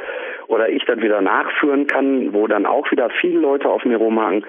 oder 0.48 0.70
ich 0.70 0.84
das 0.86 1.02
wieder 1.02 1.22
nachführen 1.22 1.88
kann, 1.88 2.34
wo 2.34 2.48
dann 2.48 2.66
auch 2.66 2.90
wieder 2.92 3.10
viele 3.22 3.40
Leute 3.40 3.70
auf 3.70 3.86
mir 3.86 3.98
rumhaken. 3.98 4.46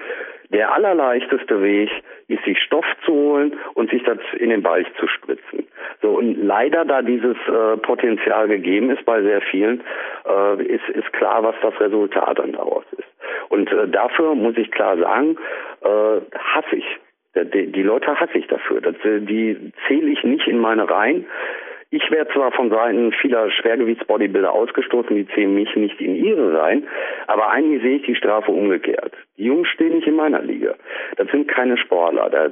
Der 0.49 0.73
allerleichteste 0.73 1.61
Weg 1.61 1.89
ist, 2.27 2.43
sich 2.45 2.59
Stoff 2.61 2.85
zu 3.05 3.13
holen 3.13 3.57
und 3.73 3.89
sich 3.89 4.03
das 4.03 4.17
in 4.37 4.49
den 4.49 4.61
Bauch 4.61 4.77
zu 4.99 5.07
spritzen. 5.07 5.67
So 6.01 6.09
und 6.17 6.43
leider, 6.43 6.85
da 6.85 7.01
dieses 7.01 7.37
äh, 7.47 7.77
Potenzial 7.77 8.47
gegeben 8.47 8.89
ist 8.89 9.05
bei 9.05 9.21
sehr 9.21 9.41
vielen, 9.41 9.81
äh, 10.27 10.63
ist, 10.63 10.87
ist 10.89 11.11
klar, 11.13 11.43
was 11.43 11.55
das 11.61 11.79
Resultat 11.79 12.39
dann 12.39 12.53
daraus 12.53 12.85
ist. 12.97 13.07
Und 13.49 13.71
äh, 13.71 13.87
dafür 13.87 14.35
muss 14.35 14.57
ich 14.57 14.71
klar 14.71 14.97
sagen, 14.97 15.37
äh, 15.81 16.21
hasse 16.37 16.75
ich. 16.75 16.85
Die, 17.35 17.67
die 17.67 17.83
Leute 17.83 18.17
hasse 18.17 18.37
ich 18.37 18.47
dafür. 18.47 18.81
Das, 18.81 18.95
äh, 19.03 19.19
die 19.19 19.71
zähle 19.87 20.09
ich 20.09 20.23
nicht 20.23 20.47
in 20.47 20.59
meine 20.59 20.89
Reihen. 20.89 21.25
Ich 21.91 22.09
werde 22.11 22.31
zwar 22.33 22.51
von 22.51 22.69
Seiten 22.69 23.11
vieler 23.13 23.49
Schwergewichtsbodybuilder 23.51 24.51
ausgestoßen, 24.51 25.15
die 25.15 25.27
zählen 25.29 25.53
mich 25.53 25.75
nicht 25.75 26.01
in 26.01 26.15
ihre 26.15 26.59
rein, 26.59 26.87
aber 27.27 27.51
eigentlich 27.51 27.81
sehe 27.83 27.97
ich 27.97 28.05
die 28.05 28.15
Strafe 28.15 28.51
umgekehrt. 28.51 29.13
Die 29.37 29.45
Jungs 29.45 29.67
stehen 29.69 29.95
nicht 29.95 30.07
in 30.07 30.15
meiner 30.15 30.41
Liga. 30.41 30.75
Das 31.17 31.27
sind 31.29 31.47
keine 31.47 31.77
Sportler, 31.77 32.29
da 32.29 32.49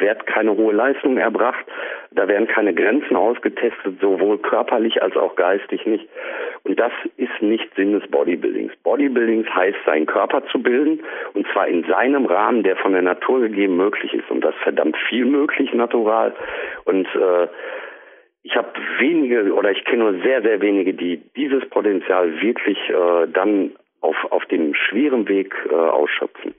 wird 0.00 0.26
keine 0.26 0.56
hohe 0.56 0.72
Leistung 0.74 1.16
erbracht, 1.16 1.64
da 2.10 2.28
werden 2.28 2.46
keine 2.46 2.74
Grenzen 2.74 3.16
ausgetestet, 3.16 4.00
sowohl 4.00 4.38
körperlich 4.38 5.02
als 5.02 5.16
auch 5.16 5.34
geistig 5.34 5.86
nicht. 5.86 6.08
Und 6.64 6.78
das 6.78 6.92
ist 7.16 7.42
nicht 7.42 7.74
Sinn 7.74 7.98
des 7.98 8.08
Bodybuildings. 8.10 8.72
Bodybuildings 8.82 9.48
heißt, 9.48 9.78
seinen 9.84 10.06
Körper 10.06 10.44
zu 10.46 10.62
bilden, 10.62 11.02
und 11.34 11.46
zwar 11.52 11.68
in 11.68 11.84
seinem 11.84 12.26
Rahmen, 12.26 12.62
der 12.62 12.76
von 12.76 12.92
der 12.92 13.02
Natur 13.02 13.40
gegeben 13.40 13.76
möglich 13.76 14.14
ist. 14.14 14.30
Und 14.30 14.42
das 14.42 14.54
verdammt 14.62 14.96
viel 15.08 15.24
möglich, 15.24 15.72
natural. 15.72 16.34
Und 16.84 17.06
äh, 17.14 17.48
ich 18.44 18.54
habe 18.56 18.68
wenige 18.98 19.52
oder 19.54 19.72
ich 19.72 19.84
kenne 19.86 20.04
nur 20.04 20.22
sehr, 20.22 20.42
sehr 20.42 20.60
wenige, 20.60 20.92
die 20.92 21.20
dieses 21.34 21.68
Potenzial 21.70 22.40
wirklich 22.42 22.78
äh, 22.90 23.26
dann 23.32 23.72
auf, 24.02 24.16
auf 24.30 24.44
dem 24.46 24.74
schweren 24.74 25.26
Weg 25.26 25.54
äh, 25.70 25.74
ausschöpfen. 25.74 26.54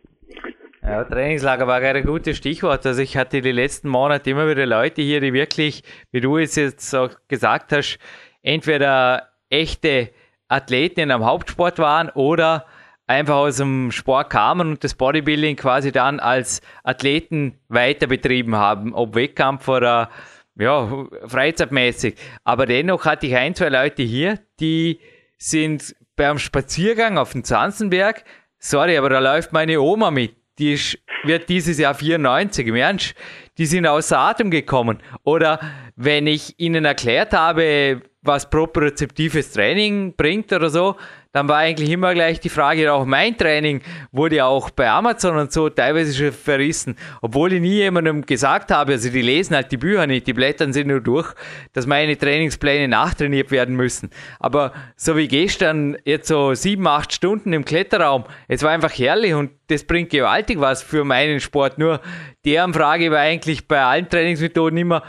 Ja, 0.81 1.03
Trainingslager 1.03 1.67
war 1.67 1.79
ein 1.79 2.03
gutes 2.03 2.37
Stichwort. 2.37 2.85
Also 2.85 3.01
ich 3.01 3.17
hatte 3.17 3.41
die 3.41 3.51
letzten 3.51 3.87
Monate 3.87 4.31
immer 4.31 4.49
wieder 4.49 4.65
Leute 4.65 5.03
hier, 5.03 5.21
die 5.21 5.33
wirklich, 5.33 5.83
wie 6.11 6.21
du 6.21 6.37
es 6.37 6.55
jetzt 6.55 6.93
auch 6.95 7.11
gesagt 7.27 7.71
hast, 7.71 7.99
entweder 8.41 9.29
echte 9.49 10.09
Athleten 10.47 11.11
am 11.11 11.23
Hauptsport 11.23 11.77
waren 11.77 12.09
oder 12.09 12.65
einfach 13.07 13.35
aus 13.35 13.57
dem 13.57 13.91
Sport 13.91 14.31
kamen 14.31 14.69
und 14.69 14.83
das 14.83 14.95
Bodybuilding 14.95 15.55
quasi 15.55 15.91
dann 15.91 16.19
als 16.19 16.61
Athleten 16.83 17.59
weiter 17.69 18.07
betrieben 18.07 18.55
haben, 18.55 18.93
ob 18.93 19.15
Wettkampf 19.15 19.67
oder 19.67 20.09
ja, 20.57 21.07
freizeitmäßig. 21.25 22.15
Aber 22.43 22.65
dennoch 22.65 23.05
hatte 23.05 23.27
ich 23.27 23.35
ein, 23.35 23.55
zwei 23.55 23.69
Leute 23.69 24.03
hier, 24.03 24.39
die 24.59 24.99
sind 25.37 25.95
beim 26.15 26.39
Spaziergang 26.39 27.17
auf 27.17 27.33
dem 27.33 27.43
Zanzenberg, 27.43 28.23
sorry, 28.57 28.97
aber 28.97 29.09
da 29.09 29.19
läuft 29.19 29.53
meine 29.53 29.79
Oma 29.81 30.11
mit. 30.11 30.35
Die 30.57 30.73
ist, 30.73 30.97
wird 31.25 31.49
dieses 31.49 31.77
Jahr 31.77 31.93
94, 31.93 32.67
im 32.67 32.75
Ernst. 32.75 33.13
Die 33.57 33.65
sind 33.65 33.85
außer 33.85 34.17
Atem 34.17 34.49
gekommen. 34.51 34.99
Oder 35.23 35.59
wenn 35.97 36.27
ich 36.27 36.57
ihnen 36.57 36.85
erklärt 36.85 37.33
habe, 37.33 38.01
was 38.21 38.49
propriozeptives 38.49 39.51
Training 39.51 40.15
bringt 40.15 40.53
oder 40.53 40.69
so, 40.69 40.95
dann 41.35 41.49
war 41.49 41.57
eigentlich 41.57 41.89
immer 41.89 42.13
gleich 42.13 42.39
die 42.39 42.47
Frage, 42.47 42.93
auch 42.93 43.03
mein 43.03 43.37
Training 43.37 43.81
wurde 44.13 44.45
auch 44.45 44.69
bei 44.69 44.89
Amazon 44.89 45.35
und 45.35 45.51
so 45.51 45.67
teilweise 45.67 46.13
schon 46.13 46.31
verrissen, 46.31 46.95
obwohl 47.21 47.51
ich 47.51 47.59
nie 47.59 47.73
jemandem 47.73 48.25
gesagt 48.25 48.71
habe, 48.71 48.93
also 48.93 49.09
die 49.09 49.21
lesen 49.21 49.53
halt 49.53 49.69
die 49.69 49.75
Bücher 49.75 50.07
nicht, 50.07 50.27
die 50.27 50.33
blättern 50.33 50.71
sie 50.71 50.85
nur 50.85 51.01
durch, 51.01 51.33
dass 51.73 51.87
meine 51.87 52.17
Trainingspläne 52.17 52.87
nachtrainiert 52.87 53.51
werden 53.51 53.75
müssen. 53.75 54.11
Aber 54.39 54.71
so 54.95 55.17
wie 55.17 55.27
gestern, 55.27 55.97
jetzt 56.05 56.29
so 56.29 56.53
sieben, 56.53 56.87
acht 56.87 57.11
Stunden 57.11 57.51
im 57.51 57.65
Kletterraum, 57.65 58.23
es 58.47 58.63
war 58.63 58.71
einfach 58.71 58.93
herrlich 58.93 59.33
und 59.33 59.51
das 59.67 59.83
bringt 59.83 60.11
gewaltig 60.11 60.61
was 60.61 60.83
für 60.83 61.03
meinen 61.03 61.41
Sport. 61.41 61.77
Nur 61.77 61.99
deren 62.45 62.73
Frage 62.73 63.11
war 63.11 63.19
eigentlich 63.19 63.67
bei 63.67 63.83
allen 63.83 64.07
Trainingsmethoden 64.07 64.77
immer, 64.77 65.03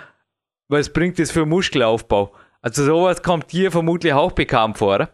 was 0.66 0.92
bringt 0.92 1.20
das 1.20 1.30
für 1.30 1.46
Muskelaufbau? 1.46 2.32
Also 2.62 2.84
sowas 2.84 3.22
kommt 3.22 3.52
hier 3.52 3.70
vermutlich 3.70 4.12
auch 4.12 4.32
bekannt 4.32 4.76
vor, 4.76 4.96
oder? 4.96 5.10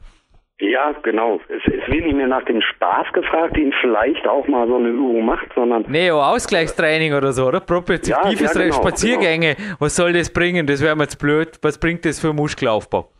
Ja, 0.60 0.92
genau. 1.02 1.40
Es, 1.48 1.62
es 1.66 1.92
wird 1.92 2.04
nicht 2.04 2.14
mehr 2.16 2.28
nach 2.28 2.44
dem 2.44 2.60
Spaß 2.60 3.12
gefragt, 3.12 3.56
den 3.56 3.72
vielleicht 3.80 4.26
auch 4.28 4.46
mal 4.46 4.68
so 4.68 4.76
eine 4.76 4.88
Übung 4.90 5.24
macht, 5.24 5.48
sondern. 5.54 5.84
Nee, 5.88 6.10
oh, 6.12 6.20
Ausgleichstraining 6.20 7.14
oder 7.14 7.32
so, 7.32 7.46
oder? 7.46 7.60
Propriozeptives 7.60 8.54
Ja, 8.54 8.60
ja, 8.60 8.66
genau, 8.68 8.76
Spaziergänge. 8.76 9.56
Was 9.80 9.96
soll 9.96 10.12
das 10.12 10.32
bringen? 10.32 10.66
Das 10.66 10.82
wäre 10.82 10.94
mir 10.94 11.04
jetzt 11.04 11.16
blöd. 11.18 11.58
Was 11.62 11.78
bringt 11.80 12.04
das 12.04 12.20
für 12.20 12.32
Muskelaufbau? 12.32 13.10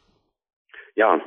Ja. 0.94 1.20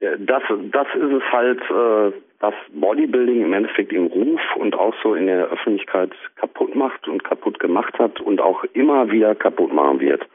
Ja, 0.00 0.16
Das, 0.18 0.42
das 0.72 0.86
ist 0.94 1.12
es 1.12 1.32
halt, 1.32 1.60
äh, 1.70 2.12
was 2.40 2.54
Bodybuilding 2.74 3.42
im 3.42 3.52
Endeffekt 3.54 3.92
im 3.92 4.06
Ruf 4.08 4.40
und 4.56 4.74
auch 4.74 4.94
so 5.02 5.14
in 5.14 5.26
der 5.26 5.46
Öffentlichkeit 5.46 6.10
kaputt 6.34 6.74
macht 6.74 7.08
und 7.08 7.24
kaputt 7.24 7.58
gemacht 7.58 7.98
hat 7.98 8.20
und 8.20 8.40
auch 8.40 8.64
immer 8.74 9.10
wieder 9.10 9.34
kaputt 9.34 9.72
machen 9.72 10.00
wird. 10.00 10.26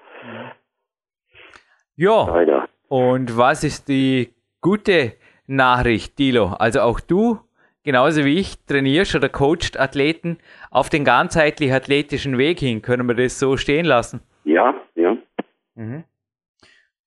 Ja. 1.95 2.26
Leider. 2.28 2.67
Und 2.88 3.38
was 3.38 3.63
ist 3.63 3.88
die 3.88 4.34
gute 4.62 5.14
Nachricht, 5.47 6.18
Dilo? 6.20 6.53
Also 6.53 6.82
auch 6.82 6.99
du, 6.99 7.39
genauso 7.84 8.24
wie 8.24 8.39
ich, 8.39 8.64
trainierst 8.66 9.16
oder 9.16 9.30
coacht 9.30 9.78
Athleten 9.78 10.38
auf 10.70 10.89
den 10.89 11.03
ganzheitlich 11.03 11.74
athletischen 11.74 12.38
Weg 12.38 12.59
hin. 12.59 12.82
Können 12.82 13.07
wir 13.07 13.16
das 13.16 13.39
so 13.39 13.57
stehen 13.57 13.86
lassen? 13.86 14.22
Ja, 14.43 14.74
ja. 14.95 15.18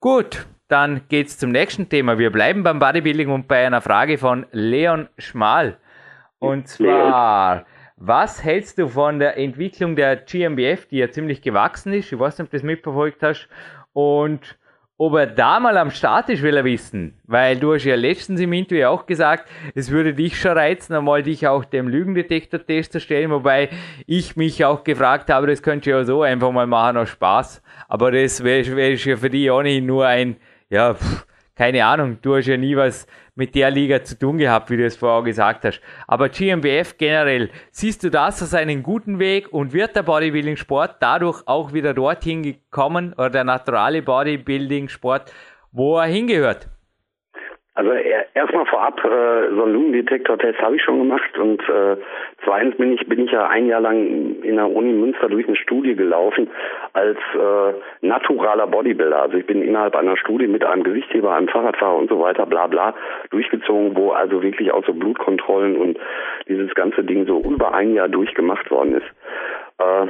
Gut, 0.00 0.46
dann 0.68 1.02
geht's 1.08 1.38
zum 1.38 1.50
nächsten 1.50 1.88
Thema. 1.88 2.18
Wir 2.18 2.30
bleiben 2.30 2.62
beim 2.62 2.78
Bodybuilding 2.78 3.30
und 3.30 3.48
bei 3.48 3.66
einer 3.66 3.80
Frage 3.80 4.18
von 4.18 4.46
Leon 4.50 5.08
Schmal. 5.16 5.78
Und 6.38 6.68
zwar, 6.68 7.64
was 7.96 8.42
hältst 8.44 8.78
du 8.78 8.88
von 8.88 9.18
der 9.18 9.38
Entwicklung 9.38 9.96
der 9.96 10.16
GmbF, 10.16 10.86
die 10.86 10.98
ja 10.98 11.10
ziemlich 11.10 11.40
gewachsen 11.40 11.92
ist? 11.92 12.12
Ich 12.12 12.18
weiß 12.18 12.38
nicht, 12.38 12.46
ob 12.46 12.50
du 12.50 12.56
das 12.56 12.64
mitverfolgt 12.64 13.22
hast. 13.22 13.48
Und 13.92 14.58
ob 14.96 15.14
er 15.14 15.26
da 15.26 15.58
mal 15.58 15.76
am 15.76 15.90
Start 15.90 16.28
ist, 16.28 16.42
will 16.42 16.56
er 16.56 16.64
wissen. 16.64 17.18
Weil 17.24 17.56
du 17.58 17.74
hast 17.74 17.84
ja 17.84 17.96
letztens 17.96 18.40
im 18.40 18.52
Interview 18.52 18.86
auch 18.86 19.06
gesagt, 19.06 19.48
es 19.74 19.90
würde 19.90 20.14
dich 20.14 20.38
schon 20.38 20.52
reizen, 20.52 20.94
einmal 20.94 21.22
dich 21.22 21.46
auch 21.48 21.64
dem 21.64 21.88
Lügendetektor-Test 21.88 22.92
zu 22.92 23.00
stellen, 23.00 23.30
wobei 23.30 23.70
ich 24.06 24.36
mich 24.36 24.64
auch 24.64 24.84
gefragt 24.84 25.30
habe, 25.30 25.48
das 25.48 25.62
könntest 25.62 25.86
du 25.86 25.90
ja 25.90 26.04
so 26.04 26.22
einfach 26.22 26.52
mal 26.52 26.66
machen 26.66 26.96
aus 26.98 27.08
Spaß. 27.08 27.62
Aber 27.88 28.12
das 28.12 28.44
wäre 28.44 28.76
wär 28.76 28.94
ja 28.94 29.16
für 29.16 29.30
dich 29.30 29.50
ohnehin 29.50 29.86
nur 29.86 30.06
ein, 30.06 30.36
ja, 30.70 30.94
pff, 30.94 31.26
keine 31.56 31.84
Ahnung, 31.84 32.18
du 32.20 32.36
hast 32.36 32.46
ja 32.46 32.56
nie 32.56 32.76
was 32.76 33.06
mit 33.36 33.54
der 33.54 33.70
Liga 33.70 34.02
zu 34.02 34.18
tun 34.18 34.38
gehabt, 34.38 34.70
wie 34.70 34.76
du 34.76 34.84
es 34.84 34.96
vorher 34.96 35.22
gesagt 35.22 35.64
hast. 35.64 35.80
Aber 36.06 36.28
GmbF 36.28 36.98
generell, 36.98 37.50
siehst 37.70 38.02
du 38.02 38.10
das 38.10 38.42
als 38.42 38.54
einen 38.54 38.82
guten 38.82 39.18
Weg 39.18 39.52
und 39.52 39.72
wird 39.72 39.96
der 39.96 40.02
Bodybuilding-Sport 40.02 40.96
dadurch 41.00 41.42
auch 41.46 41.72
wieder 41.72 41.94
dorthin 41.94 42.42
gekommen 42.42 43.12
oder 43.12 43.30
der 43.30 43.44
naturale 43.44 44.02
Bodybuilding-Sport, 44.02 45.32
wo 45.72 45.98
er 45.98 46.06
hingehört? 46.06 46.68
Also 47.76 47.90
er- 47.90 48.26
erstmal 48.34 48.66
vorab, 48.66 49.04
äh, 49.04 49.48
so 49.54 49.64
einen 49.64 49.72
Lungendetektor-Test 49.72 50.60
habe 50.60 50.76
ich 50.76 50.82
schon 50.82 50.98
gemacht 51.00 51.36
und 51.36 51.60
äh, 51.68 51.96
zweitens 52.44 52.76
bin 52.76 52.92
ich 52.92 53.04
bin 53.08 53.24
ich 53.24 53.32
ja 53.32 53.48
ein 53.48 53.66
Jahr 53.66 53.80
lang 53.80 54.40
in 54.42 54.54
der 54.54 54.70
Uni 54.70 54.92
Münster 54.92 55.28
durch 55.28 55.46
eine 55.48 55.56
Studie 55.56 55.96
gelaufen 55.96 56.48
als 56.92 57.18
äh, 57.34 57.74
naturaler 58.06 58.68
Bodybuilder. 58.68 59.20
Also 59.22 59.38
ich 59.38 59.46
bin 59.46 59.60
innerhalb 59.60 59.96
einer 59.96 60.16
Studie 60.16 60.46
mit 60.46 60.64
einem 60.64 60.84
Gewichtheber, 60.84 61.34
einem 61.34 61.48
Fahrradfahrer 61.48 61.96
und 61.96 62.08
so 62.08 62.20
weiter, 62.20 62.46
bla 62.46 62.68
bla, 62.68 62.94
durchgezogen, 63.30 63.96
wo 63.96 64.12
also 64.12 64.40
wirklich 64.40 64.70
auch 64.70 64.84
so 64.86 64.92
Blutkontrollen 64.94 65.76
und 65.76 65.98
dieses 66.46 66.72
ganze 66.76 67.02
Ding 67.02 67.26
so 67.26 67.40
über 67.40 67.74
ein 67.74 67.92
Jahr 67.94 68.08
durchgemacht 68.08 68.70
worden 68.70 68.94
ist. 68.98 69.06
Äh, 69.78 70.06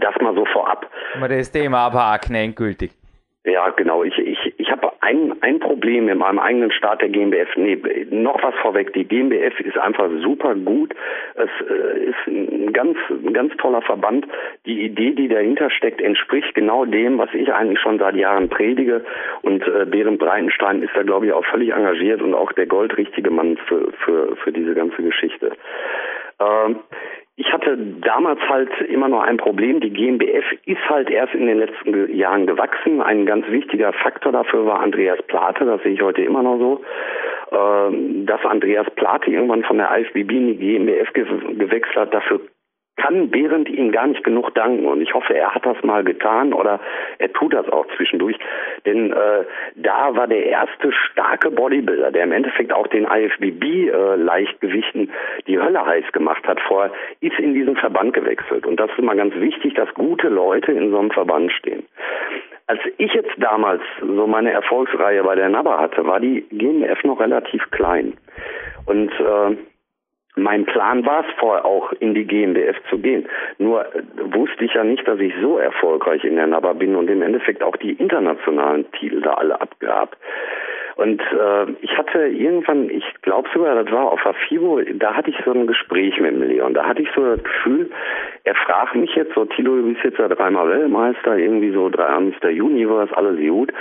das 0.00 0.14
mal 0.20 0.34
so 0.34 0.44
vorab. 0.46 0.90
Wenn 1.14 1.22
wir 1.30 1.36
das 1.38 1.52
Thema 1.52 1.86
abhaken, 1.86 2.34
endgültig. 2.34 2.90
Ja, 3.44 3.70
genau. 3.70 4.04
Ich, 4.04 4.18
ich, 4.18 4.52
ich 4.58 4.70
habe 4.70 4.92
ein, 5.00 5.34
ein 5.40 5.60
Problem 5.60 6.10
in 6.10 6.18
meinem 6.18 6.38
eigenen 6.38 6.70
Start 6.72 7.00
der 7.00 7.08
GmbF. 7.08 7.48
Nee, 7.56 7.80
noch 8.10 8.42
was 8.42 8.54
vorweg. 8.56 8.92
Die 8.92 9.04
GmbF 9.04 9.58
ist 9.60 9.78
einfach 9.78 10.10
super 10.20 10.54
gut. 10.54 10.94
Es 11.36 11.48
äh, 11.66 12.04
ist 12.04 12.26
ein 12.26 12.70
ganz, 12.74 12.98
ein 13.08 13.32
ganz 13.32 13.56
toller 13.56 13.80
Verband. 13.80 14.26
Die 14.66 14.82
Idee, 14.82 15.12
die 15.12 15.28
dahinter 15.28 15.70
steckt, 15.70 16.02
entspricht 16.02 16.54
genau 16.54 16.84
dem, 16.84 17.16
was 17.16 17.32
ich 17.32 17.50
eigentlich 17.50 17.80
schon 17.80 17.98
seit 17.98 18.14
Jahren 18.14 18.50
predige. 18.50 19.06
Und 19.40 19.66
äh, 19.66 19.86
Berend 19.86 20.18
Breitenstein 20.18 20.82
ist 20.82 20.94
da, 20.94 21.02
glaube 21.02 21.24
ich, 21.24 21.32
auch 21.32 21.46
völlig 21.46 21.72
engagiert 21.72 22.20
und 22.20 22.34
auch 22.34 22.52
der 22.52 22.66
goldrichtige 22.66 23.30
Mann 23.30 23.56
für, 23.68 23.90
für, 24.04 24.36
für 24.36 24.52
diese 24.52 24.74
ganze 24.74 25.02
Geschichte. 25.02 25.52
Ähm, 26.40 26.80
ich 27.36 27.52
hatte 27.52 27.76
damals 27.76 28.40
halt 28.48 28.70
immer 28.88 29.08
noch 29.08 29.22
ein 29.22 29.38
Problem. 29.38 29.80
Die 29.80 29.90
GmbF 29.90 30.44
ist 30.66 30.88
halt 30.88 31.08
erst 31.08 31.34
in 31.34 31.46
den 31.46 31.58
letzten 31.58 32.14
Jahren 32.14 32.46
gewachsen. 32.46 33.00
Ein 33.00 33.24
ganz 33.24 33.46
wichtiger 33.48 33.92
Faktor 33.92 34.32
dafür 34.32 34.66
war 34.66 34.80
Andreas 34.80 35.22
Plate. 35.22 35.64
Das 35.64 35.82
sehe 35.82 35.92
ich 35.92 36.02
heute 36.02 36.22
immer 36.22 36.42
noch 36.42 36.58
so. 36.58 36.84
Ähm, 37.52 38.26
dass 38.26 38.44
Andreas 38.44 38.88
Plate 38.94 39.30
irgendwann 39.30 39.64
von 39.64 39.78
der 39.78 39.90
IFBB 39.90 40.30
in 40.30 40.46
die 40.48 40.56
GmbF 40.56 41.12
ge 41.14 41.24
gewechselt 41.54 41.96
hat, 41.96 42.14
dafür 42.14 42.40
kann 43.00 43.30
Behrendt 43.30 43.68
ihm 43.68 43.92
gar 43.92 44.06
nicht 44.06 44.22
genug 44.24 44.54
danken. 44.54 44.86
Und 44.86 45.00
ich 45.00 45.14
hoffe, 45.14 45.34
er 45.34 45.54
hat 45.54 45.64
das 45.64 45.82
mal 45.82 46.04
getan 46.04 46.52
oder 46.52 46.80
er 47.18 47.32
tut 47.32 47.54
das 47.54 47.68
auch 47.68 47.86
zwischendurch, 47.96 48.36
denn 48.84 49.12
äh, 49.12 49.44
da 49.76 50.14
war 50.14 50.26
der 50.26 50.44
erste 50.46 50.92
starke 50.92 51.50
Bodybuilder, 51.50 52.12
der 52.12 52.24
im 52.24 52.32
Endeffekt 52.32 52.72
auch 52.72 52.86
den 52.88 53.04
IFBB 53.04 53.64
äh, 53.88 54.16
die 55.46 55.58
Hölle 55.58 55.84
heiß 55.84 56.12
gemacht 56.12 56.46
hat 56.46 56.60
vorher, 56.60 56.92
ist 57.20 57.38
in 57.38 57.54
diesen 57.54 57.76
Verband 57.76 58.12
gewechselt. 58.12 58.66
Und 58.66 58.78
das 58.78 58.90
ist 58.90 58.98
immer 58.98 59.14
ganz 59.14 59.34
wichtig, 59.36 59.74
dass 59.74 59.92
gute 59.94 60.28
Leute 60.28 60.72
in 60.72 60.90
so 60.90 60.98
einem 60.98 61.10
Verband 61.10 61.52
stehen. 61.52 61.84
Als 62.66 62.80
ich 62.98 63.12
jetzt 63.14 63.32
damals 63.38 63.82
so 64.00 64.26
meine 64.26 64.52
Erfolgsreihe 64.52 65.24
bei 65.24 65.34
der 65.34 65.48
NABA 65.48 65.80
hatte, 65.80 66.06
war 66.06 66.20
die 66.20 66.42
GmbF 66.52 67.02
noch 67.04 67.18
relativ 67.18 67.68
klein. 67.70 68.14
Und 68.86 69.10
äh, 69.10 69.56
mein 70.42 70.64
Plan 70.64 71.04
war 71.06 71.20
es 71.20 71.34
vorher 71.38 71.64
auch 71.64 71.92
in 72.00 72.14
die 72.14 72.24
GmbF 72.24 72.76
zu 72.88 72.98
gehen. 72.98 73.28
Nur 73.58 73.84
äh, 73.94 74.02
wusste 74.32 74.64
ich 74.64 74.74
ja 74.74 74.84
nicht, 74.84 75.06
dass 75.06 75.20
ich 75.20 75.32
so 75.40 75.58
erfolgreich 75.58 76.24
in 76.24 76.36
der 76.36 76.46
NABA 76.46 76.72
bin 76.74 76.96
und 76.96 77.08
im 77.08 77.22
Endeffekt 77.22 77.62
auch 77.62 77.76
die 77.76 77.92
internationalen 77.92 78.90
Titel 78.92 79.20
da 79.20 79.34
alle 79.34 79.60
abgab. 79.60 80.16
Und 81.00 81.20
äh, 81.20 81.66
ich 81.80 81.96
hatte 81.96 82.26
irgendwann, 82.26 82.90
ich 82.90 83.04
glaube 83.22 83.48
sogar, 83.54 83.82
das 83.82 83.90
war 83.90 84.12
auf 84.12 84.22
der 84.22 84.34
FIBO, 84.34 84.82
da 84.96 85.14
hatte 85.14 85.30
ich 85.30 85.36
so 85.46 85.52
ein 85.52 85.66
Gespräch 85.66 86.20
mit 86.20 86.32
dem 86.32 86.42
Leon. 86.42 86.74
Da 86.74 86.84
hatte 86.84 87.00
ich 87.00 87.08
so 87.14 87.24
das 87.24 87.42
Gefühl, 87.42 87.90
er 88.44 88.54
fragt 88.54 88.94
mich 88.96 89.14
jetzt 89.14 89.34
so, 89.34 89.46
Tilo, 89.46 89.76
du 89.76 89.94
bist 89.94 90.04
jetzt 90.04 90.18
ja 90.18 90.28
dreimal 90.28 90.68
Weltmeister, 90.68 91.38
irgendwie 91.38 91.70
so 91.70 91.88
dreimal 91.88 92.32
Mr. 92.42 92.48
Universe, 92.48 93.16
alles 93.16 93.40
gut. 93.40 93.72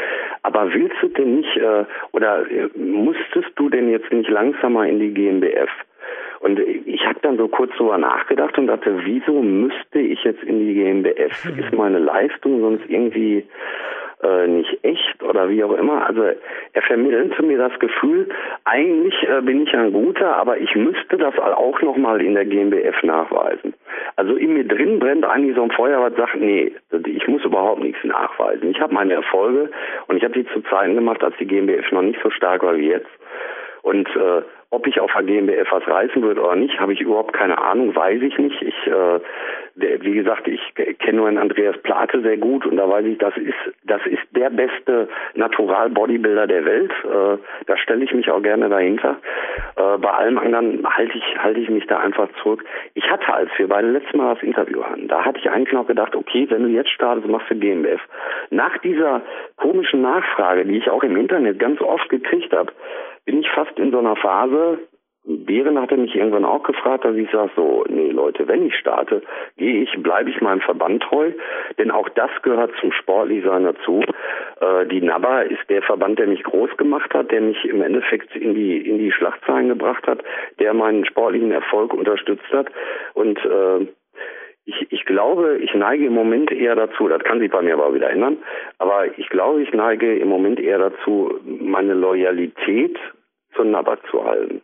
Aber 0.44 0.74
willst 0.74 0.96
du 1.02 1.10
denn 1.10 1.38
nicht, 1.38 1.58
äh, 1.58 1.84
oder 2.14 2.50
äh, 2.50 2.70
musstest 2.78 3.50
du 3.56 3.70
denn 3.70 3.90
jetzt 3.90 4.12
nicht 4.14 4.30
langsamer 4.30 4.88
in 4.88 5.02
die 5.02 5.14
GmbF? 5.14 5.70
Und 6.40 6.60
ich 6.60 7.06
habe 7.06 7.20
dann 7.22 7.38
so 7.38 7.48
kurz 7.48 7.76
drüber 7.76 7.98
nachgedacht 7.98 8.58
und 8.58 8.68
dachte, 8.68 8.94
wieso 9.04 9.42
müsste 9.42 10.00
ich 10.00 10.24
jetzt 10.24 10.44
in 10.44 10.60
die 10.60 10.74
GmbF? 10.74 11.46
Ist 11.58 11.74
meine 11.74 12.00
Leistung 12.00 12.62
sonst 12.62 12.90
irgendwie 12.90 13.46
äh, 14.24 14.48
nicht 14.48 14.84
echt 14.84 15.22
oder 15.22 15.50
wie 15.50 15.64
auch 15.64 15.74
immer? 15.74 16.06
Also 16.06 16.24
er 16.74 16.82
vermittelte 16.82 17.44
mir 17.44 17.58
das 17.58 17.78
Gefühl, 17.80 18.30
eigentlich 18.64 19.16
äh, 19.24 19.42
bin 19.42 19.64
ich 19.64 19.74
ein 19.74 19.92
guter, 19.92 20.38
aber 20.38 20.58
ich 20.58 20.74
müsste 20.76 21.18
das 21.18 21.38
auch 21.38 21.82
nochmal 21.82 22.22
in 22.22 22.36
der 22.36 22.46
GmbF 22.46 23.04
nachweisen. 23.04 23.74
Also 24.16 24.36
in 24.36 24.54
mir 24.54 24.68
drin 24.68 25.00
brennt 25.00 25.26
eigentlich 25.26 25.56
so 25.56 25.64
ein 25.64 25.72
Feuer, 25.72 26.02
was 26.02 26.16
sagt, 26.16 26.36
nee, 26.40 26.74
ich 27.06 27.28
muss 27.28 27.44
überhaupt 27.44 27.82
nichts 27.82 28.04
nachweisen. 28.04 28.72
Ich 28.72 28.80
habe 28.80 28.94
meine 28.94 29.14
Erfolge 29.14 29.70
und 30.08 30.16
ich 30.16 30.24
habe 30.24 30.34
die 30.34 30.46
zu 30.54 30.62
Zeiten 30.70 30.96
gemacht, 30.96 31.22
als 31.22 31.36
die 31.38 31.48
GmbF 31.48 31.92
noch 31.92 32.02
nicht 32.02 32.20
so 32.24 32.30
stark 32.30 32.64
war 32.64 32.78
wie 32.78 32.90
jetzt. 32.90 33.10
Und 33.82 34.08
äh, 34.16 34.42
ob 34.72 34.86
ich 34.86 35.00
auf 35.00 35.12
der 35.14 35.24
GmbF 35.24 35.68
was 35.72 35.88
reißen 35.88 36.22
würde 36.22 36.42
oder 36.42 36.56
nicht, 36.56 36.80
habe 36.80 36.94
ich 36.94 37.02
überhaupt 37.02 37.34
keine 37.34 37.58
Ahnung, 37.58 37.96
weiß 37.96 38.22
ich 38.22 38.38
nicht. 38.38 38.62
Ich, 38.62 38.88
äh, 38.88 39.20
wie 39.76 40.14
gesagt, 40.14 40.48
ich 40.48 40.62
kenne 41.00 41.18
nur 41.18 41.28
einen 41.28 41.40
Andreas 41.40 41.78
Plate 41.80 42.22
sehr 42.22 42.38
gut 42.38 42.66
und 42.68 42.78
da 42.78 42.88
weiß 42.88 43.06
ich, 43.06 43.18
das 43.18 43.36
ist, 43.38 43.56
das 43.84 44.06
ist 44.06 44.22
der 44.32 44.52
beste 44.52 45.08
Natural-Bodybuilder 45.34 46.46
der 46.46 46.66
Welt. 46.66 46.92
Äh, 47.04 47.38
da 47.66 47.78
stelle 47.78 48.04
ich 48.04 48.14
mich 48.14 48.30
auch 48.30 48.44
gerne 48.44 48.70
dahinter. 48.70 49.18
Äh, 49.76 49.98
bei 49.98 50.12
allem 50.12 50.38
anderen 50.38 50.86
halte 50.88 51.18
ich, 51.18 51.38
halte 51.40 51.60
ich 51.60 51.70
mich 51.70 51.88
da 51.88 52.00
einfach 52.00 52.30
zurück. 52.44 52.64
Ich 52.94 53.10
hatte, 53.10 53.34
als 53.34 53.50
wir 53.58 53.68
beide 53.68 53.90
letztes 53.90 54.14
Mal 54.14 54.36
das 54.36 54.44
Interview 54.44 54.84
hatten, 54.84 55.08
da 55.08 55.26
hatte 55.26 55.40
ich 55.40 55.50
eigentlich 55.50 55.74
noch 55.74 55.88
gedacht, 55.88 56.16
okay, 56.16 56.46
wenn 56.50 56.64
du 56.64 56.70
jetzt 56.70 56.92
startest, 56.92 57.28
machst 57.28 57.50
du 57.50 57.56
GmbF. 57.56 58.02
Nach 58.52 58.78
dieser 58.80 59.22
komischen 59.58 60.02
Nachfrage, 60.02 60.66
die 60.66 60.78
ich 60.78 60.90
auch 60.92 61.04
im 61.04 61.18
Internet 61.18 61.58
ganz 61.58 61.82
oft 61.82 62.08
gekriegt 62.10 62.54
habe, 62.54 62.72
bin 63.26 63.42
ich 63.42 63.50
fast 63.50 63.78
in 63.78 63.92
so 63.92 64.00
einer 64.00 64.16
Phase, 64.16 64.80
Bären 65.26 65.80
hatte 65.80 65.98
mich 65.98 66.16
irgendwann 66.16 66.46
auch 66.46 66.64
gefragt, 66.64 67.06
dass 67.06 67.16
ich 67.16 67.30
sage, 67.30 67.52
so, 67.56 67.86
nee 67.88 68.10
Leute, 68.10 68.48
wenn 68.48 68.66
ich 68.66 68.76
starte, 68.76 69.22
gehe 69.58 69.84
ich, 69.84 69.92
bleibe 70.02 70.30
ich 70.30 70.42
meinem 70.42 70.62
Verband 70.62 71.04
treu, 71.04 71.32
denn 71.78 71.92
auch 71.92 72.10
das 72.10 72.32
gehört 72.42 72.72
zum 72.80 72.92
Sportlichsein 72.92 73.64
dazu. 73.64 74.02
Äh, 74.62 74.88
die 74.88 75.02
NABA 75.02 75.42
ist 75.42 75.70
der 75.70 75.84
Verband, 75.84 76.20
der 76.20 76.28
mich 76.28 76.44
groß 76.44 76.76
gemacht 76.78 77.14
hat, 77.14 77.32
der 77.32 77.42
mich 77.42 77.64
im 77.66 77.82
Endeffekt 77.82 78.36
in 78.36 78.56
die, 78.56 78.78
in 78.78 78.98
die 78.98 79.12
Schlagzeilen 79.12 79.70
gebracht 79.70 80.08
hat, 80.08 80.24
der 80.60 80.74
meinen 80.74 81.06
sportlichen 81.06 81.52
Erfolg 81.52 81.94
unterstützt 81.94 82.52
hat 82.52 82.68
und 83.14 83.38
äh, 83.46 83.86
ich, 84.66 84.92
ich 84.92 85.06
glaube, 85.06 85.58
ich 85.58 85.74
neige 85.74 86.06
im 86.06 86.14
Moment 86.14 86.52
eher 86.52 86.76
dazu, 86.76 87.08
das 87.08 87.24
kann 87.24 87.40
sich 87.40 87.52
bei 87.52 87.62
mir 87.62 87.74
aber 87.74 87.94
wieder 87.94 88.10
ändern, 88.10 88.38
aber 88.78 89.18
ich 89.18 89.30
glaube, 89.30 89.62
ich 89.62 89.74
neige 89.74 90.18
im 90.18 90.28
Moment 90.28 90.60
eher 90.60 90.78
dazu, 90.78 91.34
meine 91.44 91.94
Loyalität 91.94 92.98
zur 93.56 93.66
Nabak 93.66 94.00
zu 94.12 94.24
halten. 94.24 94.62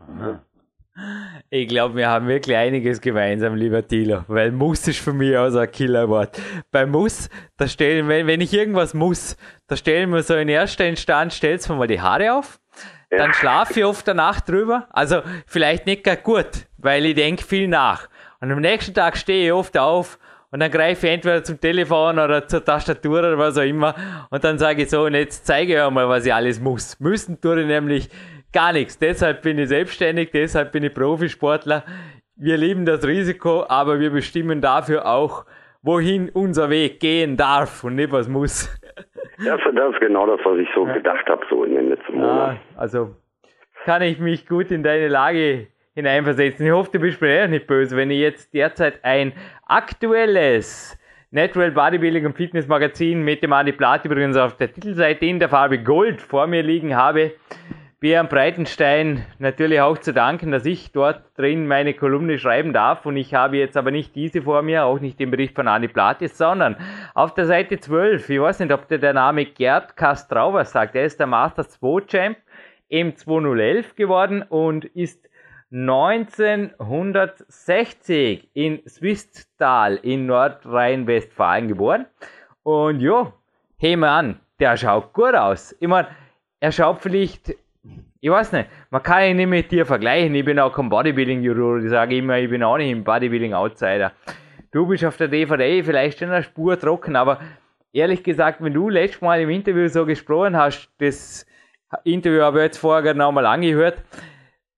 Ich 1.50 1.68
glaube, 1.68 1.96
wir 1.96 2.08
haben 2.08 2.28
wirklich 2.28 2.56
einiges 2.56 3.02
gemeinsam, 3.02 3.56
lieber 3.56 3.86
Thilo, 3.86 4.24
weil 4.28 4.52
muss 4.52 4.88
ist 4.88 5.00
für 5.00 5.12
mich 5.12 5.36
auch 5.36 5.50
so 5.50 5.60
ein 5.60 5.70
Killerwort. 5.70 6.42
Bei 6.72 6.86
muss, 6.86 7.30
da 7.58 7.68
stellen, 7.68 8.08
wenn, 8.08 8.28
wenn 8.28 8.40
ich 8.40 8.54
irgendwas 8.54 8.94
muss, 8.94 9.36
da 9.68 9.76
stellen 9.76 10.12
wir 10.12 10.24
so 10.24 10.36
in 10.36 10.48
erster 10.48 10.88
Instanz, 10.88 11.36
stellst 11.36 11.70
du 11.70 11.74
mal 11.74 11.88
die 11.88 12.00
Haare 12.00 12.34
auf, 12.34 12.60
ja. 13.12 13.18
dann 13.18 13.34
schlafe 13.34 13.80
ich 13.80 13.86
oft 13.86 14.08
der 14.08 14.14
Nacht 14.14 14.48
drüber, 14.48 14.88
also 14.92 15.22
vielleicht 15.46 15.86
nicht 15.86 16.06
gar 16.06 16.16
gut, 16.16 16.68
weil 16.78 17.06
ich 17.06 17.16
denke 17.16 17.44
viel 17.44 17.68
nach. 17.68 18.08
Und 18.46 18.52
am 18.52 18.60
nächsten 18.60 18.94
Tag 18.94 19.18
stehe 19.18 19.48
ich 19.48 19.52
oft 19.52 19.76
auf 19.76 20.20
und 20.52 20.60
dann 20.60 20.70
greife 20.70 21.08
ich 21.08 21.14
entweder 21.14 21.44
zum 21.44 21.60
Telefon 21.60 22.20
oder 22.20 22.48
zur 22.48 22.64
Tastatur 22.64 23.18
oder 23.18 23.40
was 23.40 23.58
auch 23.58 23.64
immer 23.64 23.96
und 24.30 24.44
dann 24.44 24.60
sage 24.60 24.84
ich 24.84 24.92
so, 24.92 25.06
und 25.06 25.16
jetzt 25.16 25.48
zeige 25.48 25.74
ich 25.74 25.82
euch 25.82 25.90
mal, 25.90 26.08
was 26.08 26.28
ich 26.28 26.32
alles 26.32 26.62
muss. 26.62 27.00
Müssen 27.00 27.42
tue 27.42 27.62
ich 27.62 27.66
nämlich 27.66 28.08
gar 28.54 28.72
nichts. 28.72 29.00
Deshalb 29.00 29.42
bin 29.42 29.58
ich 29.58 29.70
selbstständig, 29.70 30.30
deshalb 30.30 30.74
bin 30.74 30.84
ich 30.84 30.94
Profisportler. 30.94 31.86
Wir 32.36 32.58
lieben 32.58 32.86
das 32.86 33.04
Risiko, 33.08 33.66
aber 33.68 34.00
wir 34.00 34.12
bestimmen 34.12 34.62
dafür 34.62 35.08
auch, 35.08 35.48
wohin 35.82 36.30
unser 36.30 36.70
Weg 36.70 37.00
gehen 37.00 37.38
darf 37.38 37.84
und 37.84 37.96
nicht 37.96 38.12
was 38.12 38.28
muss. 38.28 38.70
Das, 39.44 39.60
das 39.74 39.92
ist 39.92 40.00
genau 40.02 40.28
das, 40.28 40.40
was 40.46 40.60
ich 40.60 40.70
so 40.76 40.86
ja. 40.86 40.94
gedacht 40.94 41.28
habe, 41.28 41.44
so 41.50 41.64
in 41.64 41.74
den 41.74 41.90
letzten 41.90 42.14
Monaten. 42.14 42.60
Ja, 42.76 42.80
also 42.80 43.16
kann 43.86 44.04
ich 44.04 44.20
mich 44.20 44.48
gut 44.48 44.70
in 44.70 44.84
deine 44.84 45.08
Lage 45.08 45.68
hineinversetzen. 45.96 46.66
Ich 46.66 46.72
hoffe, 46.72 46.92
du 46.94 47.00
bist 47.00 47.22
mir 47.22 47.48
nicht 47.48 47.68
böse, 47.68 47.96
wenn 47.96 48.12
ich 48.12 48.20
jetzt 48.20 48.54
derzeit 48.54 49.04
ein 49.04 49.34
aktuelles 49.66 50.98
Natural 51.32 51.72
Bodybuilding 51.72 52.26
und 52.26 52.36
Fitness 52.38 52.68
Magazin 52.68 53.24
mit 53.24 53.42
dem 53.42 53.52
Adi 53.54 53.72
Platt 53.72 54.06
übrigens 54.06 54.38
auf 54.38 54.58
der 54.58 54.72
Titelseite 54.72 55.26
in 55.26 55.40
der 55.40 55.50
Farbe 55.50 55.82
Gold 55.82 56.22
vor 56.22 56.48
mir 56.48 56.64
liegen 56.64 56.96
habe. 56.96 57.34
Björn 58.02 58.28
Breitenstein 58.28 59.26
natürlich 59.40 59.80
auch 59.82 59.98
zu 59.98 60.14
danken, 60.14 60.52
dass 60.52 60.66
ich 60.66 60.92
dort 60.92 61.24
drin 61.38 61.66
meine 61.66 61.94
Kolumne 61.94 62.38
schreiben 62.38 62.72
darf. 62.72 63.06
Und 63.06 63.18
ich 63.18 63.34
habe 63.34 63.58
jetzt 63.58 63.78
aber 63.78 63.90
nicht 63.90 64.16
diese 64.16 64.42
vor 64.42 64.62
mir, 64.62 64.84
auch 64.86 65.00
nicht 65.00 65.20
den 65.20 65.32
Bericht 65.32 65.56
von 65.56 65.68
Adi 65.68 65.88
Platis, 65.88 66.38
sondern 66.38 66.76
auf 67.14 67.34
der 67.34 67.46
Seite 67.46 67.80
12, 67.80 68.30
ich 68.30 68.40
weiß 68.40 68.60
nicht, 68.60 68.72
ob 68.72 68.88
der, 68.90 68.98
der 68.98 69.14
Name 69.14 69.46
Gerd 69.46 69.96
Kastrau 69.96 70.54
was 70.54 70.72
sagt. 70.72 70.96
Er 70.96 71.06
ist 71.06 71.20
der 71.20 71.28
Master 71.28 71.68
2 71.68 72.02
Champ 72.06 72.38
im 72.90 73.16
2011 73.16 73.96
geworden 73.96 74.44
und 74.44 74.86
ist 74.86 75.25
1960 75.72 78.50
in 78.54 78.82
Swisttal 78.88 79.98
in 79.98 80.26
Nordrhein-Westfalen 80.26 81.68
geboren. 81.68 82.08
Und 82.64 83.00
ja, 83.00 83.32
hey 83.78 84.04
an, 84.04 84.40
der 84.60 84.76
schaut 84.78 85.14
gut 85.14 85.36
aus. 85.36 85.76
Ich 85.80 85.88
meine, 85.88 86.08
er 86.60 86.72
schaut 86.72 87.02
vielleicht 87.02 87.54
ich 88.26 88.32
weiß 88.32 88.54
nicht, 88.54 88.68
man 88.90 89.04
kann 89.04 89.22
ihn 89.22 89.38
nicht 89.38 89.48
mit 89.48 89.72
dir 89.72 89.86
vergleichen. 89.86 90.34
Ich 90.34 90.44
bin 90.44 90.58
auch 90.58 90.74
kein 90.74 90.90
Bodybuilding-Juror. 90.90 91.84
Ich 91.84 91.92
sage 91.92 92.18
immer, 92.18 92.40
ich 92.40 92.50
bin 92.50 92.64
auch 92.64 92.78
nicht 92.78 92.90
ein 92.90 93.04
Bodybuilding-Outsider. 93.04 94.14
Du 94.72 94.88
bist 94.88 95.06
auf 95.06 95.16
der 95.18 95.28
DVD 95.28 95.84
vielleicht 95.84 96.18
schon 96.18 96.32
eine 96.32 96.42
Spur 96.42 96.80
trocken, 96.80 97.16
aber 97.16 97.40
ehrlich 97.94 98.24
gesagt, 98.24 98.64
wenn 98.64 98.74
du 98.74 98.90
letztes 98.90 99.22
Mal 99.22 99.42
im 99.42 99.52
Interview 99.52 99.88
so 99.90 100.08
gesprochen 100.08 100.58
hast, 100.58 100.90
das 100.98 101.46
Interview 102.04 102.42
habe 102.42 102.58
ich 102.58 102.64
jetzt 102.64 102.78
vorher 102.80 103.14
nochmal 103.14 103.46
angehört, 103.46 104.02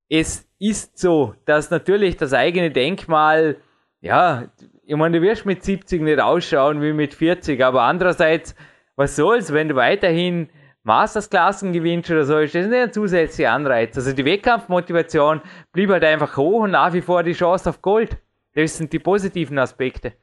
es 0.10 0.48
ist 0.60 0.98
so, 0.98 1.36
dass 1.46 1.70
natürlich 1.70 2.18
das 2.18 2.34
eigene 2.34 2.72
Denkmal, 2.72 3.58
ja, 4.02 4.46
ich 4.84 4.96
meine, 4.96 5.20
du 5.20 5.26
wirst 5.26 5.46
mit 5.46 5.64
70 5.64 6.02
nicht 6.02 6.20
ausschauen 6.20 6.82
wie 6.82 6.94
mit 6.94 7.14
40, 7.14 7.64
aber 7.64 7.84
andererseits, 7.84 8.56
was 8.96 9.16
soll's, 9.16 9.52
wenn 9.52 9.70
du 9.70 9.76
weiterhin 9.76 10.50
Mastersklassen 10.84 11.74
gewinnst 11.74 12.10
oder 12.10 12.24
so, 12.24 12.38
ist 12.40 12.56
das 12.56 12.68
nicht 12.68 12.80
ein 12.80 12.94
zusätzlicher 12.94 13.52
Anreiz. 13.52 13.98
Also 13.98 14.14
die 14.14 14.24
Wettkampfmotivation 14.24 15.42
blieb 15.74 15.90
halt 15.90 16.06
einfach 16.06 16.38
hoch 16.38 16.64
und 16.64 16.72
nach 16.72 16.94
wie 16.94 17.02
vor 17.02 17.24
die 17.24 17.34
Chance 17.34 17.70
auf 17.70 17.82
Gold. 17.82 18.18
Das 18.54 18.78
sind 18.78 18.94
die 18.94 19.00
positiven 19.00 19.60
Aspekte. 19.60 20.14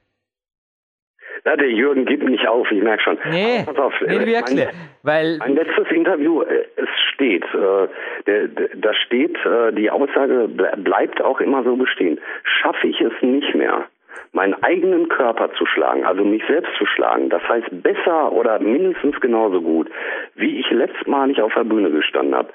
Na, 1.45 1.57
der 1.57 1.71
Jürgen 1.71 2.07
gibt 2.07 2.25
nicht 2.25 2.47
auf, 2.49 2.71
ich 2.71 2.83
merke 2.83 3.03
schon. 3.03 3.19
Nee, 3.31 3.65
auf, 3.77 4.01
nicht 4.01 4.11
äh, 4.11 4.27
wirklich. 4.27 4.65
Mein, 4.65 4.75
weil 5.03 5.37
mein 5.39 5.55
letztes 5.55 5.91
Interview, 5.91 6.41
äh, 6.41 6.65
es 6.77 6.89
steht, 7.13 7.45
äh, 7.55 8.49
da 8.77 8.95
steht, 8.95 9.37
äh, 9.45 9.73
die 9.73 9.91
Aussage 9.91 10.49
bleibt 10.49 11.21
auch 11.21 11.41
immer 11.41 11.63
so 11.63 11.77
bestehen. 11.77 12.19
Schaffe 12.45 12.89
ich 12.89 12.99
es 13.01 13.13
nicht 13.21 13.55
mehr, 13.55 13.85
meinen 14.33 14.55
eigenen 14.63 15.09
Körper 15.09 15.53
zu 15.53 15.67
schlagen, 15.67 16.05
also 16.05 16.25
mich 16.25 16.43
selbst 16.47 16.71
zu 16.79 16.87
schlagen, 16.87 17.29
das 17.29 17.43
heißt 17.47 17.83
besser 17.83 18.33
oder 18.33 18.59
mindestens 18.59 19.21
genauso 19.21 19.61
gut, 19.61 19.91
wie 20.35 20.61
ich 20.61 20.71
letztmalig 20.71 21.43
auf 21.43 21.53
der 21.53 21.65
Bühne 21.65 21.91
gestanden 21.91 22.35
habe, 22.35 22.49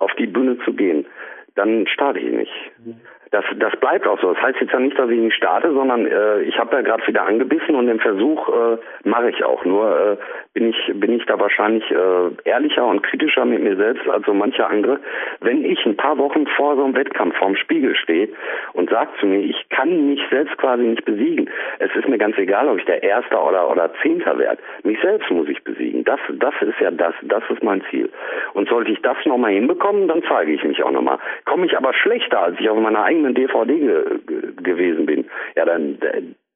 auf 0.00 0.12
die 0.16 0.26
Bühne 0.26 0.58
zu 0.64 0.74
gehen, 0.74 1.06
dann 1.54 1.86
starte 1.86 2.18
ich 2.18 2.32
nicht. 2.32 2.52
Das, 3.34 3.44
das 3.56 3.74
bleibt 3.80 4.06
auch 4.06 4.20
so. 4.20 4.32
Das 4.32 4.40
heißt 4.40 4.60
jetzt 4.60 4.72
ja 4.72 4.78
nicht, 4.78 4.96
dass 4.96 5.10
ich 5.10 5.18
nicht 5.18 5.34
starte, 5.34 5.72
sondern 5.72 6.06
äh, 6.06 6.42
ich 6.42 6.56
habe 6.56 6.76
ja 6.76 6.82
gerade 6.82 7.04
wieder 7.08 7.26
angebissen 7.26 7.74
und 7.74 7.88
den 7.88 7.98
Versuch 7.98 8.48
äh, 8.48 8.78
mache 9.02 9.30
ich 9.30 9.42
auch. 9.42 9.64
Nur 9.64 10.12
äh, 10.12 10.16
bin 10.52 10.70
ich 10.70 10.92
bin 10.94 11.12
ich 11.14 11.26
da 11.26 11.40
wahrscheinlich 11.40 11.82
äh, 11.90 12.30
ehrlicher 12.44 12.86
und 12.86 13.02
kritischer 13.02 13.44
mit 13.44 13.60
mir 13.60 13.74
selbst 13.74 14.08
als 14.08 14.24
so 14.24 14.34
manche 14.34 14.64
andere. 14.64 15.00
Wenn 15.40 15.64
ich 15.64 15.84
ein 15.84 15.96
paar 15.96 16.16
Wochen 16.16 16.46
vor 16.46 16.76
so 16.76 16.84
einem 16.84 16.94
Wettkampf 16.94 17.36
vorm 17.36 17.56
Spiegel 17.56 17.96
stehe 17.96 18.28
und 18.72 18.88
sage 18.88 19.10
zu 19.18 19.26
mir, 19.26 19.40
ich 19.40 19.68
kann 19.68 20.10
mich 20.10 20.20
selbst 20.30 20.56
quasi 20.58 20.84
nicht 20.84 21.04
besiegen. 21.04 21.50
Es 21.80 21.90
ist 21.96 22.08
mir 22.08 22.18
ganz 22.18 22.38
egal, 22.38 22.68
ob 22.68 22.78
ich 22.78 22.84
der 22.84 23.02
Erster 23.02 23.44
oder 23.44 23.68
oder 23.68 23.90
Zehnter 24.00 24.38
werde. 24.38 24.62
Mich 24.84 25.00
selbst 25.00 25.28
muss 25.32 25.48
ich 25.48 25.64
besiegen. 25.64 26.04
Das 26.04 26.20
das 26.34 26.54
ist 26.60 26.78
ja 26.78 26.92
das. 26.92 27.14
Das 27.22 27.42
ist 27.50 27.64
mein 27.64 27.82
Ziel. 27.90 28.08
Und 28.52 28.68
sollte 28.68 28.92
ich 28.92 29.02
das 29.02 29.16
nochmal 29.24 29.50
hinbekommen, 29.50 30.06
dann 30.06 30.22
zeige 30.28 30.52
ich 30.52 30.62
mich 30.62 30.84
auch 30.84 30.92
nochmal. 30.92 31.18
Komme 31.46 31.66
ich 31.66 31.76
aber 31.76 31.92
schlechter, 31.94 32.40
als 32.40 32.60
ich 32.60 32.70
auf 32.70 32.78
meiner 32.78 33.02
eigenen 33.02 33.23
eigenen 33.24 33.34
DVD 33.34 34.18
ge 34.26 34.52
gewesen 34.62 35.06
bin, 35.06 35.24
ja, 35.56 35.64
dann, 35.64 35.98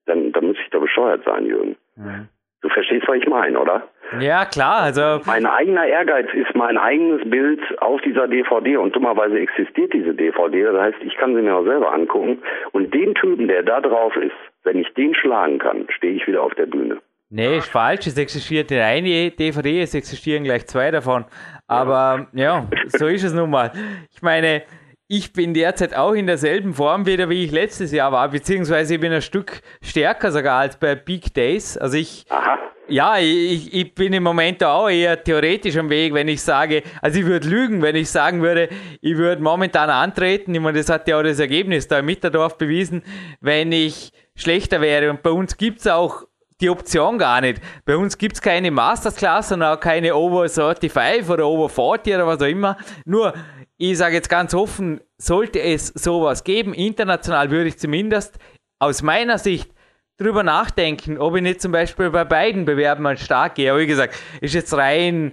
dann, 0.07 0.33
dann 0.33 0.45
muss 0.45 0.57
ich 0.63 0.71
doch 0.71 0.81
bescheuert 0.81 1.25
sein, 1.25 1.47
Jürgen. 1.47 1.77
Mhm. 1.97 2.29
Du 2.61 2.69
verstehst, 2.69 3.07
was 3.07 3.19
ich 3.19 3.29
meine, 3.29 3.59
oder? 3.59 3.87
Ja, 4.19 4.45
klar. 4.45 4.81
Also 4.81 5.21
mein 5.27 5.47
eigener 5.47 5.87
Ehrgeiz 5.87 6.27
ist 6.35 6.57
mein 6.57 6.77
eigenes 6.77 7.29
Bild 7.31 7.61
auf 7.81 8.01
dieser 8.01 8.27
DVD 8.27 8.79
und 8.79 8.97
dummerweise 8.97 9.39
existiert 9.39 9.93
diese 9.93 10.13
DVD. 10.13 10.65
Das 10.65 10.81
heißt, 10.81 10.97
ich 11.03 11.17
kann 11.19 11.37
sie 11.37 11.43
mir 11.43 11.55
auch 11.55 11.65
selber 11.65 11.93
angucken. 11.93 12.43
Und 12.73 12.93
den 12.93 13.15
Typen, 13.15 13.47
der 13.47 13.63
da 13.63 13.81
drauf 13.81 14.17
ist, 14.17 14.35
wenn 14.65 14.79
ich 14.79 14.93
den 14.95 15.15
schlagen 15.15 15.61
kann, 15.61 15.87
stehe 15.97 16.15
ich 16.15 16.27
wieder 16.27 16.43
auf 16.43 16.55
der 16.55 16.67
Bühne. 16.67 16.99
Nee, 17.31 17.59
ist 17.59 17.71
falsch. 17.71 18.09
Es 18.09 18.19
existiert 18.19 18.73
eine 18.73 19.31
DVD, 19.31 19.83
es 19.83 19.95
existieren 19.95 20.43
gleich 20.43 20.67
zwei 20.67 20.91
davon. 20.91 21.27
Aber 21.69 22.27
ja, 22.33 22.67
so 22.87 23.07
ist 23.07 23.23
es 23.23 23.35
nun 23.35 23.51
mal. 23.51 23.71
Ich 24.11 24.23
meine, 24.23 24.63
ich 25.11 25.33
bin 25.33 25.55
derzeit 25.55 25.97
auch 25.97 26.13
in 26.13 26.27
derselben 26.27 26.75
Form 26.75 27.07
wieder, 27.07 27.31
wie 27.31 27.43
ich 27.43 27.51
letztes 27.51 27.93
Jahr 27.93 28.13
war, 28.13 28.29
beziehungsweise 28.29 28.95
ich 28.95 29.01
bin 29.01 29.11
ein 29.11 29.23
Stück 29.23 29.63
stärker 29.81 30.31
sogar 30.31 30.61
als 30.61 30.77
bei 30.77 30.95
Big 30.95 31.33
Days. 31.33 31.79
Also 31.79 31.97
ich, 31.97 32.27
Aha. 32.29 32.59
ja, 32.89 33.19
ich, 33.19 33.73
ich 33.73 33.95
bin 33.95 34.13
im 34.13 34.23
Moment 34.23 34.63
auch 34.63 34.91
eher 34.91 35.25
theoretisch 35.25 35.79
am 35.79 35.89
Weg, 35.89 36.13
wenn 36.13 36.29
ich 36.29 36.43
sage, 36.43 36.83
also 37.01 37.19
ich 37.19 37.25
würde 37.25 37.49
lügen, 37.49 37.81
wenn 37.81 37.97
ich 37.97 38.11
sagen 38.11 38.43
würde, 38.43 38.69
ich 39.01 39.17
würde 39.17 39.43
momentan 39.43 39.89
antreten. 39.89 40.55
Ich 40.55 40.61
meine, 40.61 40.77
das 40.77 40.91
hat 40.91 41.09
ja 41.09 41.19
auch 41.19 41.23
das 41.23 41.39
Ergebnis 41.39 41.89
da 41.89 42.01
im 42.01 42.07
Mitterdorf 42.07 42.59
bewiesen, 42.59 43.03
wenn 43.41 43.73
ich 43.73 44.13
schlechter 44.37 44.83
wäre. 44.83 45.09
Und 45.09 45.23
bei 45.23 45.31
uns 45.31 45.57
gibt 45.57 45.81
es 45.81 45.87
auch 45.87 46.25
die 46.61 46.71
Option 46.71 47.19
gar 47.19 47.41
nicht. 47.41 47.63
Bei 47.85 47.97
uns 47.97 48.19
gibt 48.19 48.35
es 48.35 48.43
keine 48.43 48.71
Masterclass 48.71 49.53
und 49.53 49.63
auch 49.63 49.79
keine 49.79 50.15
Over 50.15 50.49
35 50.49 51.29
oder 51.31 51.47
Over 51.47 51.69
40 51.69 52.15
oder 52.15 52.27
was 52.27 52.43
auch 52.43 52.47
immer. 52.47 52.77
Nur 53.05 53.33
ich 53.79 53.97
sage 53.97 54.17
jetzt 54.17 54.29
ganz 54.29 54.55
offen, 54.55 55.01
sollte 55.17 55.61
es 55.61 55.89
sowas 55.89 56.45
geben, 56.45 56.75
international 56.75 57.51
würde 57.51 57.69
ich 57.69 57.79
zumindest 57.79 58.39
aus 58.81 59.03
meiner 59.03 59.39
Sicht 59.39 59.71
drüber 60.19 60.43
nachdenken, 60.43 61.19
ob 61.19 61.37
ich 61.37 61.43
nicht 61.43 61.63
zum 61.63 61.73
Beispiel 61.73 62.11
bei 62.11 62.25
beiden 62.25 62.65
Bewerbern 62.65 63.17
stark 63.17 63.55
gehe. 63.55 63.71
Aber 63.71 63.81
wie 63.81 63.87
gesagt, 63.87 64.17
ist 64.41 64.55
jetzt 64.55 64.75
rein, 64.77 65.33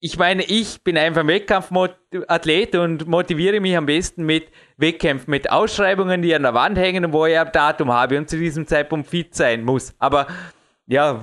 ich 0.00 0.18
meine, 0.18 0.42
ich 0.42 0.82
bin 0.84 0.96
einfach 0.96 1.26
Wettkampfathlet 1.26 2.76
und 2.76 3.06
motiviere 3.06 3.60
mich 3.60 3.76
am 3.76 3.86
besten 3.86 4.24
mit 4.24 4.48
Wettkämpfen, 4.76 5.30
mit 5.30 5.50
Ausschreibungen, 5.50 6.22
die 6.22 6.34
an 6.34 6.42
der 6.42 6.54
Wand 6.54 6.78
hängen 6.78 7.04
und 7.04 7.12
wo 7.12 7.26
ich 7.26 7.38
ein 7.38 7.50
Datum 7.52 7.92
habe 7.92 8.18
und 8.18 8.28
zu 8.28 8.38
diesem 8.38 8.66
Zeitpunkt 8.66 9.08
fit 9.08 9.34
sein 9.34 9.64
muss. 9.64 9.94
Aber 9.98 10.26
ja, 10.86 11.22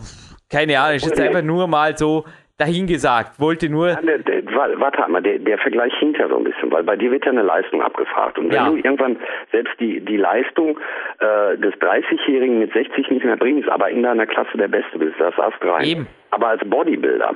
keine 0.49 0.79
Ahnung, 0.79 0.97
ist 0.97 1.05
jetzt 1.05 1.19
einfach 1.19 1.41
nur 1.41 1.67
mal 1.67 1.97
so 1.97 2.25
dahingesagt. 2.63 3.39
Wollte 3.39 3.69
nur. 3.69 3.89
Ja, 3.89 4.01
der, 4.01 4.19
der, 4.19 4.43
warte 4.53 5.11
mal, 5.11 5.21
der, 5.21 5.39
der 5.39 5.57
Vergleich 5.57 5.93
hinkt 5.99 6.19
ja 6.19 6.27
so 6.27 6.37
ein 6.37 6.43
bisschen, 6.43 6.71
weil 6.71 6.83
bei 6.83 6.95
dir 6.95 7.11
wird 7.11 7.25
ja 7.25 7.31
eine 7.31 7.43
Leistung 7.43 7.81
abgefragt. 7.81 8.37
Und 8.37 8.49
wenn 8.49 8.55
ja. 8.55 8.69
du 8.69 8.75
irgendwann 8.77 9.17
selbst 9.51 9.79
die, 9.79 9.99
die 9.99 10.17
Leistung 10.17 10.79
äh, 11.19 11.57
des 11.57 11.73
30-Jährigen 11.75 12.59
mit 12.59 12.73
60 12.73 13.09
nicht 13.09 13.25
mehr 13.25 13.37
bringst, 13.37 13.69
aber 13.69 13.89
in 13.89 14.03
deiner 14.03 14.25
Klasse 14.25 14.57
der 14.57 14.67
Beste 14.67 14.97
bist, 14.97 15.15
das 15.19 15.35
hast 15.37 15.63
rein. 15.63 15.85
Eben. 15.85 16.07
Aber 16.31 16.47
als 16.47 16.61
Bodybuilder 16.67 17.35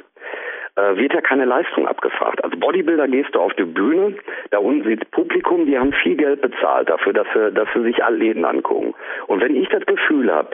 äh, 0.76 0.96
wird 0.96 1.14
ja 1.14 1.22
keine 1.22 1.46
Leistung 1.46 1.88
abgefragt. 1.88 2.44
Als 2.44 2.58
Bodybuilder 2.60 3.08
gehst 3.08 3.36
du 3.36 3.40
auf 3.40 3.54
die 3.56 3.66
Bühne, 3.66 4.16
da 4.52 4.60
unten 4.60 4.88
sieht 4.88 5.12
Publikum, 5.12 5.66
die 5.66 5.78
haben 5.78 5.94
viel 5.94 6.16
Geld 6.16 6.42
bezahlt 6.42 6.90
dafür, 6.90 7.14
dass 7.14 7.28
sie, 7.34 7.52
dass 7.52 7.68
sie 7.74 7.84
sich 7.84 8.04
Athleten 8.04 8.46
angucken. 8.46 8.94
Und 9.28 9.42
wenn 9.42 9.56
ich 9.56 9.68
das 9.70 9.86
Gefühl 9.86 10.32
habe, 10.32 10.52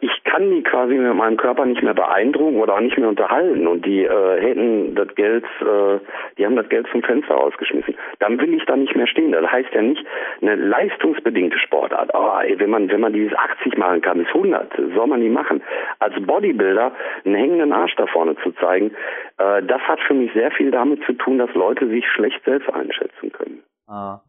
ich 0.00 0.24
kann 0.24 0.50
die 0.50 0.62
quasi 0.62 0.94
mit 0.94 1.14
meinem 1.14 1.36
Körper 1.36 1.66
nicht 1.66 1.82
mehr 1.82 1.94
beeindrucken 1.94 2.56
oder 2.56 2.74
auch 2.74 2.80
nicht 2.80 2.96
mehr 2.96 3.08
unterhalten 3.08 3.66
und 3.66 3.84
die 3.84 4.04
äh, 4.04 4.40
hätten 4.40 4.94
das 4.94 5.14
Geld, 5.14 5.44
äh, 5.60 5.98
die 6.38 6.46
haben 6.46 6.56
das 6.56 6.68
Geld 6.70 6.86
zum 6.90 7.02
Fenster 7.02 7.34
rausgeschmissen. 7.34 7.94
Dann 8.18 8.40
will 8.40 8.54
ich 8.54 8.64
da 8.64 8.76
nicht 8.76 8.96
mehr 8.96 9.06
stehen. 9.06 9.32
Das 9.32 9.50
heißt 9.50 9.68
ja 9.74 9.82
nicht 9.82 10.04
eine 10.40 10.54
leistungsbedingte 10.54 11.58
Sportart. 11.58 12.10
Oh, 12.14 12.38
ey, 12.40 12.58
wenn 12.58 12.70
man 12.70 12.88
wenn 12.90 13.00
man 13.00 13.12
dieses 13.12 13.36
80 13.36 13.76
machen 13.76 14.00
kann, 14.00 14.18
bis 14.18 14.28
100, 14.28 14.72
soll 14.94 15.06
man 15.06 15.20
die 15.20 15.28
machen. 15.28 15.62
Als 15.98 16.14
Bodybuilder 16.18 16.92
einen 17.24 17.34
hängenden 17.34 17.72
Arsch 17.72 17.94
da 17.96 18.06
vorne 18.06 18.36
zu 18.42 18.52
zeigen, 18.52 18.92
äh, 19.36 19.62
das 19.62 19.82
hat 19.82 20.00
für 20.00 20.14
mich 20.14 20.32
sehr 20.32 20.50
viel 20.50 20.70
damit 20.70 21.04
zu 21.04 21.12
tun, 21.12 21.38
dass 21.38 21.52
Leute 21.54 21.88
sich 21.88 22.06
schlecht 22.08 22.42
selbst 22.44 22.72
einschätzen 22.72 23.32
können. 23.32 23.62
Ah. 23.86 24.20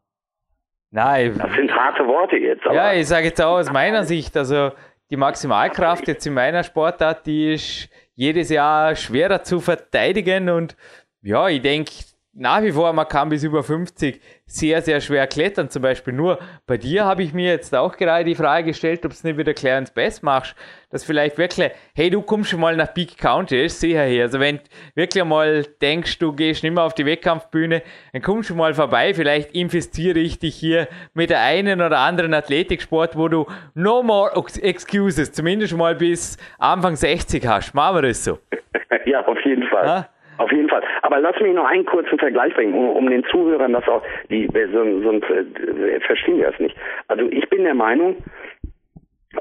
Nein. 0.92 1.36
Das 1.38 1.54
sind 1.54 1.74
harte 1.74 2.06
Worte 2.08 2.36
jetzt. 2.38 2.66
ja, 2.66 2.94
ich 2.94 3.08
sage 3.08 3.28
jetzt 3.28 3.42
auch 3.42 3.60
aus 3.60 3.72
meiner 3.72 4.04
Sicht, 4.04 4.36
also 4.36 4.72
die 5.10 5.18
Maximalkraft 5.18 6.08
jetzt 6.08 6.26
in 6.28 6.34
meiner 6.34 6.64
Sportart, 6.64 7.26
die 7.26 7.54
ist 7.54 7.90
jedes 8.16 8.50
Jahr 8.50 8.96
schwerer 8.96 9.44
zu 9.44 9.60
verteidigen 9.60 10.50
und 10.50 10.76
ja, 11.22 11.48
ich 11.50 11.62
denke, 11.62 11.92
nach 12.40 12.62
wie 12.62 12.72
vor, 12.72 12.94
man 12.94 13.08
kann 13.08 13.28
bis 13.28 13.44
über 13.44 13.64
50 13.64 14.22
sehr, 14.46 14.82
sehr 14.82 15.02
schwer 15.02 15.28
klettern. 15.28 15.70
Zum 15.70 15.82
Beispiel 15.82 16.14
nur 16.14 16.40
bei 16.66 16.78
dir 16.78 17.04
habe 17.04 17.22
ich 17.22 17.34
mir 17.34 17.52
jetzt 17.52 17.76
auch 17.76 17.98
gerade 17.98 18.24
die 18.24 18.36
Frage 18.36 18.68
gestellt, 18.68 19.00
ob 19.06 19.12
du 19.12 19.16
es 19.16 19.26
nicht 19.26 19.38
wieder 19.38 19.54
Clarence 19.54 19.92
Best 19.92 20.24
machst, 20.24 20.56
dass 20.90 21.04
vielleicht 21.04 21.38
wirklich, 21.38 21.72
hey, 21.94 22.10
du 22.10 22.22
kommst 22.22 22.50
schon 22.50 22.62
mal 22.62 22.78
nach 22.78 22.94
Peak 22.94 23.18
County, 23.18 23.66
ist 23.66 23.82
sicher 23.82 24.06
hier. 24.06 24.24
Also 24.24 24.40
wenn 24.40 24.58
du 24.58 24.64
wirklich 24.96 25.24
mal 25.26 25.64
denkst, 25.82 26.18
du 26.20 26.32
gehst 26.32 26.64
nicht 26.64 26.74
mehr 26.74 26.84
auf 26.84 26.94
die 26.94 27.06
Wettkampfbühne, 27.06 27.84
dann 28.14 28.22
kommst 28.22 28.50
du 28.50 28.56
mal 28.56 28.74
vorbei, 28.74 29.14
vielleicht 29.14 29.52
investiere 29.52 30.20
ich 30.20 30.40
dich 30.40 30.56
hier 30.56 30.88
mit 31.14 31.30
der 31.32 31.42
einen 31.42 31.82
oder 31.82 32.00
anderen 32.00 32.34
Athletiksport, 32.34 33.18
wo 33.18 33.28
du 33.28 33.48
no 33.74 34.02
more 34.02 34.32
excuses, 34.62 35.34
zumindest 35.34 35.76
mal 35.76 35.96
bis 35.96 36.38
Anfang 36.58 36.96
60 36.96 37.46
hast. 37.46 37.74
Machen 37.74 37.98
wir 37.98 38.02
das 38.04 38.24
so. 38.24 38.40
ja, 39.06 39.26
auf 39.26 39.38
jeden 39.44 39.68
Fall. 39.68 39.88
Ha? 39.88 40.10
Auf 40.40 40.54
jeden 40.54 40.70
Fall. 40.70 40.82
Aber 41.02 41.20
lass 41.20 41.38
mich 41.42 41.54
noch 41.54 41.66
einen 41.66 41.86
kurzen 41.86 42.18
Vergleich 42.18 42.54
bringen, 42.54 42.74
um, 42.74 42.90
um 42.92 43.10
den 43.10 43.26
Zuhörern 43.26 43.74
das 43.74 43.86
auch, 43.90 44.02
die 44.30 44.48
so, 44.72 45.02
sonst 45.02 45.30
äh, 45.30 46.00
verstehen 46.00 46.38
die 46.38 46.44
das 46.44 46.58
nicht. 46.60 46.78
Also 47.10 47.26
ich 47.30 47.48
bin 47.50 47.66
der 47.66 47.74
Meinung, 47.74 48.16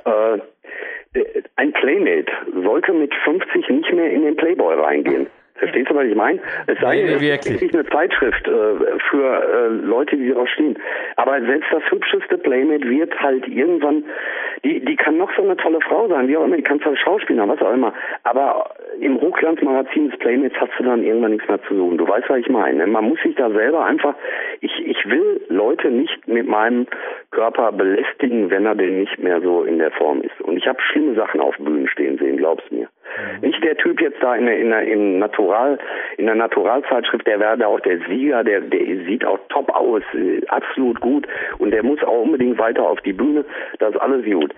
äh, 0.04 0.38
ein 1.54 1.72
Playmate 1.72 2.30
sollte 2.64 2.92
mit 2.92 3.14
50 3.14 3.68
nicht 3.68 3.92
mehr 3.92 4.10
in 4.10 4.22
den 4.22 4.36
Playboy 4.36 4.74
reingehen. 4.74 5.28
Verstehst 5.58 5.90
du, 5.90 5.94
was 5.94 6.06
ich 6.06 6.14
meine? 6.14 6.38
Es 6.66 6.78
sei 6.80 6.96
denn, 6.96 7.16
es 7.16 7.22
ist 7.22 7.50
wirklich 7.50 7.74
eine 7.74 7.84
Zeitschrift 7.86 8.46
äh, 8.46 8.50
für 9.10 9.42
äh, 9.42 9.68
Leute, 9.68 10.16
die 10.16 10.28
darauf 10.28 10.48
stehen. 10.48 10.78
Aber 11.16 11.40
selbst 11.40 11.68
das 11.72 11.82
hübscheste 11.90 12.38
Playmate 12.38 12.88
wird 12.88 13.18
halt 13.20 13.46
irgendwann, 13.48 14.04
die, 14.64 14.84
die 14.84 14.96
kann 14.96 15.16
noch 15.16 15.30
so 15.36 15.42
eine 15.42 15.56
tolle 15.56 15.80
Frau 15.80 16.08
sein, 16.08 16.28
wie 16.28 16.36
auch 16.36 16.44
immer, 16.44 16.56
die 16.56 16.62
kann 16.62 16.80
zwar 16.80 16.96
Schauspieler, 16.96 17.48
was 17.48 17.60
auch 17.60 17.72
immer. 17.72 17.92
Aber 18.22 18.70
im 19.00 19.20
Hochglanzmagazin 19.20 20.10
des 20.10 20.18
Playmates 20.18 20.60
hast 20.60 20.72
du 20.78 20.84
dann 20.84 21.02
irgendwann 21.02 21.32
nichts 21.32 21.48
mehr 21.48 21.62
zu 21.64 21.74
suchen. 21.74 21.98
Du 21.98 22.06
weißt, 22.06 22.28
was 22.28 22.38
ich 22.38 22.48
meine. 22.48 22.86
Man 22.86 23.08
muss 23.08 23.20
sich 23.22 23.34
da 23.34 23.50
selber 23.50 23.84
einfach, 23.84 24.14
ich, 24.60 24.72
ich 24.86 25.04
will 25.06 25.40
Leute 25.48 25.90
nicht 25.90 26.26
mit 26.28 26.46
meinem 26.46 26.86
Körper 27.30 27.72
belästigen, 27.72 28.50
wenn 28.50 28.64
er 28.64 28.74
denn 28.74 29.00
nicht 29.00 29.18
mehr 29.18 29.40
so 29.40 29.64
in 29.64 29.78
der 29.78 29.90
Form 29.90 30.22
ist. 30.22 30.40
Und 30.40 30.56
ich 30.56 30.66
habe 30.66 30.80
schlimme 30.80 31.14
Sachen 31.14 31.40
auf 31.40 31.56
Bühnen 31.58 31.88
stehen 31.88 32.18
sehen, 32.18 32.36
glaub's 32.36 32.64
mir. 32.70 32.88
Mhm. 33.16 33.48
Nicht 33.48 33.62
der 33.64 33.76
Typ 33.76 34.00
jetzt 34.00 34.22
da 34.22 34.34
in 34.34 34.46
der, 34.46 34.58
in 34.58 34.70
der, 34.70 34.82
im 34.82 35.18
Natural, 35.18 35.78
in 36.16 36.26
der 36.26 36.34
Naturalzeitschrift, 36.34 37.26
der 37.26 37.40
wäre 37.40 37.58
da 37.58 37.66
auch 37.66 37.80
der 37.80 37.98
Sieger, 38.08 38.44
der, 38.44 38.60
der 38.60 39.04
sieht 39.06 39.24
auch 39.24 39.38
top 39.48 39.70
aus, 39.70 40.02
äh, 40.14 40.46
absolut 40.48 41.00
gut 41.00 41.26
und 41.58 41.70
der 41.70 41.82
muss 41.82 42.02
auch 42.02 42.22
unbedingt 42.22 42.58
weiter 42.58 42.82
auf 42.82 43.00
die 43.00 43.12
Bühne, 43.12 43.44
das 43.78 43.94
ist 43.94 44.00
alles 44.00 44.24
gut. 44.24 44.54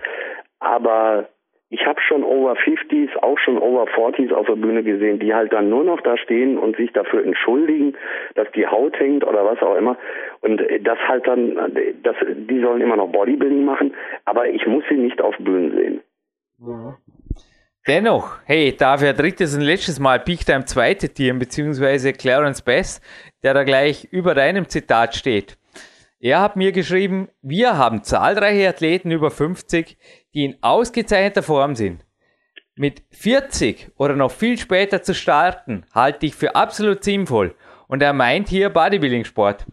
Aber 0.59 1.27
ich 1.73 1.85
habe 1.85 2.01
schon 2.01 2.23
Over 2.23 2.53
50s, 2.53 3.15
auch 3.21 3.39
schon 3.39 3.57
Over 3.57 3.85
40s 3.85 4.33
auf 4.33 4.45
der 4.45 4.57
Bühne 4.57 4.83
gesehen, 4.83 5.19
die 5.19 5.33
halt 5.33 5.53
dann 5.53 5.69
nur 5.69 5.85
noch 5.85 6.01
da 6.01 6.17
stehen 6.17 6.57
und 6.57 6.75
sich 6.75 6.91
dafür 6.91 7.23
entschuldigen, 7.23 7.95
dass 8.35 8.51
die 8.51 8.67
Haut 8.67 8.99
hängt 8.99 9.25
oder 9.25 9.45
was 9.45 9.61
auch 9.61 9.75
immer. 9.75 9.97
Und 10.41 10.59
äh, 10.59 10.81
das 10.81 10.99
halt 11.07 11.25
dann, 11.27 11.55
das, 12.03 12.15
die 12.27 12.59
sollen 12.59 12.81
immer 12.81 12.97
noch 12.97 13.13
Bodybuilding 13.13 13.63
machen, 13.63 13.95
aber 14.25 14.49
ich 14.49 14.67
muss 14.67 14.83
sie 14.89 14.97
nicht 14.97 15.21
auf 15.21 15.35
Bühnen 15.37 15.71
sehen. 15.71 16.01
Mhm. 16.59 16.95
Dennoch, 17.87 18.37
hey, 18.45 18.77
dafür 18.77 19.13
drittes 19.13 19.55
und 19.55 19.61
letztes 19.61 19.97
Mal 19.97 20.19
Peak 20.19 20.45
Time 20.45 20.65
zweite 20.65 21.09
Team, 21.09 21.39
beziehungsweise 21.39 22.13
Clarence 22.13 22.61
Bess, 22.61 23.01
der 23.41 23.55
da 23.55 23.63
gleich 23.63 24.03
über 24.11 24.35
deinem 24.35 24.69
Zitat 24.69 25.15
steht. 25.15 25.57
Er 26.19 26.41
hat 26.41 26.55
mir 26.55 26.73
geschrieben, 26.73 27.29
wir 27.41 27.79
haben 27.79 28.03
zahlreiche 28.03 28.69
Athleten 28.69 29.09
über 29.09 29.31
50, 29.31 29.97
die 30.35 30.45
in 30.45 30.57
ausgezeichneter 30.61 31.41
Form 31.41 31.75
sind. 31.75 32.05
Mit 32.75 33.01
40 33.09 33.89
oder 33.97 34.15
noch 34.15 34.31
viel 34.31 34.59
später 34.59 35.01
zu 35.01 35.15
starten, 35.15 35.83
halte 35.91 36.27
ich 36.27 36.35
für 36.35 36.55
absolut 36.55 37.03
sinnvoll. 37.03 37.55
Und 37.87 38.03
er 38.03 38.13
meint 38.13 38.47
hier 38.47 38.69
Bodybuilding-Sport. 38.69 39.65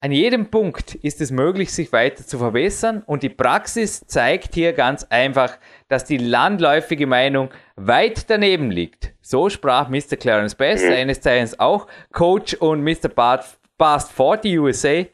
An 0.00 0.12
jedem 0.12 0.50
Punkt 0.50 0.94
ist 0.96 1.20
es 1.20 1.30
möglich, 1.30 1.72
sich 1.72 1.92
weiter 1.92 2.26
zu 2.26 2.38
verbessern 2.38 3.02
und 3.06 3.22
die 3.22 3.28
Praxis 3.28 4.06
zeigt 4.06 4.54
hier 4.54 4.72
ganz 4.72 5.04
einfach, 5.04 5.58
dass 5.88 6.04
die 6.04 6.18
landläufige 6.18 7.06
Meinung 7.06 7.50
weit 7.76 8.28
daneben 8.30 8.70
liegt. 8.70 9.12
So 9.20 9.48
sprach 9.48 9.88
Mr. 9.88 10.16
Clarence 10.20 10.54
Best, 10.54 10.84
mhm. 10.84 10.92
seines 10.92 11.20
Zeichens 11.20 11.58
auch 11.60 11.86
Coach 12.12 12.54
und 12.54 12.82
Mr. 12.82 13.08
Past 13.08 14.12
40 14.12 14.58
USA, 14.58 15.04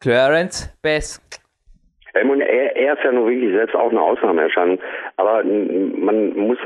Clarence 0.00 0.74
Best. 0.82 1.42
Er, 2.14 2.76
er 2.76 2.94
ist 2.94 3.04
ja 3.04 3.12
nur 3.12 3.28
wirklich 3.28 3.52
selbst 3.52 3.76
auch 3.76 3.90
eine 3.90 4.00
Ausnahmeerscheinung, 4.00 4.78
aber 5.18 5.44
man 5.44 6.34
muss 6.34 6.58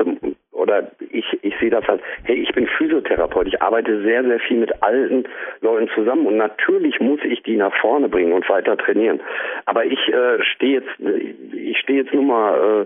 oder 0.51 0.91
ich, 1.11 1.25
ich 1.41 1.53
sehe 1.59 1.69
das 1.69 1.85
halt, 1.87 2.01
hey, 2.23 2.35
ich 2.35 2.53
bin 2.53 2.67
Physiotherapeut, 2.67 3.47
ich 3.47 3.61
arbeite 3.61 4.01
sehr, 4.03 4.23
sehr 4.23 4.39
viel 4.39 4.57
mit 4.57 4.83
alten 4.83 5.25
Leuten 5.61 5.89
zusammen 5.95 6.27
und 6.27 6.37
natürlich 6.37 6.99
muss 6.99 7.19
ich 7.23 7.41
die 7.43 7.57
nach 7.57 7.73
vorne 7.81 8.07
bringen 8.09 8.33
und 8.33 8.47
weiter 8.47 8.77
trainieren. 8.77 9.21
Aber 9.65 9.85
ich 9.85 9.99
äh, 10.07 10.43
stehe 10.43 10.81
jetzt, 10.81 10.89
ich 11.53 11.77
stehe 11.79 12.03
jetzt 12.03 12.13
nur 12.13 12.23
mal 12.23 12.85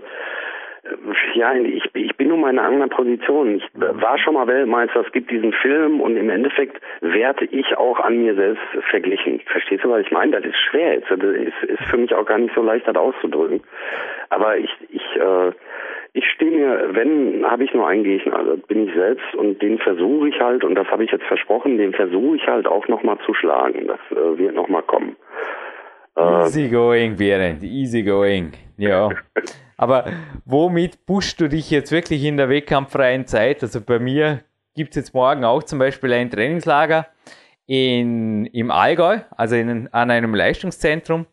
ja, 1.34 1.54
ich, 1.54 1.84
ich 1.94 2.16
bin 2.16 2.28
nun 2.28 2.40
mal 2.40 2.50
in 2.50 2.58
einer 2.58 2.68
anderen 2.68 2.90
Position. 2.90 3.56
Ich 3.56 3.64
war 3.74 4.18
schon 4.18 4.34
mal 4.34 4.46
Weltmeister, 4.46 5.04
es 5.04 5.12
gibt 5.12 5.30
diesen 5.30 5.52
Film 5.52 6.00
und 6.00 6.16
im 6.16 6.30
Endeffekt 6.30 6.80
werde 7.00 7.44
ich 7.46 7.76
auch 7.76 8.00
an 8.00 8.18
mir 8.18 8.34
selbst 8.34 8.62
verglichen. 8.90 9.40
Verstehst 9.46 9.84
du, 9.84 9.90
was 9.90 10.02
ich 10.02 10.10
meine? 10.10 10.32
Das 10.32 10.44
ist 10.44 10.58
schwer 10.70 10.94
jetzt. 10.94 11.10
Das 11.10 11.18
ist, 11.20 11.62
ist 11.62 11.84
für 11.90 11.96
mich 11.96 12.14
auch 12.14 12.26
gar 12.26 12.38
nicht 12.38 12.54
so 12.54 12.62
leicht, 12.62 12.86
das 12.86 12.96
auszudrücken. 12.96 13.60
Aber 14.30 14.56
ich, 14.56 14.70
ich, 14.90 15.16
äh, 15.16 15.52
ich 16.12 16.24
stehe 16.30 16.50
mir, 16.50 16.94
wenn, 16.94 17.44
habe 17.44 17.64
ich 17.64 17.74
nur 17.74 17.86
einen 17.86 18.04
Gegner, 18.04 18.38
also 18.38 18.56
bin 18.56 18.88
ich 18.88 18.94
selbst 18.94 19.34
und 19.34 19.60
den 19.60 19.78
versuche 19.78 20.28
ich 20.28 20.40
halt, 20.40 20.64
und 20.64 20.74
das 20.74 20.88
habe 20.88 21.04
ich 21.04 21.10
jetzt 21.10 21.26
versprochen, 21.26 21.78
den 21.78 21.92
versuche 21.92 22.36
ich 22.36 22.46
halt 22.46 22.66
auch 22.66 22.88
nochmal 22.88 23.18
zu 23.26 23.34
schlagen. 23.34 23.86
Das 23.86 24.00
äh, 24.10 24.38
wird 24.38 24.54
nochmal 24.54 24.82
kommen. 24.82 25.16
Äh, 26.16 26.46
easy 26.46 26.68
going, 26.68 27.16
Berend, 27.16 27.62
easy 27.62 28.02
going. 28.02 28.52
Ja. 28.76 29.10
Aber 29.76 30.10
womit 30.44 31.04
pushst 31.04 31.40
du 31.40 31.48
dich 31.48 31.70
jetzt 31.70 31.92
wirklich 31.92 32.24
in 32.24 32.36
der 32.36 32.48
wettkampffreien 32.48 33.26
Zeit? 33.26 33.62
Also 33.62 33.80
bei 33.80 33.98
mir 33.98 34.42
gibt 34.74 34.90
es 34.90 34.96
jetzt 34.96 35.14
morgen 35.14 35.44
auch 35.44 35.62
zum 35.62 35.78
Beispiel 35.78 36.12
ein 36.14 36.30
Trainingslager 36.30 37.06
in, 37.66 38.46
im 38.46 38.70
Allgäu, 38.70 39.20
also 39.36 39.56
in, 39.56 39.92
an 39.92 40.10
einem 40.10 40.34
Leistungszentrum 40.34 41.26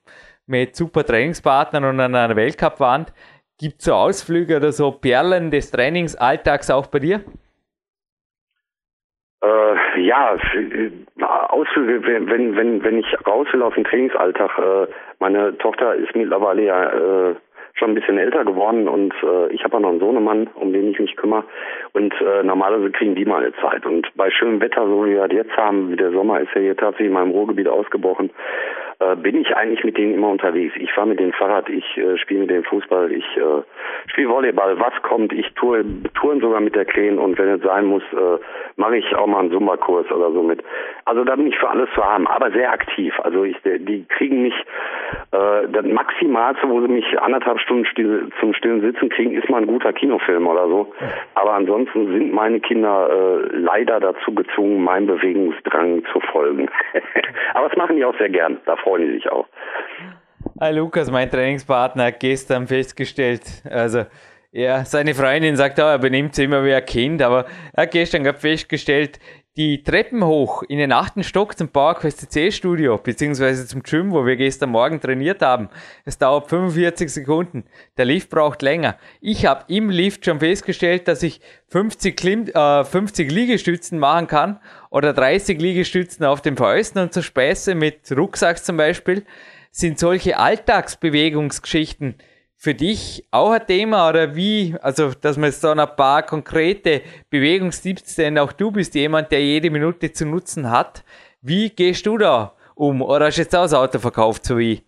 mit 0.45 0.75
super 0.75 1.05
Trainingspartnern 1.05 1.86
und 1.86 1.99
an 2.01 2.15
einer 2.15 2.36
Weltcup-Wand. 2.36 3.13
Gibt 3.57 3.79
es 3.79 3.86
so 3.86 3.93
Ausflüge 3.93 4.57
oder 4.57 4.73
so 4.73 4.91
Perlen 4.91 5.51
des 5.51 5.71
Trainingsalltags 5.71 6.69
auch 6.69 6.88
bei 6.88 6.99
dir? 6.99 7.23
Äh, 9.43 10.01
ja, 10.01 10.35
äh, 10.35 10.91
Ausflüge, 11.49 12.05
wenn, 12.07 12.55
wenn, 12.55 12.83
wenn 12.83 12.99
ich 12.99 13.27
raus 13.27 13.47
will 13.51 13.61
auf 13.61 13.75
den 13.75 13.83
Trainingsalltag. 13.83 14.57
Äh, 14.57 14.87
meine 15.19 15.57
Tochter 15.57 15.95
ist 15.95 16.15
mittlerweile 16.15 16.63
ja 16.63 17.29
äh, 17.31 17.35
schon 17.73 17.91
ein 17.91 17.95
bisschen 17.95 18.17
älter 18.17 18.45
geworden 18.45 18.87
und 18.87 19.13
äh, 19.21 19.47
ich 19.51 19.63
habe 19.63 19.73
ja 19.73 19.79
noch 19.81 19.89
einen 19.89 19.99
Sohnemann, 19.99 20.47
um 20.55 20.71
den 20.71 20.91
ich 20.91 20.99
mich 20.99 21.15
kümmere. 21.17 21.43
Und 21.91 22.13
äh, 22.21 22.43
normalerweise 22.43 22.91
kriegen 22.91 23.15
die 23.15 23.25
mal 23.25 23.43
eine 23.43 23.53
Zeit. 23.55 23.85
Und 23.85 24.07
bei 24.15 24.29
schönem 24.31 24.61
Wetter, 24.61 24.85
so 24.85 25.05
wie 25.05 25.11
wir 25.11 25.27
das 25.27 25.35
jetzt 25.35 25.57
haben, 25.57 25.91
wie 25.91 25.97
der 25.97 26.11
Sommer 26.11 26.39
ist 26.39 26.53
ja 26.55 26.61
hier 26.61 26.77
tatsächlich 26.77 27.07
in 27.07 27.13
meinem 27.13 27.31
Ruhrgebiet 27.31 27.67
ausgebrochen, 27.67 28.29
äh, 28.99 29.15
bin 29.15 29.41
ich 29.41 29.55
eigentlich 29.55 29.83
mit 29.83 29.97
denen 29.97 30.13
immer 30.13 30.29
unterwegs. 30.29 30.73
Ich 30.77 30.91
fahre 30.93 31.07
mit 31.07 31.19
dem 31.19 31.33
Fahrrad, 31.33 31.69
ich 31.69 31.97
äh, 31.97 32.17
spiele 32.17 32.41
mit 32.41 32.49
dem 32.49 32.63
Fußball, 32.63 33.11
ich 33.11 33.25
äh, 33.37 33.63
spiele 34.07 34.29
Volleyball, 34.29 34.79
was 34.79 34.93
kommt, 35.03 35.33
ich 35.33 35.51
tue 35.53 35.83
touren 36.15 36.39
sogar 36.41 36.61
mit 36.61 36.75
der 36.75 36.85
Kleen 36.85 37.17
und 37.17 37.37
wenn 37.37 37.49
es 37.49 37.61
sein 37.61 37.85
muss, 37.85 38.03
äh, 38.13 38.39
mache 38.75 38.97
ich 38.97 39.15
auch 39.15 39.27
mal 39.27 39.39
einen 39.39 39.51
Zumba-Kurs 39.51 40.11
oder 40.11 40.31
so 40.31 40.43
mit. 40.43 40.63
Also 41.05 41.23
da 41.23 41.35
bin 41.35 41.47
ich 41.47 41.57
für 41.57 41.69
alles 41.69 41.89
zu 41.95 42.03
haben, 42.03 42.27
aber 42.27 42.51
sehr 42.51 42.71
aktiv. 42.71 43.13
Also 43.23 43.43
ich, 43.43 43.57
die 43.63 44.05
kriegen 44.09 44.43
mich 44.43 44.55
äh, 45.31 45.67
das 45.69 45.85
Maximalste, 45.85 46.69
wo 46.69 46.81
sie 46.81 46.87
mich 46.87 47.19
anderthalb 47.19 47.59
Stunden 47.59 47.85
still, 47.85 48.29
zum 48.39 48.53
stillen 48.53 48.81
Sitzen 48.81 49.09
kriegen, 49.09 49.31
ist 49.33 49.49
mal 49.49 49.61
ein 49.61 49.67
guter 49.67 49.93
Kinofilm 49.93 50.47
oder 50.47 50.67
so. 50.67 50.93
Aber 51.35 51.53
ansonsten 51.53 52.07
sind 52.11 52.33
meine 52.33 52.59
Kinder 52.59 53.09
äh, 53.09 53.55
leider 53.55 53.99
dazu 53.99 54.33
gezwungen, 54.33 54.83
meinem 54.83 55.07
Bewegungsdrang 55.07 56.03
zu 56.11 56.19
folgen. 56.31 56.69
aber 57.53 57.69
das 57.69 57.77
machen 57.77 57.95
die 57.95 58.05
auch 58.05 58.17
sehr 58.17 58.29
gern. 58.29 58.59
Da 58.65 58.75
freuen 58.84 59.07
die 59.07 59.13
sich 59.13 59.31
auch. 59.31 59.47
Hi 60.59 60.73
Lukas, 60.73 61.09
mein 61.09 61.29
Trainingspartner, 61.29 62.05
hat 62.05 62.19
gestern 62.19 62.67
festgestellt, 62.67 63.41
also 63.69 64.05
ja, 64.51 64.86
seine 64.86 65.15
Freundin 65.15 65.55
sagt, 65.55 65.79
oh, 65.79 65.84
er 65.84 65.97
benimmt 65.97 66.36
sich 66.36 66.45
immer 66.45 66.63
wie 66.63 66.73
ein 66.73 66.86
Kind, 66.86 67.21
aber 67.23 67.45
er 67.73 67.84
hat 67.84 67.91
gestern 67.91 68.23
gerade 68.23 68.38
festgestellt, 68.38 69.19
die 69.55 69.83
Treppen 69.83 70.25
hoch 70.25 70.63
in 70.63 70.79
den 70.79 70.91
achten 70.91 71.23
Stock 71.23 71.55
zum 71.55 71.69
PowerQuest 71.69 72.31
C 72.31 72.51
Studio, 72.51 72.97
beziehungsweise 72.97 73.67
zum 73.67 73.83
Gym, 73.83 74.11
wo 74.11 74.25
wir 74.25 74.35
gestern 74.35 74.71
Morgen 74.71 74.99
trainiert 74.99 75.43
haben. 75.43 75.69
Es 76.05 76.17
dauert 76.17 76.49
45 76.49 77.13
Sekunden. 77.13 77.65
Der 77.97 78.05
Lift 78.05 78.31
braucht 78.31 78.63
länger. 78.63 78.97
Ich 79.21 79.45
habe 79.45 79.65
im 79.67 79.91
Lift 79.91 80.25
schon 80.25 80.39
festgestellt, 80.39 81.07
dass 81.07 81.21
ich 81.21 81.39
50, 81.67 82.17
Klim 82.17 82.47
äh, 82.47 82.83
50 82.83 83.31
Liegestützen 83.31 83.99
machen 83.99 84.25
kann 84.25 84.59
oder 84.89 85.13
30 85.13 85.61
Liegestützen 85.61 86.25
auf 86.25 86.41
den 86.41 86.57
Fäusten 86.57 87.03
und 87.03 87.13
zur 87.13 87.23
Späße 87.23 87.75
mit 87.75 88.11
Rucksack 88.11 88.63
zum 88.63 88.77
Beispiel 88.77 89.23
sind 89.69 89.99
solche 89.99 90.39
Alltagsbewegungsgeschichten 90.39 92.15
für 92.64 92.74
dich 92.74 93.26
auch 93.30 93.51
ein 93.51 93.68
Thema 93.68 94.09
oder 94.09 94.38
wie, 94.38 94.74
also 94.82 95.11
dass 95.22 95.38
man 95.38 95.51
so 95.51 95.72
ein 95.72 95.86
paar 95.97 96.24
konkrete 96.24 97.01
Bewegungstipps, 97.30 98.16
denn 98.16 98.39
auch 98.39 98.53
du 98.53 98.72
bist 98.72 98.95
jemand, 98.95 99.34
der 99.34 99.41
jede 99.41 99.70
Minute 99.70 100.14
zu 100.14 100.26
nutzen 100.26 100.72
hat. 100.72 101.03
Wie 101.41 101.70
gehst 101.70 102.05
du 102.05 102.18
da 102.18 102.53
um? 102.76 103.01
Oder 103.01 103.26
hast 103.26 103.38
du 103.38 103.41
jetzt 103.41 103.53
auch 103.53 103.64
das 103.64 103.74
Auto 103.74 103.99
verkauft, 103.99 104.45
so 104.45 104.57
wie? 104.57 104.82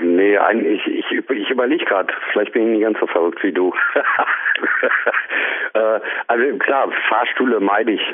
Nee, 0.00 0.38
eigentlich, 0.38 0.80
ich, 0.86 1.12
ich, 1.12 1.50
überlege 1.50 1.84
gerade, 1.84 2.12
vielleicht 2.32 2.52
bin 2.52 2.62
ich 2.62 2.68
nicht 2.70 2.82
ganz 2.84 2.98
so 2.98 3.06
verrückt 3.06 3.42
wie 3.42 3.52
du. 3.52 3.70
äh, 5.74 6.00
also 6.26 6.58
klar, 6.58 6.90
Fahrstühle 7.10 7.60
meide 7.60 7.92
ich. 7.92 8.12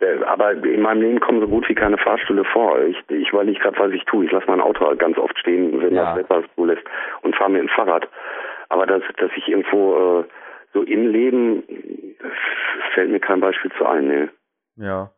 Äh, 0.00 0.22
aber 0.24 0.52
in 0.52 0.82
meinem 0.82 1.02
Leben 1.02 1.20
kommen 1.20 1.40
so 1.40 1.48
gut 1.48 1.68
wie 1.68 1.74
keine 1.74 1.98
Fahrstühle 1.98 2.44
vor. 2.44 2.80
Ich, 2.82 2.98
ich 3.08 3.32
weiß 3.32 3.46
nicht 3.46 3.60
gerade, 3.60 3.78
was 3.78 3.92
ich 3.92 4.04
tue. 4.04 4.24
Ich 4.26 4.32
lasse 4.32 4.46
mein 4.48 4.60
Auto 4.60 4.86
halt 4.86 4.98
ganz 4.98 5.16
oft 5.18 5.38
stehen, 5.38 5.80
wenn 5.80 5.94
ja. 5.94 6.14
das 6.14 6.16
Wetter 6.16 6.40
es 6.40 6.54
zulässt, 6.54 6.84
und 7.22 7.34
fahre 7.36 7.50
mit 7.50 7.62
dem 7.62 7.68
Fahrrad. 7.68 8.08
Aber 8.68 8.86
dass, 8.86 9.02
dass 9.16 9.30
ich 9.36 9.48
irgendwo 9.48 10.20
äh, 10.20 10.24
so 10.74 10.82
im 10.82 11.08
Leben 11.08 11.62
fällt 12.94 13.10
mir 13.10 13.20
kein 13.20 13.40
Beispiel 13.40 13.70
zu 13.78 13.86
ein. 13.86 14.08
Nee. 14.08 14.28
Ja. 14.84 15.10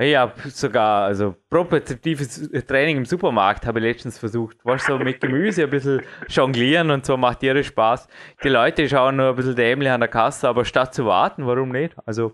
Ich 0.00 0.14
habe 0.14 0.32
sogar, 0.44 1.06
also 1.06 1.34
propriozeptives 1.50 2.48
Training 2.68 2.98
im 2.98 3.04
Supermarkt 3.04 3.66
habe 3.66 3.80
ich 3.80 3.84
letztens 3.84 4.16
versucht. 4.16 4.58
Was 4.62 4.86
so 4.86 4.96
mit 4.96 5.20
Gemüse 5.20 5.64
ein 5.64 5.70
bisschen 5.70 6.02
jonglieren 6.28 6.92
und 6.92 7.04
so 7.04 7.16
macht 7.16 7.42
dir 7.42 7.60
Spaß. 7.60 8.06
Die 8.44 8.48
Leute 8.48 8.88
schauen 8.88 9.16
nur 9.16 9.30
ein 9.30 9.34
bisschen 9.34 9.56
dämlich 9.56 9.90
an 9.90 9.98
der 9.98 10.08
Kasse, 10.08 10.48
aber 10.48 10.64
statt 10.64 10.94
zu 10.94 11.04
warten, 11.04 11.48
warum 11.48 11.70
nicht? 11.70 11.96
Also, 12.06 12.30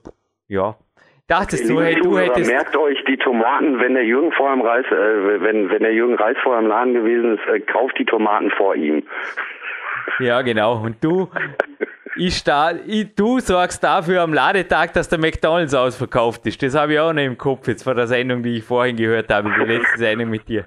ja, 0.47 0.77
Dachtest 1.27 1.71
du, 1.71 1.81
hey, 1.81 1.95
du 1.95 2.19
hättest. 2.19 2.51
Merkt 2.51 2.77
euch 2.77 3.03
die 3.09 3.17
Tomaten, 3.17 3.81
wenn 3.81 3.95
der 3.95 4.05
Jürgen 4.05 4.31
vorher 4.33 4.55
im 4.55 4.61
Reis, 4.61 4.85
äh, 4.91 5.41
wenn, 5.41 5.71
wenn 5.71 5.83
der 5.83 5.95
Jürgen 5.95 6.15
Reis 6.17 6.37
vorher 6.43 6.61
im 6.61 6.69
Laden 6.69 6.93
gewesen 6.93 7.39
ist, 7.39 7.47
äh, 7.49 7.61
kauft 7.61 7.99
die 7.99 8.05
Tomaten 8.05 8.51
vor 8.51 8.75
ihm. 8.75 9.03
Ja, 10.19 10.43
genau. 10.43 10.83
Und 10.83 11.03
du, 11.03 11.31
ich 12.17 12.45
da, 12.45 12.73
ich, 12.87 13.15
du 13.15 13.41
sorgst 13.41 13.83
dafür 13.83 14.21
am 14.21 14.35
Ladetag, 14.35 14.93
dass 14.93 15.09
der 15.09 15.19
McDonalds 15.19 15.73
ausverkauft 15.73 16.47
ist. 16.47 16.63
Das 16.63 16.75
habe 16.75 16.93
ich 16.93 17.01
auch 17.01 17.15
noch 17.15 17.23
im 17.23 17.39
Kopf 17.39 17.69
jetzt 17.69 17.85
vor 17.85 17.95
der 17.95 18.07
Sendung, 18.07 18.43
die 18.43 18.59
ich 18.59 18.65
vorhin 18.65 18.97
gehört 18.97 19.33
habe, 19.33 19.51
die 19.59 19.65
letzte 19.65 19.99
Sendung 19.99 20.29
mit 20.29 20.47
dir. 20.47 20.67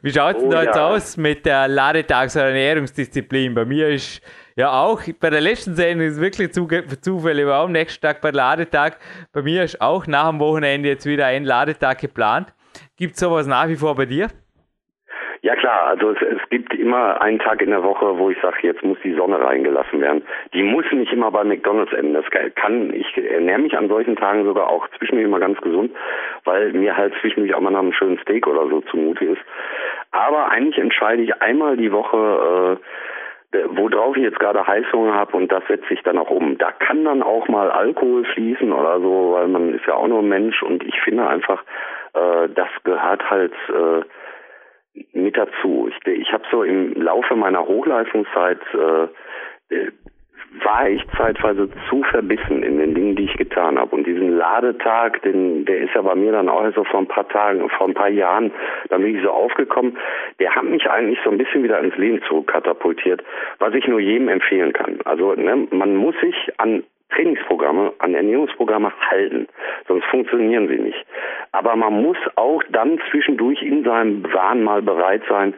Wie 0.00 0.12
schaut 0.12 0.36
es 0.36 0.42
oh, 0.42 0.48
denn 0.48 0.50
da 0.50 0.62
jetzt 0.62 0.76
ja. 0.76 0.88
aus 0.88 1.16
mit 1.16 1.44
der 1.44 1.66
Ladetags- 1.68 2.36
oder 2.36 2.46
Ernährungsdisziplin? 2.46 3.54
Bei 3.54 3.64
mir 3.64 3.88
ist 3.88 4.22
ja, 4.56 4.70
auch 4.70 5.02
bei 5.20 5.30
der 5.30 5.40
letzten 5.40 5.74
Sendung 5.74 6.06
ist 6.06 6.20
wirklich 6.20 6.52
Zufall. 6.52 7.38
Ich 7.38 7.46
war 7.46 7.64
am 7.64 7.72
nächsten 7.72 8.00
Tag 8.00 8.20
bei 8.20 8.30
Ladetag. 8.30 8.98
Bei 9.32 9.42
mir 9.42 9.64
ist 9.64 9.80
auch 9.80 10.06
nach 10.06 10.30
dem 10.30 10.40
Wochenende 10.40 10.88
jetzt 10.88 11.06
wieder 11.06 11.26
ein 11.26 11.44
Ladetag 11.44 11.98
geplant. 11.98 12.52
Gibt 12.96 13.14
es 13.14 13.20
sowas 13.20 13.46
nach 13.46 13.68
wie 13.68 13.76
vor 13.76 13.94
bei 13.94 14.06
dir? 14.06 14.28
Ja 15.44 15.56
klar, 15.56 15.88
also 15.88 16.10
es, 16.10 16.22
es 16.22 16.48
gibt 16.50 16.72
immer 16.72 17.20
einen 17.20 17.40
Tag 17.40 17.62
in 17.62 17.70
der 17.70 17.82
Woche, 17.82 18.16
wo 18.16 18.30
ich 18.30 18.40
sage, 18.40 18.58
jetzt 18.62 18.84
muss 18.84 18.98
die 19.02 19.14
Sonne 19.14 19.40
reingelassen 19.40 20.00
werden. 20.00 20.22
Die 20.54 20.62
muss 20.62 20.84
nicht 20.92 21.12
immer 21.12 21.32
bei 21.32 21.42
McDonalds 21.42 21.92
enden. 21.92 22.14
Das 22.14 22.24
kann, 22.54 22.94
ich 22.94 23.16
ernähre 23.16 23.58
mich 23.58 23.76
an 23.76 23.88
solchen 23.88 24.14
Tagen 24.14 24.44
sogar 24.44 24.68
auch 24.68 24.86
zwischendurch 24.98 25.26
immer 25.26 25.40
ganz 25.40 25.60
gesund, 25.60 25.90
weil 26.44 26.72
mir 26.74 26.96
halt 26.96 27.12
zwischendurch 27.20 27.56
auch 27.56 27.60
mal 27.60 27.70
nach 27.70 27.80
einem 27.80 27.92
schönen 27.92 28.18
Steak 28.18 28.46
oder 28.46 28.68
so 28.68 28.82
zumute 28.82 29.24
ist. 29.24 29.42
Aber 30.12 30.48
eigentlich 30.48 30.78
entscheide 30.78 31.22
ich 31.22 31.42
einmal 31.42 31.76
die 31.76 31.90
Woche 31.90 32.78
äh, 32.78 33.11
worauf 33.52 34.16
ich 34.16 34.22
jetzt 34.22 34.38
gerade 34.38 34.66
Heißhunger 34.66 35.14
habe 35.14 35.36
und 35.36 35.50
das 35.52 35.62
setze 35.68 35.92
ich 35.92 36.02
dann 36.02 36.18
auch 36.18 36.30
um. 36.30 36.58
Da 36.58 36.72
kann 36.72 37.04
dann 37.04 37.22
auch 37.22 37.48
mal 37.48 37.70
Alkohol 37.70 38.24
fließen 38.24 38.72
oder 38.72 39.00
so, 39.00 39.32
weil 39.32 39.48
man 39.48 39.74
ist 39.74 39.86
ja 39.86 39.94
auch 39.94 40.08
nur 40.08 40.22
Mensch 40.22 40.62
und 40.62 40.82
ich 40.84 41.00
finde 41.00 41.26
einfach, 41.26 41.62
äh, 42.14 42.48
das 42.48 42.68
gehört 42.84 43.28
halt 43.30 43.52
äh, 43.68 44.02
mit 45.12 45.36
dazu. 45.36 45.90
Ich, 45.90 46.06
ich 46.06 46.32
habe 46.32 46.44
so 46.50 46.62
im 46.62 46.94
Laufe 46.94 47.34
meiner 47.36 47.66
Hochleistungszeit 47.66 48.60
äh, 48.74 49.74
äh 49.74 49.92
war 50.64 50.88
ich 50.88 51.02
zeitweise 51.16 51.68
zu 51.88 52.02
verbissen 52.04 52.62
in 52.62 52.78
den 52.78 52.94
Dingen, 52.94 53.16
die 53.16 53.24
ich 53.24 53.34
getan 53.34 53.78
habe. 53.78 53.94
Und 53.94 54.06
diesen 54.06 54.36
Ladetag, 54.36 55.22
den, 55.22 55.64
der 55.64 55.78
ist 55.78 55.94
ja 55.94 56.02
bei 56.02 56.14
mir 56.14 56.32
dann 56.32 56.48
auch 56.48 56.62
so 56.74 56.84
vor 56.84 57.00
ein 57.00 57.08
paar 57.08 57.28
Tagen, 57.28 57.68
vor 57.70 57.88
ein 57.88 57.94
paar 57.94 58.08
Jahren, 58.08 58.52
da 58.88 58.98
bin 58.98 59.16
ich 59.16 59.22
so 59.22 59.30
aufgekommen, 59.30 59.96
der 60.38 60.54
hat 60.54 60.64
mich 60.64 60.88
eigentlich 60.88 61.18
so 61.24 61.30
ein 61.30 61.38
bisschen 61.38 61.62
wieder 61.62 61.80
ins 61.80 61.96
Leben 61.96 62.20
zurückkatapultiert, 62.28 63.22
was 63.58 63.74
ich 63.74 63.86
nur 63.86 64.00
jedem 64.00 64.28
empfehlen 64.28 64.72
kann. 64.72 64.98
Also 65.04 65.34
ne, 65.34 65.66
man 65.70 65.96
muss 65.96 66.14
sich 66.20 66.34
an 66.58 66.84
Trainingsprogramme, 67.14 67.92
an 67.98 68.14
Ernährungsprogramme 68.14 68.92
halten, 69.10 69.46
sonst 69.88 70.04
funktionieren 70.06 70.68
sie 70.68 70.78
nicht. 70.78 71.06
Aber 71.52 71.76
man 71.76 72.02
muss 72.02 72.16
auch 72.36 72.62
dann 72.70 72.98
zwischendurch 73.10 73.62
in 73.62 73.84
seinem 73.84 74.24
Wahn 74.32 74.62
mal 74.62 74.82
bereit 74.82 75.22
sein, 75.28 75.54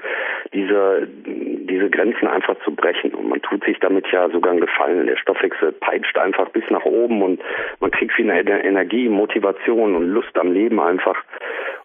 diese, 0.52 1.08
diese 1.26 1.88
Grenzen 1.90 2.26
einfach 2.26 2.56
zu 2.64 2.74
brechen. 2.74 3.14
Und 3.14 3.28
man 3.28 3.40
tut 3.42 3.64
sich 3.64 3.78
damit 3.78 4.06
ja 4.10 4.28
sogar 4.30 4.52
einen 4.52 4.60
Gefallen. 4.60 5.06
Der 5.06 5.16
Stoffwechsel 5.16 5.72
peitscht 5.72 6.18
einfach 6.18 6.48
bis 6.50 6.64
nach 6.70 6.84
oben 6.84 7.22
und 7.22 7.40
man 7.80 7.90
kriegt 7.90 8.12
viel 8.12 8.28
Energie, 8.28 9.08
Motivation 9.08 9.94
und 9.94 10.08
Lust 10.08 10.36
am 10.38 10.52
Leben 10.52 10.80
einfach. 10.80 11.22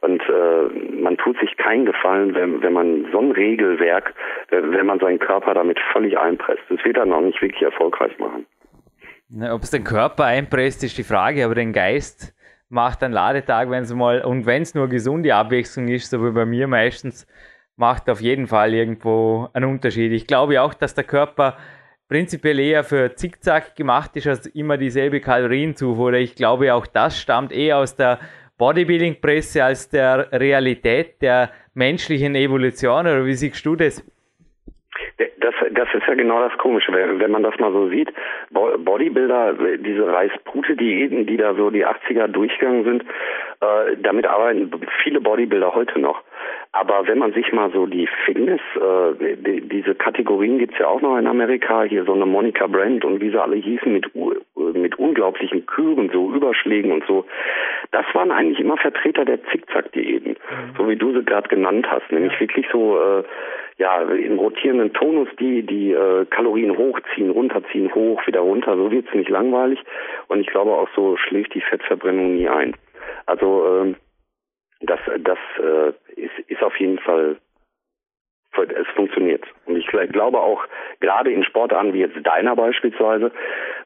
Und 0.02 0.22
äh, 0.22 1.00
man 1.02 1.18
tut 1.18 1.38
sich 1.40 1.58
keinen 1.58 1.86
Gefallen, 1.86 2.34
wenn, 2.34 2.62
wenn 2.64 2.74
man 2.74 3.08
so 3.12 3.20
ein 3.20 3.32
Regelwerk, 3.32 4.14
wenn 4.50 4.86
man 4.86 5.00
seinen 5.00 5.20
Körper 5.20 5.54
damit 5.54 5.80
völlig 5.92 6.18
einpresst. 6.18 6.64
Das 6.70 6.84
wird 6.84 6.98
dann 6.98 7.14
auch 7.14 7.22
nicht 7.22 7.42
wirklich 7.42 7.62
erfolgreich 7.62 8.18
machen. 8.18 8.46
Ob 9.32 9.64
es 9.64 9.70
den 9.70 9.84
Körper 9.84 10.26
einpresst, 10.26 10.84
ist 10.84 10.98
die 10.98 11.04
Frage, 11.04 11.46
aber 11.46 11.56
den 11.56 11.72
Geist 11.72 12.34
macht 12.70 13.04
ein 13.04 13.12
Ladetag, 13.12 13.70
wenn 13.70 13.84
es 13.84 13.94
mal, 13.94 14.22
und 14.22 14.46
wenn 14.46 14.64
es 14.64 14.74
nur 14.74 14.88
gesunde 14.88 15.36
Abwechslung 15.36 15.88
ist, 15.88 16.10
so 16.10 16.26
wie 16.26 16.32
bei 16.32 16.46
mir 16.46 16.68
meistens, 16.68 17.28
macht 17.76 18.10
auf 18.10 18.22
jeden 18.22 18.48
Fall 18.48 18.74
irgendwo 18.74 19.50
einen 19.54 19.70
Unterschied. 19.70 20.12
Ich 20.12 20.28
glaube 20.28 20.62
auch, 20.62 20.74
dass 20.74 20.96
der 20.96 21.04
Körper 21.04 21.58
prinzipiell 22.08 22.60
eher 22.60 22.84
für 22.84 23.16
Zickzack 23.16 23.76
gemacht 23.76 24.16
ist 24.16 24.28
als 24.28 24.48
immer 24.48 24.78
dieselbe 24.78 25.22
Kalorienzufuhr. 25.22 26.14
Ich 26.14 26.36
glaube 26.36 26.74
auch 26.74 26.88
das 26.88 27.20
stammt 27.20 27.52
eher 27.52 27.78
aus 27.78 27.96
der 27.96 28.20
Bodybuilding-Presse 28.58 29.64
als 29.64 29.90
der 29.90 30.32
Realität 30.32 31.22
der 31.22 31.52
menschlichen 31.74 32.36
Evolution. 32.36 33.02
Oder 33.02 33.26
wie 33.26 33.36
siehst 33.36 33.66
du 33.66 33.76
das? 33.76 34.04
Das, 35.18 35.56
das 35.72 35.88
ist 35.94 36.08
ja 36.08 36.16
genau 36.16 36.42
das 36.42 36.58
Komische, 36.58 36.92
wenn 36.92 37.32
man 37.32 37.44
das 37.44 37.58
mal 37.60 37.72
so 37.72 37.90
sieht. 37.90 38.12
Bodybuilder, 38.52 39.54
diese 39.78 40.08
Reispute-Diäten, 40.08 41.26
die 41.26 41.38
da 41.38 41.54
so 41.54 41.70
die 41.70 41.86
80er 41.86 42.28
durchgegangen 42.28 42.84
sind, 42.84 43.04
äh, 43.62 43.98
damit 44.02 44.26
arbeiten 44.26 44.72
viele 45.04 45.22
Bodybuilder 45.22 45.74
heute 45.74 46.00
noch. 46.00 46.22
Aber 46.72 47.08
wenn 47.08 47.18
man 47.18 47.34
sich 47.34 47.52
mal 47.52 47.72
so 47.72 47.88
die 47.88 48.08
Fitness, 48.26 48.62
äh, 48.76 49.36
die, 49.36 49.62
diese 49.62 49.96
Kategorien 49.96 50.60
gibt's 50.60 50.78
ja 50.78 50.88
auch 50.88 51.02
noch 51.02 51.18
in 51.18 51.28
Amerika, 51.28 51.84
hier 51.84 52.06
so 52.06 52.14
eine 52.14 52.26
Monica 52.26 52.68
Brand 52.68 53.04
und 53.06 53.22
wie 53.22 53.32
sie 53.32 53.42
alle 53.42 53.56
hießen, 53.56 53.92
mit, 53.92 54.06
mit 54.74 55.00
unglaublichen 55.00 55.66
Küren, 55.66 56.10
so 56.14 56.32
Überschlägen 56.32 56.92
und 56.92 57.04
so, 57.08 57.26
das 57.92 58.06
waren 58.14 58.32
eigentlich 58.32 58.60
immer 58.60 58.78
Vertreter 58.78 59.26
der 59.26 59.44
Zickzack-Diäten, 59.46 60.32
mhm. 60.32 60.76
so 60.78 60.88
wie 60.88 60.96
du 60.96 61.12
sie 61.14 61.26
gerade 61.26 61.50
genannt 61.50 61.88
hast, 61.90 62.12
nämlich 62.12 62.40
wirklich 62.40 62.68
so 62.72 63.00
äh, 63.00 63.24
ja 63.80 64.02
im 64.02 64.38
rotierenden 64.38 64.94
Tonus 64.94 65.30
die 65.40 65.64
die 65.64 65.92
äh, 65.92 66.26
Kalorien 66.26 66.78
hochziehen, 66.78 67.32
runterziehen, 67.32 67.94
hoch, 67.96 68.22
wieder 68.28 68.42
runter, 68.42 68.76
so 68.76 68.92
wird's 68.92 69.14
nicht 69.14 69.30
langweilig 69.30 69.80
und 70.28 70.42
ich 70.42 70.48
glaube 70.48 70.72
auch 70.72 70.90
so 70.96 71.18
schläft 71.18 71.56
die 71.56 71.62
Fettverbrennung 71.62 72.36
nie 72.36 72.48
ein. 72.48 72.76
Also 73.26 73.66
ähm, 73.82 73.96
das, 74.82 75.00
das 75.20 75.40
äh, 75.60 75.90
ist, 76.16 76.38
ist 76.48 76.62
auf 76.62 76.78
jeden 76.80 77.00
Fall, 77.00 77.38
es 78.58 78.88
funktioniert. 78.96 79.44
Und 79.66 79.78
ich 79.78 79.88
glaube 79.88 80.40
auch, 80.40 80.64
gerade 81.00 81.32
in 81.32 81.44
Sportarten 81.44 81.94
wie 81.94 82.00
jetzt 82.00 82.18
deiner 82.24 82.56
beispielsweise, 82.56 83.32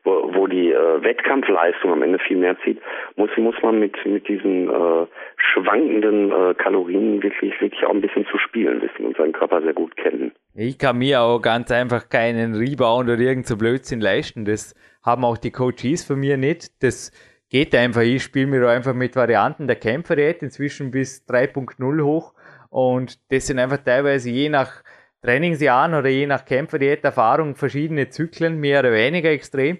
wo, 0.03 0.33
wo 0.33 0.47
die 0.47 0.71
äh, 0.71 1.03
Wettkampfleistung 1.03 1.91
am 1.91 2.01
Ende 2.01 2.19
viel 2.19 2.37
mehr 2.37 2.57
zieht, 2.63 2.81
muss, 3.15 3.29
muss 3.37 3.55
man 3.61 3.79
mit, 3.79 3.95
mit 4.05 4.27
diesen 4.27 4.69
äh, 4.69 5.05
schwankenden 5.37 6.31
äh, 6.31 6.53
Kalorien 6.55 7.21
wirklich, 7.21 7.59
wirklich 7.61 7.85
auch 7.85 7.91
ein 7.91 8.01
bisschen 8.01 8.25
zu 8.27 8.37
spielen 8.37 8.81
wissen 8.81 9.05
und 9.05 9.17
seinen 9.17 9.33
Körper 9.33 9.61
sehr 9.61 9.73
gut 9.73 9.95
kennen. 9.97 10.31
Ich 10.55 10.77
kann 10.77 10.97
mir 10.97 11.21
auch 11.21 11.39
ganz 11.39 11.71
einfach 11.71 12.09
keinen 12.09 12.55
Rebound 12.55 13.09
oder 13.09 13.19
irgend 13.19 13.47
so 13.47 13.57
Blödsinn 13.57 14.01
leisten. 14.01 14.45
Das 14.45 14.75
haben 15.03 15.25
auch 15.25 15.37
die 15.37 15.51
Coaches 15.51 16.05
von 16.05 16.19
mir 16.19 16.37
nicht. 16.37 16.83
Das 16.83 17.11
geht 17.49 17.75
einfach. 17.75 18.01
Ich 18.01 18.23
spiele 18.23 18.47
mir 18.47 18.67
einfach 18.67 18.93
mit 18.93 19.15
Varianten 19.15 19.67
der 19.67 19.75
Kämpferdiät 19.75 20.41
inzwischen 20.41 20.91
bis 20.91 21.25
3.0 21.27 22.03
hoch 22.03 22.33
und 22.73 23.19
das 23.31 23.45
sind 23.45 23.59
einfach 23.59 23.77
teilweise 23.77 24.31
je 24.31 24.49
nach 24.49 24.83
Trainingsjahren 25.21 25.93
oder 25.93 26.09
je 26.09 26.25
nach 26.25 26.43
Kämpferdiät-Erfahrung 26.43 27.55
verschiedene 27.55 28.09
Zyklen, 28.09 28.59
mehr 28.59 28.79
oder 28.79 28.91
weniger 28.91 29.29
extrem. 29.29 29.77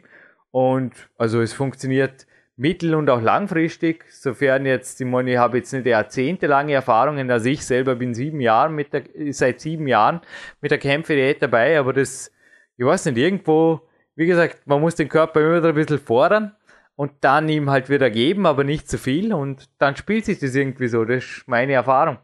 Und 0.52 0.94
also 1.18 1.42
es 1.42 1.54
funktioniert 1.54 2.28
mittel- 2.56 2.94
und 2.94 3.10
auch 3.10 3.20
langfristig, 3.20 4.06
sofern 4.12 4.68
jetzt, 4.68 5.02
ich 5.02 5.08
meine, 5.08 5.32
ich 5.32 5.38
habe 5.40 5.58
jetzt 5.58 5.74
nicht 5.74 5.88
jahrzehntelange 5.88 6.74
Erfahrungen, 6.74 7.32
also 7.32 7.50
ich 7.50 7.66
selber 7.66 7.96
bin 7.96 8.14
sieben 8.14 8.40
Jahren 8.40 8.76
mit 8.76 8.94
der, 8.94 9.06
seit 9.32 9.60
sieben 9.60 9.88
Jahren 9.88 10.22
mit 10.62 10.70
der 10.70 10.78
Kämpferdiät 10.78 11.42
dabei, 11.42 11.80
aber 11.80 11.94
das, 11.94 12.32
ich 12.78 12.86
weiß 12.86 13.06
nicht, 13.06 13.18
irgendwo, 13.18 13.82
wie 14.16 14.28
gesagt, 14.28 14.68
man 14.68 14.82
muss 14.82 14.94
den 14.94 15.10
Körper 15.10 15.42
immer 15.42 15.58
wieder 15.58 15.70
ein 15.70 15.76
bisschen 15.76 15.98
fordern 15.98 16.56
und 16.96 17.12
dann 17.22 17.50
ihm 17.50 17.72
halt 17.72 17.90
wieder 17.90 18.12
geben, 18.12 18.46
aber 18.46 18.64
nicht 18.64 18.88
zu 18.88 19.00
viel 19.00 19.34
und 19.34 19.68
dann 19.80 19.96
spielt 19.96 20.26
sich 20.26 20.38
das 20.38 20.54
irgendwie 20.54 20.90
so, 20.90 21.04
das 21.06 21.24
ist 21.24 21.48
meine 21.48 21.74
Erfahrung. 21.74 22.20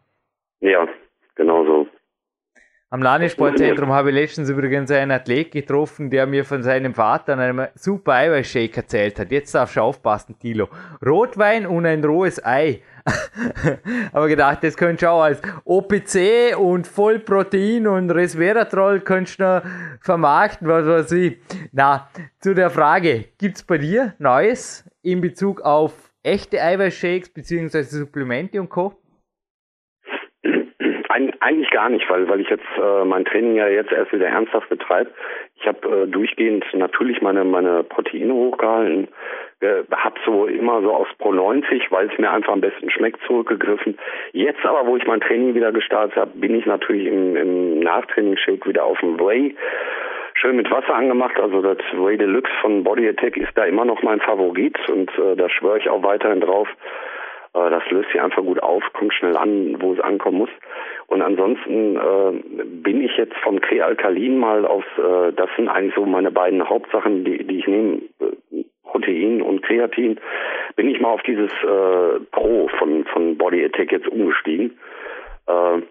Ja, 0.62 0.88
genau 1.36 1.66
so. 1.66 1.88
Am 2.92 3.04
Landessportzentrum 3.04 3.92
habe 3.92 4.10
ich 4.10 4.16
letztens 4.16 4.50
übrigens 4.50 4.90
einen 4.90 5.12
Athlet 5.12 5.52
getroffen, 5.52 6.10
der 6.10 6.26
mir 6.26 6.44
von 6.44 6.64
seinem 6.64 6.96
Vater 6.96 7.34
an 7.34 7.40
einem 7.40 7.68
super 7.76 8.14
Eiweißshake 8.14 8.78
erzählt 8.78 9.20
hat. 9.20 9.32
Jetzt 9.32 9.54
darfst 9.54 9.76
du 9.76 9.82
aufpassen, 9.82 10.40
Tilo. 10.40 10.70
Rotwein 11.06 11.68
und 11.68 11.86
ein 11.86 12.04
rohes 12.04 12.44
Ei. 12.44 12.82
Aber 14.12 14.28
gedacht, 14.28 14.64
das 14.64 14.76
könntest 14.76 15.04
du 15.04 15.12
auch 15.12 15.22
als 15.22 15.40
OPC 15.66 16.58
und 16.58 16.88
Vollprotein 16.88 17.86
und 17.86 18.10
Resveratrol 18.10 19.02
könntest 19.02 19.40
du 19.40 19.62
vermarkten, 20.02 20.68
was 20.68 20.88
weiß 20.88 21.12
ich. 21.12 21.38
Na, 21.72 22.10
zu 22.40 22.56
der 22.56 22.72
Frage, 22.72 23.26
gibt's 23.38 23.62
bei 23.62 23.78
dir 23.78 24.16
Neues 24.18 24.90
in 25.04 25.22
Bezug 25.22 25.62
auf 25.62 26.12
echte 26.24 26.60
Eiweißshakes 26.60 27.30
bzw. 27.30 27.84
Supplemente 27.84 28.60
und 28.60 28.70
Co.? 28.70 28.96
Eigentlich 31.40 31.70
gar 31.72 31.90
nicht, 31.90 32.10
weil 32.10 32.28
weil 32.30 32.42
ich 32.42 32.50
jetzt 32.50 32.66
äh, 32.78 33.06
mein 33.06 33.26
Training 33.26 33.56
ja 33.56 33.68
jetzt 33.68 33.92
erst 33.92 34.12
wieder 34.12 34.28
ernsthaft 34.28 34.70
betreibe. 34.70 35.12
Ich 35.58 35.68
habe 35.68 36.04
äh, 36.04 36.08
durchgehend 36.08 36.66
natürlich 36.74 37.22
meine 37.22 37.44
meine 37.44 37.84
Proteine 37.84 38.34
hochgehalten, 38.34 39.08
äh, 39.62 39.84
habe 39.92 40.20
so 40.26 40.46
immer 40.46 40.82
so 40.82 40.94
aufs 40.94 41.14
Pro 41.18 41.32
90, 41.32 41.92
weil 41.92 42.10
es 42.10 42.18
mir 42.18 42.32
einfach 42.32 42.54
am 42.54 42.62
besten 42.62 42.90
schmeckt, 42.90 43.22
zurückgegriffen. 43.26 43.98
Jetzt 44.34 44.66
aber, 44.66 44.88
wo 44.88 44.96
ich 44.98 45.06
mein 45.06 45.22
Training 45.22 45.56
wieder 45.56 45.72
gestartet 45.72 46.16
habe, 46.16 46.32
bin 46.36 46.56
ich 46.56 46.66
natürlich 46.66 47.08
im, 47.08 47.36
im 47.36 47.80
Nachtraining-Shake 47.80 48.68
wieder 48.68 48.86
auf 48.86 49.00
dem 49.00 49.20
Way 49.20 49.56
schön 50.36 50.56
mit 50.56 50.72
Wasser 50.72 50.96
angemacht. 50.96 51.40
Also 51.40 51.62
das 51.62 51.78
Way 51.94 52.18
Deluxe 52.18 52.52
von 52.62 52.84
Body 52.84 53.08
Attack 53.08 53.38
ist 53.38 53.52
da 53.56 53.66
immer 53.66 53.86
noch 53.86 54.02
mein 54.04 54.22
Favorit 54.22 54.78
und 54.90 55.10
äh, 55.18 55.36
da 55.36 55.50
schwöre 55.50 55.80
ich 55.80 55.90
auch 55.90 56.04
weiterhin 56.04 56.42
drauf. 56.42 56.68
Äh, 57.54 57.70
das 57.70 57.84
löst 57.90 58.12
sich 58.12 58.22
einfach 58.22 58.44
gut 58.44 58.62
auf, 58.62 58.84
kommt 58.94 59.14
schnell 59.14 59.38
an, 59.38 59.82
wo 59.82 59.94
es 59.94 60.00
ankommen 60.00 60.40
muss. 60.40 60.50
Und 61.08 61.22
ansonsten 61.22 61.96
äh, 61.96 62.64
bin 62.66 63.02
ich 63.02 63.16
jetzt 63.18 63.36
vom 63.38 63.60
Krealkalin 63.62 64.38
mal 64.38 64.66
aufs, 64.66 64.88
äh, 64.98 65.34
das 65.34 65.50
sind 65.56 65.68
eigentlich 65.68 65.96
so 65.96 66.06
meine 66.06 66.32
beiden 66.32 66.68
Hauptsachen, 66.68 67.26
die, 67.26 67.44
die 67.44 67.60
ich 67.60 67.68
nehme, 67.68 68.02
äh, 68.20 68.64
Protein 68.84 69.42
und 69.42 69.62
Kreatin, 69.62 70.20
bin 70.76 70.90
ich 70.90 71.00
mal 71.00 71.10
auf 71.10 71.22
dieses 71.24 71.52
äh, 71.64 72.20
Pro 72.32 72.68
von, 72.80 73.06
von 73.06 73.38
Body 73.38 73.64
Attack 73.64 73.92
jetzt 73.92 74.08
umgestiegen. 74.08 74.80
Äh, 75.48 75.82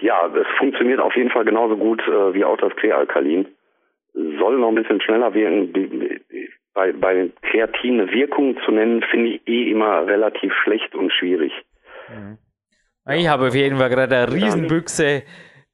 ja, 0.00 0.26
es 0.26 0.46
funktioniert 0.58 1.00
auf 1.00 1.16
jeden 1.16 1.30
Fall 1.30 1.44
genauso 1.44 1.76
gut 1.76 2.00
äh, 2.06 2.34
wie 2.34 2.44
auch 2.44 2.56
das 2.56 2.74
Krealkalin. 2.76 3.46
Soll 4.14 4.58
noch 4.58 4.68
ein 4.68 4.74
bisschen 4.74 5.00
schneller 5.00 5.34
wirken. 5.34 5.72
Bei, 6.74 6.92
bei 6.92 7.30
Kreatin 7.42 8.00
eine 8.00 8.12
Wirkung 8.12 8.56
zu 8.64 8.70
nennen, 8.70 9.02
finde 9.10 9.30
ich 9.30 9.48
eh 9.48 9.70
immer 9.70 10.06
relativ 10.06 10.52
schlecht 10.62 10.94
und 10.94 11.12
schwierig. 11.12 11.52
Mhm. 12.08 12.38
Ich 13.10 13.26
habe 13.26 13.48
auf 13.48 13.54
jeden 13.54 13.78
Fall 13.78 13.88
gerade 13.88 14.16
eine 14.16 14.32
Riesenbüchse 14.32 15.22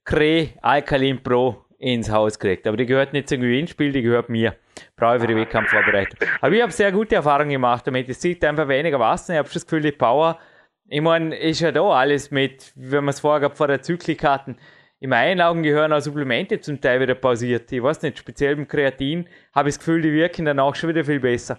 Cre 0.04 0.50
Alkalin 0.62 1.22
Pro 1.22 1.64
ins 1.78 2.10
Haus 2.10 2.38
gekriegt. 2.38 2.66
Aber 2.66 2.76
die 2.76 2.86
gehört 2.86 3.12
nicht 3.12 3.28
zum 3.28 3.40
Gewinnspiel, 3.40 3.92
die 3.92 4.02
gehört 4.02 4.28
mir. 4.28 4.54
Brauche 4.96 5.16
ich 5.16 5.22
für 5.22 5.28
die 5.28 5.36
Wettkampfvorbereitung. 5.36 6.18
Aber 6.40 6.52
ich 6.52 6.62
habe 6.62 6.72
sehr 6.72 6.92
gute 6.92 7.16
Erfahrungen 7.16 7.50
gemacht 7.50 7.86
damit. 7.86 8.08
Es 8.08 8.20
zieht 8.20 8.44
einfach 8.44 8.68
weniger 8.68 8.98
Wasser. 8.98 9.34
Ich 9.34 9.38
habe 9.38 9.48
das 9.52 9.66
Gefühl, 9.66 9.82
die 9.82 9.92
Power, 9.92 10.38
ich 10.86 11.00
meine, 11.00 11.36
ist 11.36 11.60
ja 11.60 11.72
da 11.72 11.82
alles 11.82 12.30
mit, 12.30 12.72
wenn 12.76 13.04
man 13.04 13.10
es 13.10 13.20
vorher 13.20 13.50
vor 13.50 13.66
der 13.66 13.82
Zyklik 13.82 14.24
hatten. 14.24 14.56
In 15.00 15.10
meinen 15.10 15.40
Augen 15.40 15.62
gehören 15.62 15.92
auch 15.92 16.00
Supplemente 16.00 16.60
zum 16.60 16.80
Teil 16.80 17.00
wieder 17.00 17.14
pausiert. 17.14 17.70
Ich 17.70 17.82
weiß 17.82 18.02
nicht, 18.02 18.18
speziell 18.18 18.56
beim 18.56 18.68
Kreatin 18.68 19.26
habe 19.54 19.68
ich 19.68 19.76
das 19.76 19.84
Gefühl, 19.84 20.00
die 20.00 20.12
wirken 20.12 20.46
danach 20.46 20.74
schon 20.74 20.90
wieder 20.90 21.04
viel 21.04 21.20
besser 21.20 21.58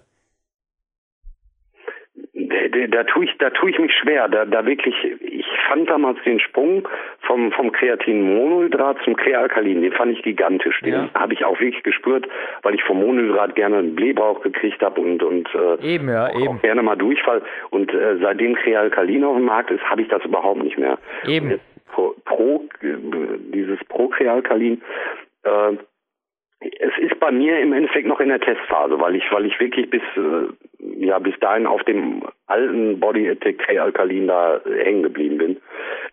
da 2.88 3.04
tue 3.04 3.24
ich, 3.24 3.38
da 3.38 3.50
tue 3.50 3.70
ich 3.70 3.78
mich 3.78 3.92
schwer. 3.92 4.28
Da, 4.28 4.44
da 4.44 4.64
wirklich, 4.64 4.94
ich 5.20 5.46
fand 5.68 5.88
damals 5.88 6.18
den 6.24 6.40
Sprung 6.40 6.88
vom, 7.20 7.52
vom 7.52 7.72
Kreatin 7.72 8.22
Monohydrat 8.34 8.98
zum 9.04 9.16
Krealkalin, 9.16 9.82
den 9.82 9.92
fand 9.92 10.12
ich 10.12 10.22
gigantisch. 10.22 10.80
Den 10.80 10.92
ja. 10.92 11.08
habe 11.14 11.34
ich 11.34 11.44
auch 11.44 11.60
wirklich 11.60 11.82
gespürt, 11.82 12.26
weil 12.62 12.74
ich 12.74 12.82
vom 12.84 13.00
Monohydrat 13.00 13.54
gerne 13.54 13.78
einen 13.78 13.94
Blähbauch 13.94 14.42
gekriegt 14.42 14.82
habe 14.82 15.00
und, 15.00 15.22
und 15.22 15.48
äh, 15.54 15.94
eben, 15.94 16.08
ja, 16.08 16.28
auch, 16.28 16.40
eben. 16.40 16.60
gerne 16.62 16.82
mal 16.82 16.96
Durchfall. 16.96 17.42
Und 17.70 17.92
äh, 17.92 18.16
seitdem 18.20 18.54
Krealkalin 18.54 19.24
auf 19.24 19.36
dem 19.36 19.46
Markt 19.46 19.70
ist, 19.70 19.82
habe 19.84 20.02
ich 20.02 20.08
das 20.08 20.24
überhaupt 20.24 20.62
nicht 20.62 20.78
mehr. 20.78 20.98
Eben. 21.26 21.60
Pro, 21.92 22.64
dieses 22.82 23.78
Pro-Krealkalin, 23.88 24.82
äh, 25.44 25.76
es 26.60 26.92
ist 26.98 27.20
bei 27.20 27.30
mir 27.30 27.60
im 27.60 27.72
Endeffekt 27.72 28.06
noch 28.06 28.20
in 28.20 28.28
der 28.30 28.40
Testphase, 28.40 28.98
weil 28.98 29.14
ich, 29.14 29.24
weil 29.30 29.44
ich 29.44 29.58
wirklich 29.60 29.90
bis, 29.90 30.02
äh, 30.16 31.04
ja, 31.04 31.18
bis 31.18 31.38
dahin 31.38 31.66
auf 31.66 31.82
dem 31.84 32.22
alten 32.46 32.98
Body 32.98 33.28
Attack 33.28 33.58
K-Alkalin 33.58 34.26
da 34.26 34.60
hängen 34.64 35.02
geblieben 35.02 35.38
bin. 35.38 35.56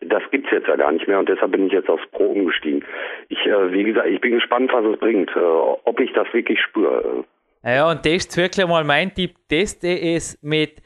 Das 0.01 0.21
gibt's 0.31 0.51
jetzt 0.51 0.67
ja 0.67 0.75
gar 0.75 0.91
nicht 0.91 1.07
mehr 1.07 1.19
und 1.19 1.29
deshalb 1.29 1.51
bin 1.51 1.67
ich 1.67 1.73
jetzt 1.73 1.89
aufs 1.89 2.05
Pro 2.11 2.25
umgestiegen. 2.25 2.83
Ich, 3.29 3.45
äh, 3.45 3.71
wie 3.71 3.83
gesagt, 3.83 4.07
ich 4.07 4.19
bin 4.19 4.33
gespannt, 4.33 4.71
was 4.73 4.85
es 4.85 4.99
bringt, 4.99 5.33
äh, 5.35 5.39
ob 5.39 5.99
ich 5.99 6.11
das 6.13 6.31
wirklich 6.33 6.59
spüre. 6.61 7.23
Ja, 7.63 7.89
und 7.89 8.03
test 8.03 8.35
wirklich 8.35 8.67
mal 8.67 8.83
mein 8.83 9.13
Tipp, 9.13 9.35
teste 9.47 9.87
es 9.87 10.37
mit 10.43 10.81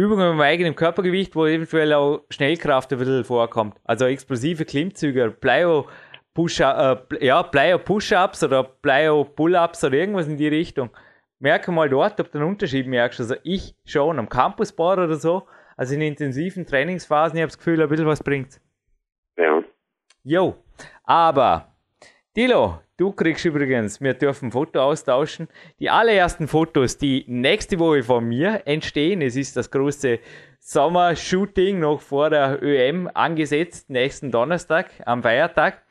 Übungen 0.00 0.36
mit 0.36 0.44
eigenem 0.44 0.74
Körpergewicht, 0.74 1.36
wo 1.36 1.46
eventuell 1.46 1.92
auch 1.92 2.24
Schnellkraft 2.30 2.90
ein 2.92 2.98
bisschen 2.98 3.24
vorkommt. 3.24 3.78
Also 3.84 4.06
explosive 4.06 4.64
Klimmzüge, 4.64 5.30
Plyo, 5.30 5.86
Push 6.32 6.60
äh, 6.60 6.96
ja, 7.20 7.42
Plyo 7.42 7.78
Push-Ups 7.78 8.44
oder 8.44 8.64
Plyo 8.64 9.24
Pull-Ups 9.24 9.84
oder 9.84 9.94
irgendwas 9.94 10.26
in 10.26 10.38
die 10.38 10.48
Richtung. 10.48 10.90
Merke 11.38 11.70
mal 11.70 11.88
dort, 11.88 12.18
ob 12.18 12.30
du 12.30 12.38
einen 12.38 12.48
Unterschied 12.48 12.86
merkst. 12.86 13.20
Also 13.20 13.34
ich 13.42 13.74
schon 13.84 14.18
am 14.18 14.28
Campusbar 14.28 14.94
oder 14.94 15.16
so, 15.16 15.46
also 15.76 15.94
in 15.94 16.00
intensiven 16.00 16.64
Trainingsphasen, 16.64 17.36
ich 17.36 17.42
habe 17.42 17.50
das 17.50 17.58
Gefühl, 17.58 17.82
ein 17.82 17.88
bisschen 17.88 18.06
was 18.06 18.22
bringt. 18.22 18.60
Ja. 19.36 19.62
Jo, 20.22 20.56
aber 21.04 21.74
Dilo, 22.36 22.78
du 22.96 23.10
kriegst 23.10 23.44
übrigens, 23.44 24.00
wir 24.00 24.14
dürfen 24.14 24.48
ein 24.48 24.52
Foto 24.52 24.80
austauschen. 24.80 25.48
Die 25.80 25.90
allerersten 25.90 26.46
Fotos, 26.46 26.96
die 26.96 27.24
nächste 27.26 27.80
Woche 27.80 28.04
von 28.04 28.24
mir 28.24 28.62
entstehen, 28.66 29.20
es 29.20 29.34
ist 29.34 29.56
das 29.56 29.72
große 29.72 30.20
Sommer-Shooting 30.60 31.80
noch 31.80 32.00
vor 32.00 32.30
der 32.30 32.62
ÖM 32.62 33.10
angesetzt, 33.12 33.90
nächsten 33.90 34.30
Donnerstag 34.30 34.92
am 35.06 35.24
Feiertag. 35.24 35.82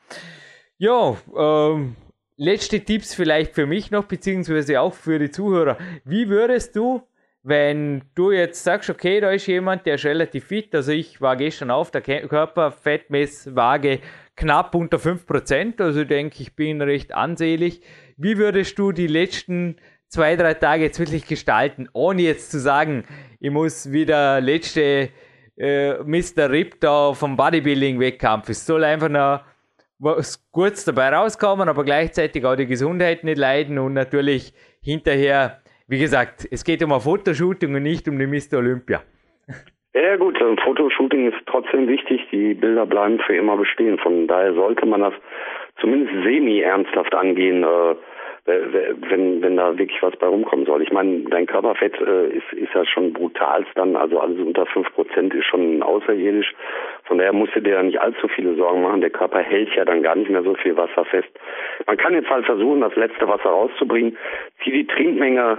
Ja, 0.78 1.14
ähm, 1.36 1.94
letzte 2.38 2.80
Tipps 2.80 3.14
vielleicht 3.14 3.54
für 3.54 3.66
mich 3.66 3.90
noch, 3.90 4.04
beziehungsweise 4.04 4.80
auch 4.80 4.94
für 4.94 5.18
die 5.18 5.30
Zuhörer. 5.30 5.76
Wie 6.06 6.30
würdest 6.30 6.74
du, 6.74 7.02
wenn 7.42 8.02
du 8.14 8.32
jetzt 8.32 8.64
sagst, 8.64 8.88
okay, 8.88 9.20
da 9.20 9.30
ist 9.30 9.46
jemand, 9.46 9.84
der 9.84 9.96
ist 9.96 10.06
relativ 10.06 10.46
fit, 10.46 10.74
also 10.74 10.92
ich 10.92 11.20
war 11.20 11.36
gestern 11.36 11.70
auf 11.70 11.90
der 11.90 12.00
Körperfettmesswaage 12.00 14.00
knapp 14.40 14.74
unter 14.74 14.96
5%, 14.96 15.82
also 15.82 16.00
ich 16.00 16.08
denke 16.08 16.42
ich 16.42 16.56
bin 16.56 16.80
recht 16.80 17.12
ansehlich. 17.12 17.82
Wie 18.16 18.38
würdest 18.38 18.78
du 18.78 18.90
die 18.90 19.06
letzten 19.06 19.76
zwei, 20.08 20.34
drei 20.34 20.54
Tage 20.54 20.84
jetzt 20.84 20.98
wirklich 20.98 21.26
gestalten, 21.26 21.88
ohne 21.92 22.22
jetzt 22.22 22.50
zu 22.50 22.58
sagen, 22.58 23.04
ich 23.38 23.50
muss 23.50 23.92
wieder 23.92 24.40
letzte 24.40 25.10
äh, 25.56 25.94
Mr. 26.02 26.50
Rip 26.50 26.80
da 26.80 27.12
vom 27.12 27.36
Bodybuilding-Wettkampf. 27.36 28.48
Es 28.48 28.64
soll 28.64 28.82
einfach 28.84 29.10
noch 29.10 29.44
was 29.98 30.42
kurz 30.50 30.86
dabei 30.86 31.10
rauskommen, 31.10 31.68
aber 31.68 31.84
gleichzeitig 31.84 32.44
auch 32.46 32.56
die 32.56 32.66
Gesundheit 32.66 33.22
nicht 33.22 33.36
leiden 33.36 33.78
und 33.78 33.92
natürlich 33.92 34.54
hinterher, 34.80 35.60
wie 35.86 35.98
gesagt, 35.98 36.48
es 36.50 36.64
geht 36.64 36.82
um 36.82 36.92
ein 36.92 37.00
Fotoshooting 37.02 37.74
und 37.74 37.82
nicht 37.82 38.08
um 38.08 38.18
die 38.18 38.26
Mr. 38.26 38.58
Olympia. 38.58 39.02
Ja 39.92 40.16
gut, 40.16 40.40
ein 40.40 40.56
Fotoshooting 40.58 41.32
ist 41.32 41.38
trotzdem 41.46 41.88
wichtig. 41.88 42.26
Die 42.30 42.54
Bilder 42.54 42.86
bleiben 42.86 43.18
für 43.18 43.34
immer 43.34 43.56
bestehen. 43.56 43.98
Von 43.98 44.28
daher 44.28 44.54
sollte 44.54 44.86
man 44.86 45.00
das 45.00 45.14
zumindest 45.80 46.12
semi-ernsthaft 46.24 47.14
angehen. 47.14 47.64
Äh, 47.64 47.96
wenn, 48.46 49.42
wenn 49.42 49.56
da 49.56 49.76
wirklich 49.76 50.02
was 50.02 50.16
bei 50.16 50.26
rumkommen 50.26 50.66
soll. 50.66 50.82
Ich 50.82 50.92
meine, 50.92 51.20
dein 51.24 51.46
Körperfett 51.46 52.00
äh, 52.00 52.28
ist, 52.28 52.52
ist 52.52 52.72
ja 52.74 52.84
schon 52.86 53.12
brutal 53.12 53.64
dann, 53.74 53.96
also 53.96 54.18
alles 54.18 54.38
unter 54.40 54.66
fünf 54.66 54.92
Prozent 54.94 55.34
ist 55.34 55.44
schon 55.44 55.82
außerirdisch. 55.82 56.54
Von 57.04 57.18
daher 57.18 57.32
musst 57.32 57.54
du 57.54 57.60
dir 57.60 57.74
ja 57.74 57.82
nicht 57.82 58.00
allzu 58.00 58.28
viele 58.28 58.54
Sorgen 58.56 58.82
machen. 58.82 59.00
Der 59.00 59.10
Körper 59.10 59.40
hält 59.40 59.74
ja 59.74 59.84
dann 59.84 60.02
gar 60.02 60.16
nicht 60.16 60.30
mehr 60.30 60.42
so 60.42 60.54
viel 60.54 60.76
Wasser 60.76 61.04
fest. 61.04 61.28
Man 61.86 61.96
kann 61.96 62.14
jetzt 62.14 62.30
halt 62.30 62.46
versuchen, 62.46 62.80
das 62.80 62.96
letzte 62.96 63.28
Wasser 63.28 63.50
rauszubringen. 63.50 64.16
Zieh 64.62 64.70
die 64.70 64.86
Trinkmenge 64.86 65.58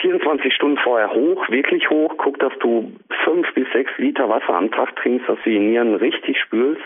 24 0.00 0.54
Stunden 0.54 0.78
vorher 0.78 1.12
hoch, 1.12 1.48
wirklich 1.48 1.88
hoch. 1.90 2.14
Guck, 2.18 2.38
dass 2.38 2.52
du 2.60 2.92
fünf 3.24 3.52
bis 3.54 3.66
sechs 3.72 3.90
Liter 3.98 4.28
Wasser 4.28 4.54
am 4.54 4.70
Tag 4.70 4.94
trinkst, 4.96 5.28
dass 5.28 5.38
du 5.44 5.50
die 5.50 5.58
Nieren 5.58 5.94
richtig 5.94 6.38
spülst 6.40 6.82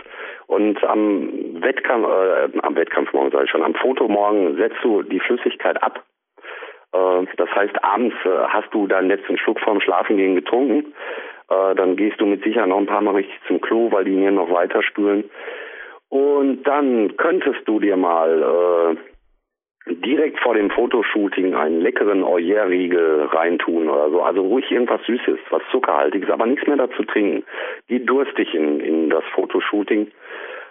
Und 0.46 0.82
am 0.84 1.62
Wettkampf, 1.62 2.06
äh, 2.06 2.58
am 2.62 2.76
Wettkampfmorgen 2.76 3.32
sage 3.32 3.44
ich 3.44 3.50
schon, 3.50 3.62
am 3.62 3.74
Fotomorgen 3.74 4.56
setzt 4.56 4.78
du 4.82 5.02
die 5.02 5.20
Flüssigkeit 5.20 5.82
ab. 5.82 6.04
Äh, 6.92 7.26
das 7.36 7.50
heißt, 7.54 7.84
abends 7.84 8.16
äh, 8.24 8.28
hast 8.48 8.72
du 8.72 8.86
deinen 8.86 9.08
letzten 9.08 9.38
Schluck 9.38 9.60
vorm 9.60 9.80
Schlafengehen 9.80 10.34
getrunken. 10.34 10.92
Äh, 11.50 11.74
dann 11.74 11.96
gehst 11.96 12.20
du 12.20 12.26
mit 12.26 12.42
Sicherheit 12.44 12.68
noch 12.68 12.78
ein 12.78 12.86
paar 12.86 13.00
Mal 13.00 13.14
richtig 13.16 13.38
zum 13.46 13.60
Klo, 13.60 13.90
weil 13.92 14.04
die 14.04 14.16
Nieren 14.16 14.36
noch 14.36 14.50
weiter 14.50 14.82
spülen. 14.82 15.30
Und 16.08 16.64
dann 16.64 17.16
könntest 17.16 17.60
du 17.66 17.78
dir 17.78 17.96
mal 17.96 18.96
äh, 18.96 19.09
direkt 19.90 20.40
vor 20.40 20.54
dem 20.54 20.70
Fotoshooting 20.70 21.54
einen 21.54 21.80
leckeren 21.80 22.22
Oyer-Riegel 22.22 23.26
reintun 23.32 23.88
oder 23.88 24.10
so. 24.10 24.22
Also 24.22 24.42
ruhig 24.42 24.70
irgendwas 24.70 25.04
Süßes, 25.06 25.38
was 25.50 25.62
Zuckerhaltiges, 25.70 26.30
aber 26.30 26.46
nichts 26.46 26.66
mehr 26.66 26.76
dazu 26.76 27.02
trinken. 27.04 27.44
Geh 27.88 27.98
durstig 27.98 28.54
in, 28.54 28.80
in 28.80 29.10
das 29.10 29.24
Fotoshooting 29.34 30.10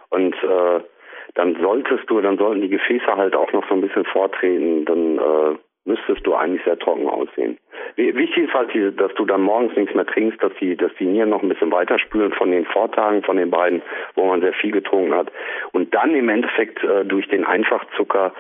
und 0.10 0.36
äh, 0.44 0.80
dann 1.36 1.56
solltest 1.62 2.10
du, 2.10 2.22
dann 2.22 2.38
sollten 2.38 2.62
die 2.62 2.70
Gefäße 2.70 3.16
halt 3.16 3.36
auch 3.36 3.52
noch 3.54 3.68
so 3.68 3.76
ein 3.76 3.82
bisschen 3.82 4.06
vortreten, 4.06 4.86
dann 4.86 5.18
äh, 5.18 5.58
müsstest 5.90 6.26
du 6.26 6.36
eigentlich 6.36 6.64
sehr 6.64 6.78
trocken 6.78 7.10
aussehen. 7.10 7.58
Wichtig 7.96 8.46
ist 8.46 8.54
halt, 8.54 8.70
dass 9.00 9.14
du 9.16 9.26
dann 9.26 9.42
morgens 9.42 9.76
nichts 9.76 9.94
mehr 9.96 10.06
trinkst, 10.06 10.42
dass 10.42 10.54
die, 10.62 10.78
dass 10.78 10.92
die 11.00 11.06
Nieren 11.06 11.30
noch 11.30 11.42
ein 11.42 11.50
bisschen 11.50 11.72
weiterspülen 11.72 12.32
von 12.34 12.52
den 12.52 12.66
Vortagen, 12.66 13.24
von 13.24 13.38
den 13.38 13.50
beiden, 13.50 13.82
wo 14.16 14.26
man 14.26 14.42
sehr 14.42 14.54
viel 14.54 14.72
getrunken 14.72 15.14
hat. 15.14 15.32
Und 15.74 15.94
dann 15.94 16.14
im 16.16 16.30
Endeffekt 16.30 16.84
äh, 16.84 17.04
durch 17.04 17.28
den 17.28 17.44
Einfachzucker 17.44 18.34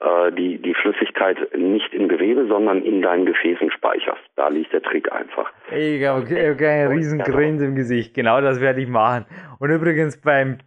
äh, 0.00 0.32
die, 0.32 0.58
die 0.58 0.74
Flüssigkeit 0.74 1.38
nicht 1.56 1.94
im 1.94 2.08
Gewebe, 2.08 2.46
sondern 2.48 2.82
in 2.82 3.00
deinen 3.00 3.24
Gefäßen 3.24 3.70
speicherst. 3.70 4.22
Da 4.34 4.48
liegt 4.48 4.72
der 4.72 4.82
Trick 4.82 5.10
einfach. 5.12 5.50
Ich 5.70 6.04
habe 6.04 6.22
hab 6.22 6.60
einen 6.60 6.92
riesen 6.92 7.20
Grins 7.20 7.62
im 7.62 7.76
Gesicht. 7.76 8.14
Genau 8.14 8.40
das 8.40 8.60
werde 8.60 8.80
ich 8.82 8.88
machen. 8.88 9.26
Und 9.60 9.70
übrigens 9.70 10.20
beim 10.20 10.58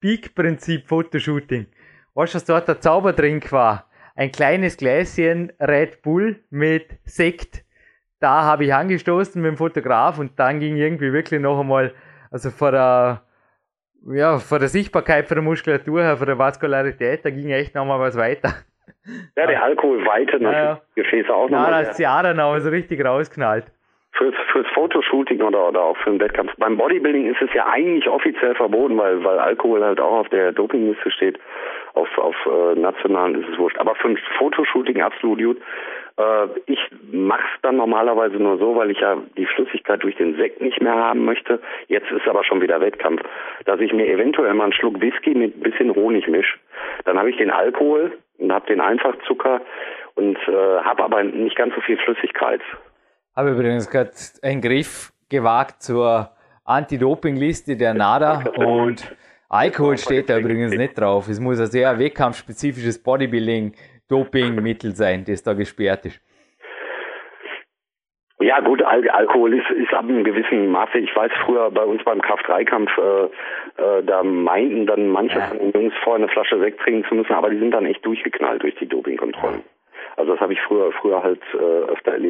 Peak-Prinzip 0.00 0.86
Fotoshooting. 0.86 1.66
Weißt 2.14 2.34
du, 2.34 2.36
was 2.36 2.44
dort 2.44 2.68
der 2.68 2.80
Zaubertrink 2.80 3.52
war? 3.52 3.87
Ein 4.18 4.32
kleines 4.32 4.76
Gläschen 4.76 5.52
Red 5.60 6.02
Bull 6.02 6.40
mit 6.50 6.86
Sekt. 7.04 7.62
Da 8.18 8.42
habe 8.42 8.64
ich 8.64 8.74
angestoßen 8.74 9.40
mit 9.40 9.48
dem 9.52 9.56
Fotograf 9.56 10.18
und 10.18 10.36
dann 10.40 10.58
ging 10.58 10.76
irgendwie 10.76 11.12
wirklich 11.12 11.40
noch 11.40 11.60
einmal, 11.60 11.94
also 12.32 12.50
vor 12.50 12.72
der, 12.72 13.22
ja, 14.12 14.38
vor 14.40 14.58
der 14.58 14.66
Sichtbarkeit, 14.66 15.28
vor 15.28 15.36
der 15.36 15.44
Muskulatur 15.44 16.02
her, 16.02 16.16
vor 16.16 16.26
der 16.26 16.36
Vaskularität, 16.36 17.24
da 17.24 17.30
ging 17.30 17.50
echt 17.50 17.76
noch 17.76 17.84
mal 17.84 18.00
was 18.00 18.16
weiter. 18.16 18.54
Ja, 19.36 19.46
der 19.46 19.62
Alkohol 19.62 20.04
weitet 20.04 20.42
Ja, 20.42 20.52
ja. 20.52 20.80
die 20.96 21.02
Gefäße 21.02 21.32
auch 21.32 21.46
Na, 21.48 21.62
nochmal. 21.62 21.84
das 21.84 21.96
Theater 21.96 22.34
noch 22.34 22.58
so 22.58 22.70
richtig 22.70 23.04
rausknallt. 23.04 23.66
Fürs, 24.18 24.34
fürs 24.50 24.66
Fotoshooting 24.74 25.40
oder, 25.42 25.68
oder 25.68 25.80
auch 25.80 25.96
für 25.98 26.10
den 26.10 26.20
Wettkampf. 26.20 26.52
Beim 26.58 26.76
Bodybuilding 26.76 27.30
ist 27.30 27.40
es 27.40 27.52
ja 27.54 27.66
eigentlich 27.68 28.08
offiziell 28.08 28.54
verboten, 28.56 28.98
weil, 28.98 29.22
weil 29.22 29.38
Alkohol 29.38 29.84
halt 29.84 30.00
auch 30.00 30.18
auf 30.18 30.28
der 30.28 30.52
Dopingliste 30.52 31.10
steht. 31.12 31.38
Auf, 31.94 32.08
auf 32.18 32.34
äh, 32.46 32.74
nationalen 32.78 33.40
ist 33.40 33.48
es 33.48 33.58
wurscht. 33.58 33.78
Aber 33.78 33.94
für 33.94 34.08
ein 34.08 34.18
Fotoshooting 34.38 35.00
absolut 35.00 35.38
gut. 35.38 35.58
Äh, 36.18 36.48
ich 36.66 36.80
mach's 37.12 37.48
dann 37.62 37.76
normalerweise 37.76 38.36
nur 38.36 38.58
so, 38.58 38.76
weil 38.76 38.90
ich 38.90 38.98
ja 38.98 39.16
die 39.36 39.46
Flüssigkeit 39.46 40.02
durch 40.02 40.16
den 40.16 40.36
Sekt 40.36 40.60
nicht 40.60 40.80
mehr 40.80 40.94
haben 40.94 41.24
möchte. 41.24 41.60
Jetzt 41.86 42.10
ist 42.10 42.26
aber 42.26 42.44
schon 42.44 42.60
wieder 42.60 42.80
Wettkampf, 42.80 43.22
dass 43.64 43.80
ich 43.80 43.92
mir 43.92 44.08
eventuell 44.08 44.52
mal 44.54 44.64
einen 44.64 44.72
Schluck 44.72 45.00
Whisky 45.00 45.34
mit 45.34 45.56
ein 45.56 45.60
bisschen 45.60 45.94
Honig 45.94 46.26
misch. 46.28 46.58
Dann 47.04 47.18
habe 47.18 47.30
ich 47.30 47.36
den 47.36 47.50
Alkohol 47.50 48.12
und 48.38 48.52
habe 48.52 48.66
den 48.66 48.80
Einfachzucker 48.80 49.60
und 50.16 50.36
äh, 50.48 50.80
habe 50.82 51.04
aber 51.04 51.22
nicht 51.22 51.56
ganz 51.56 51.74
so 51.74 51.80
viel 51.80 51.96
Flüssigkeit. 51.98 52.60
Habe 53.38 53.50
übrigens 53.50 53.88
gerade 53.88 54.10
einen 54.42 54.60
Griff 54.60 55.12
gewagt 55.30 55.80
zur 55.80 56.28
Anti-Doping-Liste 56.64 57.76
der 57.76 57.94
NADA 57.94 58.42
und 58.56 59.16
Alkohol 59.48 59.96
steht 59.96 60.28
da 60.28 60.38
übrigens 60.40 60.76
nicht 60.76 60.98
drauf. 60.98 61.28
Es 61.28 61.38
muss 61.38 61.60
ein 61.60 61.66
sehr 61.66 61.96
wettkampfspezifisches 62.00 63.00
Bodybuilding-Dopingmittel 63.04 64.90
sein, 64.96 65.24
das 65.24 65.44
da 65.44 65.52
gesperrt 65.52 66.06
ist. 66.06 66.20
Ja 68.40 68.58
gut, 68.58 68.82
Al 68.82 69.08
Alkohol 69.08 69.54
ist, 69.54 69.70
ist 69.70 69.94
ab 69.94 70.02
einem 70.02 70.24
gewissen 70.24 70.66
Maße. 70.72 70.98
Ich 70.98 71.14
weiß 71.14 71.30
früher 71.46 71.70
bei 71.70 71.84
uns 71.84 72.02
beim 72.02 72.20
Kraft-3-Kampf, 72.20 72.90
äh, 72.98 73.24
äh, 73.80 74.02
da 74.02 74.24
meinten 74.24 74.84
dann 74.86 75.10
manche 75.10 75.40
von 75.42 75.58
den 75.60 75.70
Jungs 75.70 75.94
vorher 76.02 76.24
eine 76.24 76.32
Flasche 76.32 76.58
Sekt 76.58 76.80
trinken 76.80 77.08
zu 77.08 77.14
müssen, 77.14 77.34
aber 77.34 77.50
die 77.50 77.60
sind 77.60 77.70
dann 77.70 77.86
echt 77.86 78.04
durchgeknallt 78.04 78.64
durch 78.64 78.74
die 78.74 78.88
Dopingkontrollen. 78.88 79.62
Also 80.18 80.32
das 80.32 80.40
habe 80.40 80.52
ich 80.52 80.60
früher 80.62 80.90
früher 81.00 81.22
halt 81.22 81.40
äh, 81.54 81.92
öfter 81.92 82.12
erlebt. 82.12 82.27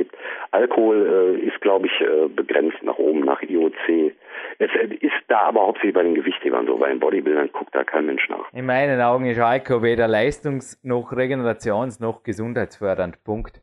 Alkohol 0.51 1.37
äh, 1.41 1.47
ist, 1.47 1.61
glaube 1.61 1.87
ich, 1.87 2.01
äh, 2.01 2.29
begrenzt 2.29 2.83
nach 2.83 2.99
oben, 2.99 3.21
nach 3.21 3.43
IOC. 3.43 4.13
Es 4.59 4.71
äh, 4.75 4.95
ist 5.01 5.13
da 5.29 5.41
aber 5.41 5.63
hauptsächlich 5.67 5.95
bei 5.95 6.03
den 6.03 6.15
Gewichthebern 6.15 6.67
so, 6.67 6.77
bei 6.77 6.89
den 6.89 7.01
Bodybuildern 7.01 7.51
guckt 7.53 7.75
da 7.75 7.85
kein 7.85 8.07
Mensch 8.07 8.29
nach. 8.29 8.53
In 8.53 8.67
meinen 8.67 9.01
Augen 9.01 9.27
ist 9.27 9.39
Alkohol 9.39 9.83
weder 9.83 10.07
leistungs- 10.07 10.79
noch 10.83 11.13
regenerations- 11.13 12.01
noch 12.03 12.23
gesundheitsfördernd. 12.23 13.23
Punkt. 13.25 13.61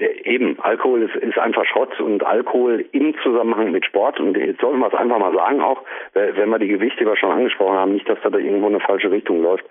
Der, 0.00 0.26
eben, 0.26 0.58
Alkohol 0.60 1.02
ist, 1.02 1.14
ist 1.16 1.38
einfach 1.38 1.64
Schrott 1.66 2.00
und 2.00 2.24
Alkohol 2.24 2.84
im 2.92 3.14
Zusammenhang 3.22 3.70
mit 3.70 3.84
Sport, 3.84 4.18
und 4.18 4.36
jetzt 4.36 4.60
sollten 4.60 4.80
wir 4.80 4.88
es 4.88 4.94
einfach 4.94 5.18
mal 5.18 5.32
sagen 5.34 5.60
auch, 5.60 5.82
wenn 6.14 6.36
wenn 6.36 6.48
wir 6.48 6.58
die 6.58 6.68
Gewichtheber 6.68 7.16
schon 7.16 7.30
angesprochen 7.30 7.76
haben, 7.76 7.92
nicht, 7.92 8.08
dass 8.08 8.18
da, 8.22 8.30
da 8.30 8.38
irgendwo 8.38 8.66
eine 8.66 8.80
falsche 8.80 9.10
Richtung 9.10 9.42
läuft. 9.42 9.64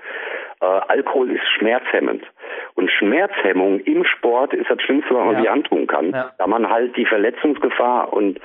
Äh, 0.62 0.66
Alkohol 0.66 1.32
ist 1.32 1.44
schmerzhemmend. 1.58 2.24
Und 2.76 2.90
Schmerzhemmung 2.90 3.80
im 3.82 4.04
Sport 4.04 4.54
ist 4.54 4.70
das 4.70 4.82
Schlimmste, 4.82 5.14
was 5.14 5.26
man 5.26 5.34
Ja. 5.36 5.42
sich 5.42 5.50
antun 5.52 5.88
kann. 5.88 6.12
Ja. 6.12 6.32
Da 6.38 6.48
man 6.48 6.70
halt 6.70 6.96
die 6.98 7.06
Verletzungsgefahr 7.06 8.12
und 8.12 8.38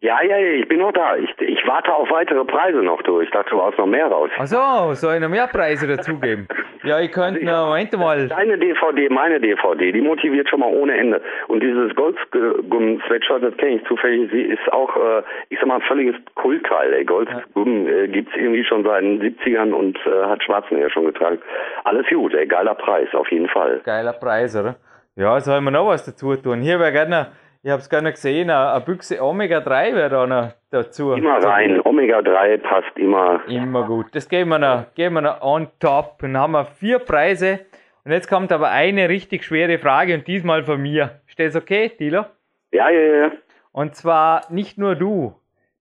ja, 0.00 0.22
ja, 0.22 0.36
ja, 0.36 0.52
ich 0.60 0.68
bin 0.68 0.78
noch 0.78 0.92
da. 0.92 1.16
Ich, 1.16 1.30
ich 1.66 1.72
warte 1.72 1.92
auf 1.92 2.08
weitere 2.10 2.44
Preise 2.44 2.78
noch 2.78 3.02
durch. 3.02 3.26
Ich 3.26 3.32
dachte, 3.32 3.50
du 3.50 3.60
hast 3.60 3.76
noch 3.76 3.86
mehr 3.86 4.06
raus. 4.06 4.30
Achso, 4.38 4.94
soll 4.94 5.14
ich 5.16 5.20
noch 5.20 5.28
mehr 5.28 5.48
Preise 5.48 5.86
dazugeben? 5.86 6.46
Ja, 6.82 7.00
ich 7.00 7.10
könnte 7.10 7.44
noch, 7.44 7.66
Moment 7.66 7.92
mal. 7.98 8.28
Deine 8.28 8.56
DVD, 8.58 9.08
meine 9.08 9.40
DVD, 9.40 9.90
die 9.90 10.00
motiviert 10.00 10.48
schon 10.48 10.60
mal 10.60 10.72
ohne 10.72 10.96
Ende. 10.96 11.20
Und 11.48 11.60
dieses 11.60 11.92
Goldgum-Sweatshirt, 11.96 13.42
das 13.42 13.56
kenne 13.56 13.76
ich 13.76 13.84
zufällig, 13.86 14.30
sie 14.30 14.42
ist 14.42 14.72
auch, 14.72 14.94
äh, 14.94 15.22
ich 15.48 15.58
sag 15.58 15.66
mal, 15.66 15.76
ein 15.76 15.82
völliges 15.82 16.14
Kultteil. 16.36 16.92
Ey. 16.92 17.04
Goldgum 17.04 17.88
äh, 17.88 18.06
gibt's 18.06 18.30
irgendwie 18.36 18.62
schon 18.62 18.84
seit 18.84 19.02
den 19.02 19.20
70ern 19.20 19.72
und 19.72 19.98
äh, 20.06 20.26
hat 20.26 20.44
Schwarzenegger 20.44 20.90
schon 20.90 21.06
getragen. 21.06 21.38
Alles 21.82 22.06
gut, 22.08 22.34
ey, 22.34 22.46
geiler 22.46 22.74
Preis, 22.74 23.08
auf 23.14 23.28
jeden 23.32 23.48
Fall. 23.48 23.80
Geiler 23.84 24.12
Preis, 24.12 24.54
oder? 24.54 24.76
Ja, 25.16 25.40
soll 25.40 25.62
wir 25.62 25.70
noch 25.72 25.88
was 25.88 26.04
dazu 26.04 26.36
tun? 26.36 26.60
Hier 26.60 26.78
wäre 26.78 26.92
gerne, 26.92 27.32
ich 27.66 27.72
habe 27.72 27.82
es 27.82 27.90
gerne 27.90 28.12
gesehen, 28.12 28.48
eine, 28.48 28.80
Büchse 28.80 29.20
Omega 29.20 29.58
3 29.58 29.92
wäre 29.96 30.08
da 30.08 30.24
noch 30.24 30.52
dazu. 30.70 31.14
Immer 31.14 31.38
rein, 31.38 31.80
Omega-3 31.84 32.58
passt 32.58 32.96
immer. 32.96 33.42
Immer 33.48 33.84
gut. 33.88 34.06
Das 34.12 34.28
geben 34.28 34.50
wir 34.50 34.60
noch, 34.60 34.94
geben 34.94 35.16
wir 35.16 35.22
noch 35.22 35.40
on 35.40 35.66
top. 35.80 36.20
Dann 36.20 36.36
haben 36.36 36.52
wir 36.52 36.64
vier 36.64 37.00
Preise. 37.00 37.66
Und 38.04 38.12
jetzt 38.12 38.28
kommt 38.28 38.52
aber 38.52 38.70
eine 38.70 39.08
richtig 39.08 39.42
schwere 39.42 39.80
Frage 39.80 40.14
und 40.14 40.28
diesmal 40.28 40.62
von 40.62 40.80
mir. 40.80 41.18
Ist 41.26 41.40
das 41.40 41.56
okay, 41.56 41.88
Tilo? 41.88 42.26
Ja, 42.70 42.88
ja, 42.88 43.00
ja. 43.00 43.32
Und 43.72 43.96
zwar 43.96 44.42
nicht 44.48 44.78
nur 44.78 44.94
du. 44.94 45.34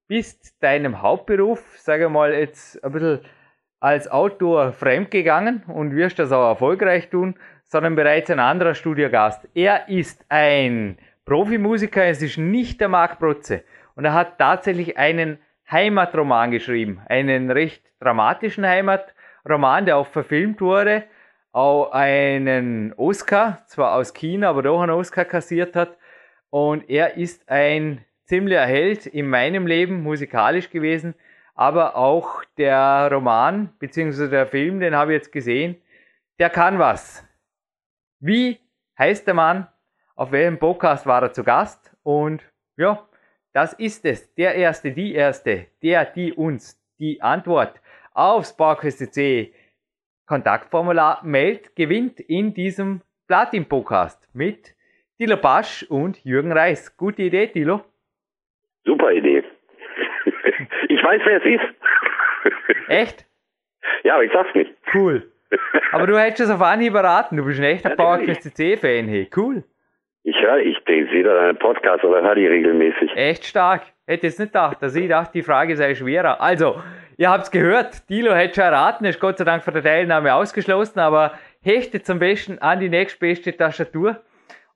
bist 0.08 0.64
deinem 0.64 1.04
Hauptberuf, 1.04 1.78
sage 1.78 2.10
mal, 2.10 2.34
jetzt 2.34 2.84
ein 2.84 2.94
bisschen 2.94 3.20
als 3.80 4.10
Autor 4.10 4.72
fremdgegangen 4.72 5.62
und 5.68 5.96
wirst 5.96 6.18
das 6.18 6.32
auch 6.32 6.50
erfolgreich 6.50 7.12
tun, 7.12 7.36
sondern 7.64 7.96
bereits 7.96 8.32
ein 8.32 8.40
anderer 8.40 8.74
Studiogast. 8.74 9.48
Er 9.54 9.88
ist 9.88 10.26
ein 10.30 10.98
Profimusiker, 11.26 12.06
es 12.06 12.22
ist 12.22 12.38
nicht 12.38 12.80
der 12.80 12.88
Marc 12.88 13.18
Protze. 13.18 13.64
Und 13.96 14.06
er 14.06 14.14
hat 14.14 14.38
tatsächlich 14.38 14.98
einen 14.98 15.40
Heimatroman 15.70 16.52
geschrieben, 16.52 17.02
einen 17.08 17.50
recht 17.50 17.84
dramatischen 18.00 18.66
Heimatroman, 18.66 19.86
der 19.86 19.98
auch 19.98 20.08
verfilmt 20.08 20.62
wurde, 20.62 21.06
auch 21.52 21.92
einen 21.92 22.94
Oscar, 22.94 23.64
zwar 23.66 23.96
aus 23.96 24.14
China, 24.14 24.50
aber 24.50 24.62
doch 24.62 24.82
einen 24.82 24.92
Oscar 24.92 25.26
kassiert 25.26 25.76
hat. 25.76 25.98
Und 26.52 26.90
er 26.90 27.18
ist 27.18 27.50
ein 27.50 28.06
ziemlicher 28.26 28.66
Held 28.66 29.08
in 29.08 29.28
meinem 29.28 29.66
Leben 29.66 30.04
musikalisch 30.04 30.70
gewesen, 30.70 31.16
aber 31.56 31.96
auch 31.96 32.44
der 32.58 33.10
Roman 33.12 33.74
bzw. 33.80 34.28
der 34.28 34.46
Film, 34.46 34.80
den 34.80 34.96
habe 34.96 35.14
ich 35.14 35.20
jetzt 35.22 35.32
gesehen, 35.32 35.82
der 36.38 36.50
kann 36.50 36.78
was. 36.78 37.26
Wie 38.20 38.60
heißt 39.00 39.26
der 39.26 39.34
Mann? 39.34 39.68
Auf 40.18 40.32
welchem 40.32 40.60
Podcast 40.60 41.06
war 41.06 41.22
er 41.24 41.34
zu 41.34 41.44
Gast? 41.44 41.94
Und 42.02 42.42
ja, 42.78 43.06
das 43.52 43.74
ist 43.74 44.06
es. 44.06 44.34
Der 44.36 44.56
Erste, 44.56 44.94
die 44.94 45.14
Erste, 45.14 45.68
der, 45.84 46.06
die 46.06 46.32
uns 46.32 46.82
die 47.00 47.22
Antwort 47.22 47.82
aufs 48.14 48.56
PowerQuest.de 48.56 49.52
Kontaktformular 50.26 51.20
meldet, 51.26 51.76
gewinnt 51.76 52.22
in 52.22 52.54
diesem 52.54 53.02
Platin-Podcast 53.28 54.30
mit 54.34 54.74
Dilo 55.20 55.36
Basch 55.36 55.84
und 55.90 56.24
Jürgen 56.24 56.54
Reis. 56.54 56.96
Gute 56.96 57.24
Idee, 57.24 57.48
Dilo? 57.48 57.84
Super 58.86 59.12
Idee. 59.12 59.44
Ich 60.88 61.04
weiß, 61.04 61.22
wer 61.26 61.38
es 61.38 61.46
ist. 61.46 62.88
Echt? 62.88 63.26
Ja, 64.04 64.14
aber 64.14 64.24
ich 64.24 64.32
sag's 64.32 64.56
nicht. 64.56 64.74
Cool. 64.94 65.30
Aber 65.92 66.08
du 66.08 66.18
hättest 66.18 66.42
es 66.42 66.50
auf 66.50 66.62
Anhieb 66.62 66.94
erraten. 66.94 67.36
Du 67.36 67.44
bist 67.44 67.60
ein 67.60 67.66
echter 67.66 67.90
PowerQuest.de-Fan. 67.96 69.08
Hey, 69.08 69.30
cool. 69.36 69.64
Ich 70.28 70.42
höre, 70.42 70.58
ich 70.58 70.76
sehe 70.88 71.24
da 71.24 71.36
deine 71.36 71.54
Podcasts 71.54 72.04
oder 72.04 72.24
höre 72.24 72.34
die 72.34 72.48
regelmäßig. 72.48 73.16
Echt 73.16 73.46
stark. 73.46 73.84
Hätte 74.08 74.26
jetzt 74.26 74.40
nicht 74.40 74.54
gedacht. 74.54 74.78
Also 74.82 75.00
ich 75.00 75.08
dachte, 75.08 75.34
die 75.34 75.44
Frage 75.44 75.78
sei 75.78 75.94
schwerer. 75.94 76.42
Also, 76.42 76.82
ihr 77.18 77.30
habt's 77.30 77.52
gehört. 77.52 78.10
Dilo 78.10 78.34
hätte 78.34 78.56
schon 78.56 78.64
erraten. 78.64 79.06
Ist 79.06 79.20
Gott 79.20 79.38
sei 79.38 79.44
Dank 79.44 79.64
von 79.64 79.76
der 79.76 79.84
Teilnahme 79.84 80.34
ausgeschlossen. 80.34 80.98
Aber 80.98 81.34
hechtet 81.62 82.08
zum 82.08 82.18
besten 82.18 82.58
an 82.58 82.80
die 82.80 82.90
nächstbeste 82.90 83.56
Tastatur. 83.56 84.20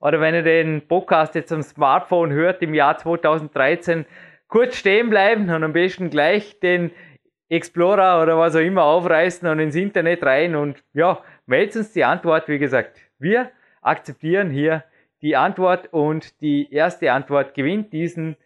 Oder 0.00 0.20
wenn 0.20 0.36
ihr 0.36 0.44
den 0.44 0.86
Podcast 0.86 1.34
jetzt 1.34 1.52
am 1.52 1.62
Smartphone 1.62 2.32
hört 2.32 2.62
im 2.62 2.72
Jahr 2.72 2.96
2013, 2.96 4.06
kurz 4.46 4.76
stehen 4.76 5.10
bleiben 5.10 5.50
und 5.50 5.64
am 5.64 5.72
besten 5.72 6.10
gleich 6.10 6.60
den 6.60 6.92
Explorer 7.48 8.22
oder 8.22 8.38
was 8.38 8.54
auch 8.54 8.60
immer 8.60 8.84
aufreißen 8.84 9.48
und 9.48 9.58
ins 9.58 9.74
Internet 9.74 10.22
rein 10.22 10.54
und 10.54 10.84
ja, 10.94 11.18
meldet 11.46 11.74
uns 11.74 11.92
die 11.92 12.04
Antwort. 12.04 12.46
Wie 12.46 12.60
gesagt, 12.60 13.00
wir 13.18 13.50
akzeptieren 13.82 14.50
hier 14.50 14.84
die 15.22 15.36
Antwort 15.36 15.92
und 15.92 16.40
die 16.40 16.72
erste 16.72 17.12
Antwort 17.12 17.54
gewinnt 17.54 17.92
diesen 17.92 18.36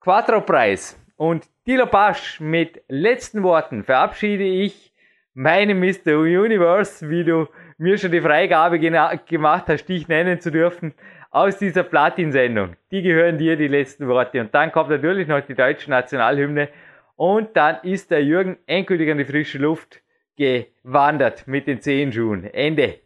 Quattro-Preis. 0.00 0.98
Und 1.16 1.46
Dilo 1.66 1.86
Pasch 1.86 2.40
mit 2.40 2.82
letzten 2.88 3.42
Worten 3.42 3.84
verabschiede 3.84 4.44
ich 4.44 4.92
meinen 5.34 5.78
Mr. 5.78 6.18
Universe, 6.18 7.08
wie 7.08 7.24
du 7.24 7.46
mir 7.76 7.98
schon 7.98 8.12
die 8.12 8.20
Freigabe 8.20 8.78
gemacht 8.78 9.64
hast, 9.68 9.86
dich 9.86 10.08
nennen 10.08 10.40
zu 10.40 10.50
dürfen, 10.50 10.94
aus 11.30 11.58
dieser 11.58 11.82
Platin-Sendung. 11.82 12.76
Die 12.90 13.02
gehören 13.02 13.38
dir, 13.38 13.56
die 13.56 13.68
letzten 13.68 14.08
Worte. 14.08 14.40
Und 14.40 14.54
dann 14.54 14.72
kommt 14.72 14.90
natürlich 14.90 15.28
noch 15.28 15.40
die 15.40 15.54
deutsche 15.54 15.90
Nationalhymne. 15.90 16.68
Und 17.16 17.56
dann 17.56 17.76
ist 17.82 18.10
der 18.10 18.24
Jürgen 18.24 18.56
endgültig 18.66 19.10
an 19.10 19.18
die 19.18 19.24
frische 19.24 19.58
Luft 19.58 20.00
gewandert 20.36 21.46
mit 21.46 21.66
den 21.66 21.80
Zehenschuhen. 21.80 22.44
Ende. 22.44 23.00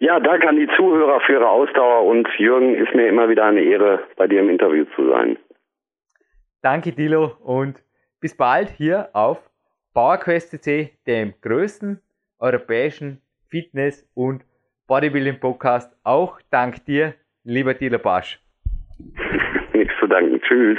Ja, 0.00 0.20
danke 0.20 0.48
an 0.48 0.56
die 0.56 0.68
Zuhörer 0.76 1.20
für 1.20 1.32
ihre 1.34 1.48
Ausdauer 1.48 2.04
und 2.04 2.28
Jürgen, 2.38 2.74
ist 2.74 2.94
mir 2.94 3.08
immer 3.08 3.28
wieder 3.28 3.44
eine 3.44 3.60
Ehre, 3.60 4.00
bei 4.16 4.26
dir 4.26 4.40
im 4.40 4.48
Interview 4.48 4.84
zu 4.94 5.08
sein. 5.08 5.38
Danke, 6.62 6.92
Dilo, 6.92 7.32
und 7.42 7.82
bis 8.20 8.36
bald 8.36 8.70
hier 8.70 9.08
auf 9.12 9.38
PowerQuest.cc, 9.94 10.90
dem 11.06 11.34
größten 11.40 12.00
europäischen 12.38 13.20
Fitness- 13.48 14.08
und 14.14 14.44
Bodybuilding-Podcast. 14.86 15.96
Auch 16.04 16.40
dank 16.50 16.84
dir, 16.84 17.14
lieber 17.44 17.74
Dilo 17.74 17.98
Basch. 17.98 18.40
Nichts 19.72 19.94
zu 20.00 20.06
danken. 20.06 20.40
Tschüss. 20.42 20.78